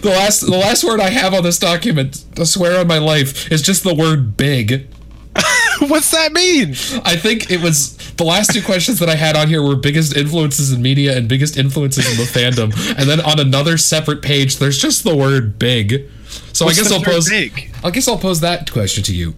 the 0.04 0.12
last 0.12 0.42
the 0.42 0.58
last 0.58 0.84
word 0.84 1.00
I 1.00 1.10
have 1.10 1.34
on 1.34 1.44
this 1.44 1.60
document, 1.60 2.24
I 2.38 2.44
swear 2.44 2.80
on 2.80 2.88
my 2.88 2.98
life, 2.98 3.52
is 3.52 3.62
just 3.62 3.84
the 3.84 3.94
word 3.94 4.38
big. 4.38 4.88
What's 5.80 6.12
that 6.12 6.32
mean? 6.34 6.70
I 7.04 7.16
think 7.16 7.50
it 7.50 7.62
was 7.62 7.98
the 8.16 8.24
last 8.24 8.52
two 8.52 8.62
questions 8.62 9.00
that 9.00 9.10
I 9.10 9.16
had 9.16 9.36
on 9.36 9.48
here 9.48 9.62
were 9.62 9.76
biggest 9.76 10.16
influences 10.16 10.72
in 10.72 10.82
media 10.82 11.18
and 11.18 11.28
biggest 11.28 11.58
influences 11.58 12.10
in 12.10 12.18
the 12.18 12.24
fandom. 12.24 12.72
And 12.98 13.10
then 13.10 13.20
on 13.20 13.40
another 13.40 13.78
separate 13.78 14.22
page, 14.22 14.58
there's 14.58 14.78
just 14.78 15.04
the 15.04 15.16
word 15.16 15.58
big. 15.58 16.10
So 16.54 16.66
What's 16.66 16.80
I 16.80 16.84
guess 16.84 16.92
I'll 16.92 17.02
pose. 17.04 17.30
big? 17.30 17.74
I 17.84 17.90
guess 17.92 18.08
I'll 18.08 18.18
pose 18.18 18.40
that 18.42 18.72
question 18.72 19.04
to 19.06 19.16
you. 19.16 19.36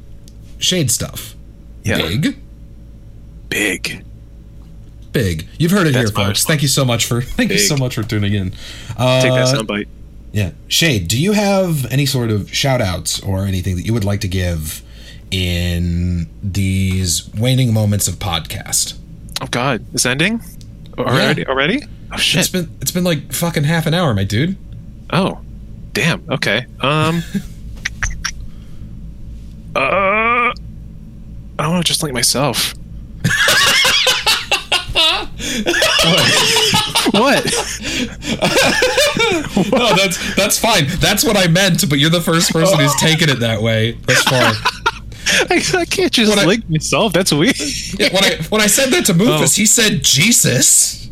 Shade 0.59 0.89
stuff. 0.91 1.35
Yeah. 1.83 1.97
Big. 1.97 2.37
Big. 3.49 4.03
Big. 5.11 5.47
You've 5.57 5.71
heard 5.71 5.87
it 5.87 5.93
That's 5.93 6.09
here, 6.11 6.25
folks. 6.25 6.43
Thank 6.45 6.61
you 6.61 6.67
so 6.67 6.83
much 6.83 7.05
for 7.05 7.21
thank 7.37 7.51
you 7.51 7.57
so 7.59 7.77
much 7.77 7.95
for 7.95 8.03
tuning 8.03 8.33
in. 8.33 8.53
Uh, 8.97 9.21
Take 9.21 9.31
that 9.31 9.55
soundbite. 9.55 9.87
Yeah. 10.33 10.51
Shade, 10.67 11.07
do 11.07 11.21
you 11.21 11.31
have 11.31 11.85
any 11.91 12.05
sort 12.05 12.29
of 12.31 12.53
shout 12.53 12.81
outs 12.81 13.21
or 13.23 13.45
anything 13.45 13.75
that 13.77 13.83
you 13.85 13.93
would 13.93 14.03
like 14.03 14.19
to 14.21 14.27
give 14.27 14.81
in 15.31 16.27
these 16.43 17.29
waning 17.35 17.73
moments 17.73 18.07
of 18.07 18.15
podcast? 18.15 18.97
Oh 19.41 19.47
God, 19.47 19.85
it's 19.93 20.05
ending 20.05 20.41
already. 20.97 21.45
Already? 21.47 21.83
Oh 22.11 22.15
It's 22.15 22.23
shit. 22.23 22.51
been 22.51 22.75
it's 22.81 22.91
been 22.91 23.03
like 23.05 23.31
fucking 23.31 23.63
half 23.63 23.85
an 23.85 23.93
hour, 23.93 24.13
my 24.13 24.23
dude. 24.25 24.57
Oh, 25.11 25.39
damn. 25.95 26.23
Okay. 26.29 26.67
Um. 26.81 27.23
uh. 29.75 30.53
I 31.57 31.63
don't 31.63 31.73
know. 31.73 31.81
Just 31.81 32.03
like 32.03 32.13
myself. 32.13 32.75
what? 37.11 37.11
what? 37.11 37.45
No, 39.71 39.95
that's 39.95 40.35
that's 40.35 40.59
fine. 40.59 40.85
That's 40.99 41.23
what 41.23 41.37
I 41.37 41.47
meant, 41.47 41.89
but 41.89 41.97
you're 41.97 42.09
the 42.09 42.21
first 42.21 42.51
person 42.51 42.79
who's 42.79 42.95
taken 42.97 43.29
it 43.29 43.39
that 43.39 43.61
way 43.61 43.93
thus 44.05 44.21
far. 44.23 44.51
I, 45.49 45.63
I 45.79 45.85
can't 45.85 46.11
just 46.11 46.29
When 46.29 46.39
I- 46.39 46.45
link 46.45 46.69
myself. 46.69 47.13
That's 47.13 47.31
weird. 47.31 47.57
Yeah, 47.97 48.13
when 48.13 48.23
I 48.23 48.37
when 48.49 48.61
I 48.61 48.67
said 48.67 48.89
that 48.91 49.05
to 49.07 49.13
Mufus, 49.13 49.55
he 49.55 49.65
said 49.65 50.03
Jesus. 50.03 51.09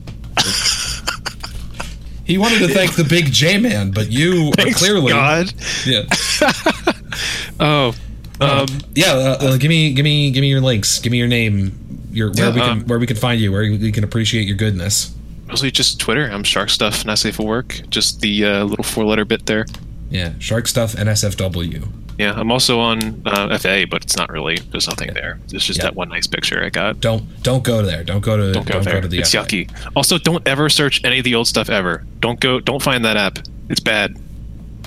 He 2.25 2.37
wanted 2.37 2.59
to 2.59 2.67
thank 2.69 2.95
the 2.95 3.03
big 3.03 3.25
J 3.31 3.57
man, 3.57 3.91
but 3.91 4.11
you 4.11 4.51
clearly 4.75 5.11
God. 5.11 5.53
yeah 5.85 6.03
Oh. 7.59 7.93
Um. 8.41 8.65
yeah. 8.95 9.11
Uh, 9.13 9.37
uh, 9.39 9.57
give 9.57 9.69
me 9.69 9.93
give 9.93 10.03
me 10.03 10.31
give 10.31 10.41
me 10.41 10.49
your 10.49 10.61
links. 10.61 10.99
Give 10.99 11.11
me 11.11 11.17
your 11.17 11.27
name. 11.27 12.07
Your 12.11 12.31
where 12.31 12.47
Yeah, 12.49 12.53
we 12.53 12.59
can 12.61 12.69
um, 12.69 12.81
where 12.85 12.99
we 12.99 13.07
can 13.07 13.15
find 13.15 13.39
you. 13.39 13.51
Where 13.51 13.61
we 13.61 13.91
can 13.91 14.03
appreciate 14.03 14.47
your 14.47 14.57
goodness. 14.57 15.15
Mostly 15.47 15.71
just 15.71 15.99
Twitter. 15.99 16.25
I'm 16.29 16.43
Shark 16.43 16.69
Stuff. 16.69 17.05
Not 17.05 17.19
safe 17.19 17.35
for 17.35 17.45
work. 17.45 17.81
Just 17.89 18.21
the 18.21 18.43
uh, 18.45 18.63
little 18.63 18.83
four-letter 18.83 19.25
bit 19.25 19.45
there. 19.45 19.65
Yeah, 20.09 20.33
Shark 20.39 20.67
Stuff 20.67 20.93
NSFW. 20.93 21.87
Yeah, 22.17 22.33
I'm 22.35 22.51
also 22.51 22.79
on 22.79 23.21
uh, 23.25 23.57
FA, 23.57 23.85
but 23.89 24.03
it's 24.03 24.15
not 24.15 24.29
really. 24.29 24.57
There's 24.71 24.87
nothing 24.87 25.13
there. 25.13 25.39
It's 25.51 25.65
just 25.65 25.79
Yeah. 25.79 25.85
that 25.85 25.95
one 25.95 26.09
nice 26.09 26.27
picture 26.27 26.63
I 26.63 26.69
got. 26.69 26.99
Don't 26.99 27.41
don't 27.43 27.63
go 27.63 27.81
there. 27.81 28.03
Don't 28.03 28.21
go 28.21 28.37
to 28.37 28.51
Don't 28.53 28.67
go 28.67 28.81
there. 28.81 29.01
to 29.01 29.07
the 29.07 29.19
it's 29.19 29.31
FA. 29.31 29.37
yucky. 29.39 29.69
Also, 29.95 30.17
don't 30.17 30.47
ever 30.47 30.69
search 30.69 31.03
any 31.03 31.17
of 31.19 31.23
the 31.23 31.33
old 31.35 31.47
stuff 31.47 31.69
ever. 31.69 32.03
Don't 32.19 32.39
go. 32.39 32.59
Don't 32.59 32.81
find 32.81 33.03
that 33.05 33.17
app. 33.17 33.39
It's 33.69 33.79
bad. 33.79 34.15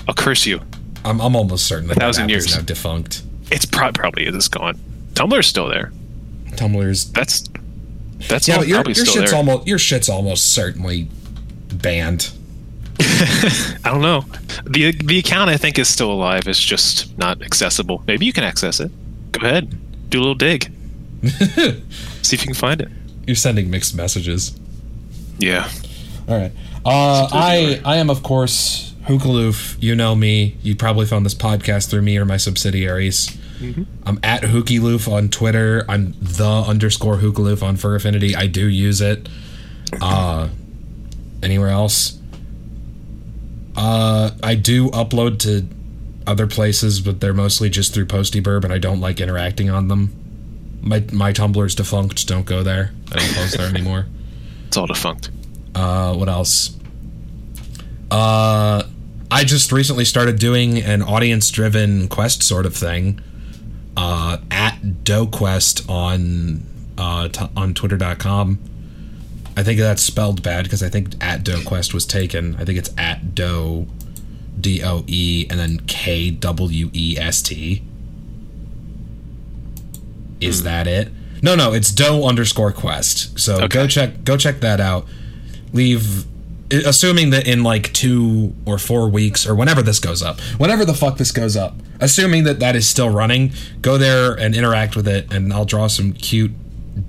I'll 0.07 0.13
curse 0.13 0.45
you. 0.45 0.61
I'm 1.03 1.19
I'm 1.19 1.35
almost 1.35 1.65
certain 1.65 1.87
that 1.89 1.95
that 1.95 1.99
thousand 2.01 2.23
app 2.25 2.37
is 2.37 2.45
years. 2.47 2.55
now 2.55 2.61
defunct. 2.63 3.23
It's 3.51 3.65
pro- 3.65 3.91
probably 3.91 4.25
is 4.25 4.47
gone. 4.47 4.79
Tumblr's 5.13 5.47
still 5.47 5.67
there. 5.67 5.91
Tumblr's 6.51 7.11
That's 7.11 7.43
that's 8.27 8.47
yeah, 8.47 8.55
all 8.55 8.61
but 8.61 8.67
your, 8.67 8.83
your 8.85 8.95
shit's 9.05 9.13
there. 9.31 9.35
almost 9.35 9.67
your 9.67 9.77
shit's 9.79 10.09
almost 10.09 10.53
certainly 10.53 11.07
banned. 11.73 12.31
I 12.99 13.91
don't 13.91 14.01
know. 14.01 14.21
the 14.65 14.91
The 14.91 15.19
account 15.19 15.49
I 15.49 15.57
think 15.57 15.77
is 15.77 15.87
still 15.87 16.11
alive. 16.11 16.47
It's 16.47 16.59
just 16.59 17.17
not 17.17 17.41
accessible. 17.41 18.03
Maybe 18.07 18.25
you 18.25 18.33
can 18.33 18.43
access 18.43 18.79
it. 18.79 18.91
Go 19.31 19.45
ahead, 19.45 20.09
do 20.09 20.19
a 20.19 20.21
little 20.21 20.35
dig. 20.35 20.71
See 22.21 22.35
if 22.35 22.41
you 22.41 22.47
can 22.47 22.53
find 22.53 22.81
it. 22.81 22.89
You're 23.25 23.35
sending 23.35 23.69
mixed 23.69 23.95
messages. 23.95 24.57
Yeah. 25.39 25.69
All 26.27 26.37
right. 26.37 26.51
Uh, 26.85 27.27
I 27.31 27.81
I 27.85 27.97
am 27.97 28.09
of 28.09 28.23
course 28.23 28.93
Hookaloof. 29.03 29.81
You 29.81 29.95
know 29.95 30.15
me. 30.15 30.57
You 30.61 30.75
probably 30.75 31.05
found 31.05 31.25
this 31.25 31.35
podcast 31.35 31.89
through 31.89 32.01
me 32.01 32.17
or 32.17 32.25
my 32.25 32.37
subsidiaries. 32.37 33.27
Mm-hmm. 33.59 33.83
I'm 34.05 34.19
at 34.23 34.43
Hookyloof 34.43 35.11
on 35.11 35.29
Twitter. 35.29 35.85
I'm 35.89 36.13
the 36.21 36.63
underscore 36.67 37.17
Hookaloof 37.17 37.63
on 37.63 37.75
Fur 37.75 37.95
Affinity. 37.95 38.35
I 38.35 38.47
do 38.47 38.67
use 38.67 39.01
it. 39.01 39.27
Uh, 40.01 40.49
anywhere 41.41 41.69
else? 41.69 42.16
Uh, 43.77 44.31
I 44.43 44.55
do 44.55 44.89
upload 44.89 45.39
to 45.39 45.67
other 46.25 46.47
places, 46.47 46.99
but 46.99 47.21
they're 47.21 47.33
mostly 47.33 47.69
just 47.69 47.93
through 47.93 48.07
PostyBirb, 48.07 48.63
and 48.63 48.73
I 48.73 48.79
don't 48.79 48.99
like 48.99 49.21
interacting 49.21 49.69
on 49.69 49.87
them. 49.87 50.13
My 50.81 51.03
my 51.13 51.31
Tumblr's 51.31 51.75
defunct. 51.75 52.27
Don't 52.27 52.45
go 52.45 52.63
there. 52.63 52.91
I 53.11 53.19
don't 53.19 53.33
post 53.35 53.57
there 53.57 53.67
anymore. 53.69 54.07
It's 54.67 54.75
all 54.75 54.85
defunct. 54.85 55.29
Uh, 55.73 56.13
what 56.13 56.27
else? 56.27 56.75
Uh, 58.11 58.83
I 59.31 59.43
just 59.45 59.71
recently 59.71 60.03
started 60.03 60.39
doing 60.39 60.79
an 60.79 61.01
audience-driven 61.01 62.09
quest 62.09 62.43
sort 62.43 62.65
of 62.65 62.75
thing. 62.75 63.21
Uh, 63.95 64.39
at 64.51 64.77
DoQuest 64.81 65.89
on 65.89 66.63
uh, 66.97 67.29
t- 67.29 67.45
on 67.55 67.73
Twitter.com. 67.73 68.59
I 69.57 69.63
think 69.63 69.79
that's 69.79 70.03
spelled 70.03 70.43
bad 70.43 70.65
because 70.65 70.83
I 70.83 70.89
think 70.89 71.15
at 71.19 71.43
DoQuest 71.43 71.91
was 71.91 72.05
taken. 72.05 72.55
I 72.57 72.63
think 72.63 72.77
it's 72.77 72.91
at 72.95 73.33
Do, 73.33 73.87
D 74.61 74.83
O 74.83 75.03
E, 75.07 75.47
and 75.49 75.59
then 75.59 75.79
K 75.87 76.29
W 76.29 76.91
E 76.93 77.17
S 77.17 77.41
T. 77.41 77.81
Is 80.39 80.59
hmm. 80.59 80.65
that 80.65 80.85
it? 80.85 81.09
No, 81.41 81.55
no, 81.55 81.73
it's 81.73 81.91
Do 81.91 82.23
underscore 82.23 82.71
Quest. 82.71 83.39
So 83.39 83.55
Okay. 83.55 83.67
go 83.67 83.87
check 83.87 84.23
go 84.23 84.37
check 84.37 84.59
that 84.59 84.79
out. 84.79 85.07
Leave, 85.73 86.25
assuming 86.69 87.31
that 87.31 87.47
in 87.47 87.63
like 87.63 87.91
two 87.93 88.53
or 88.63 88.77
four 88.77 89.09
weeks 89.09 89.47
or 89.47 89.55
whenever 89.55 89.81
this 89.81 89.97
goes 89.97 90.21
up, 90.21 90.39
whenever 90.59 90.85
the 90.85 90.93
fuck 90.93 91.17
this 91.17 91.31
goes 91.31 91.57
up, 91.57 91.75
assuming 91.99 92.43
that 92.43 92.59
that 92.59 92.75
is 92.75 92.87
still 92.87 93.09
running, 93.09 93.53
go 93.81 93.97
there 93.97 94.33
and 94.33 94.55
interact 94.55 94.95
with 94.95 95.07
it, 95.07 95.33
and 95.33 95.51
I'll 95.51 95.65
draw 95.65 95.87
some 95.87 96.13
cute 96.13 96.51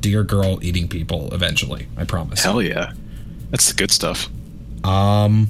deer 0.00 0.22
girl 0.22 0.58
eating 0.62 0.88
people 0.88 1.32
eventually. 1.32 1.88
I 1.96 2.04
promise. 2.04 2.42
Hell 2.42 2.62
yeah. 2.62 2.92
That's 3.50 3.68
the 3.68 3.74
good 3.74 3.90
stuff. 3.90 4.28
Um. 4.84 5.48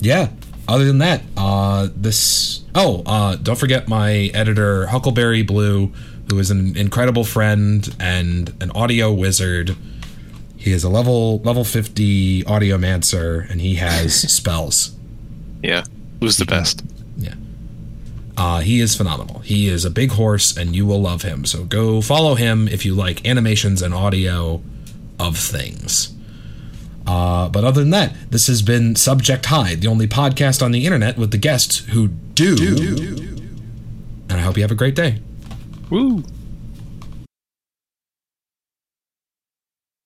Yeah. 0.00 0.28
Other 0.66 0.84
than 0.84 0.98
that, 0.98 1.22
uh, 1.36 1.88
this. 1.96 2.62
Oh, 2.74 3.02
uh, 3.06 3.36
don't 3.36 3.58
forget 3.58 3.88
my 3.88 4.30
editor 4.34 4.86
Huckleberry 4.88 5.42
Bleu, 5.42 5.92
who 6.28 6.38
is 6.38 6.50
an 6.50 6.76
incredible 6.76 7.24
friend 7.24 7.96
and 7.98 8.52
an 8.60 8.70
audio 8.72 9.10
wizard. 9.10 9.74
He 10.58 10.72
is 10.72 10.84
a 10.84 10.90
level 10.90 11.38
level 11.38 11.64
fifty 11.64 12.42
audiomancer, 12.42 13.48
and 13.50 13.62
he 13.62 13.76
has 13.76 14.14
spells. 14.32 14.94
Yeah. 15.62 15.84
Who's 16.20 16.36
the 16.36 16.44
best? 16.44 16.82
Uh, 18.38 18.60
he 18.60 18.78
is 18.78 18.94
phenomenal. 18.94 19.40
He 19.40 19.68
is 19.68 19.84
a 19.84 19.90
big 19.90 20.12
horse, 20.12 20.56
and 20.56 20.76
you 20.76 20.86
will 20.86 21.00
love 21.00 21.22
him. 21.22 21.44
So 21.44 21.64
go 21.64 22.00
follow 22.00 22.36
him 22.36 22.68
if 22.68 22.84
you 22.84 22.94
like 22.94 23.26
animations 23.26 23.82
and 23.82 23.92
audio 23.92 24.62
of 25.18 25.36
things. 25.36 26.14
Uh, 27.04 27.48
but 27.48 27.64
other 27.64 27.80
than 27.80 27.90
that, 27.90 28.14
this 28.30 28.46
has 28.46 28.62
been 28.62 28.94
Subject 28.94 29.44
Hi, 29.46 29.74
the 29.74 29.88
only 29.88 30.06
podcast 30.06 30.62
on 30.62 30.70
the 30.70 30.86
internet 30.86 31.18
with 31.18 31.32
the 31.32 31.38
guests 31.38 31.78
who 31.86 32.08
do. 32.08 32.54
And 34.28 34.38
I 34.38 34.40
hope 34.40 34.56
you 34.56 34.62
have 34.62 34.70
a 34.70 34.76
great 34.76 34.94
day. 34.94 35.20
Woo. 35.90 36.22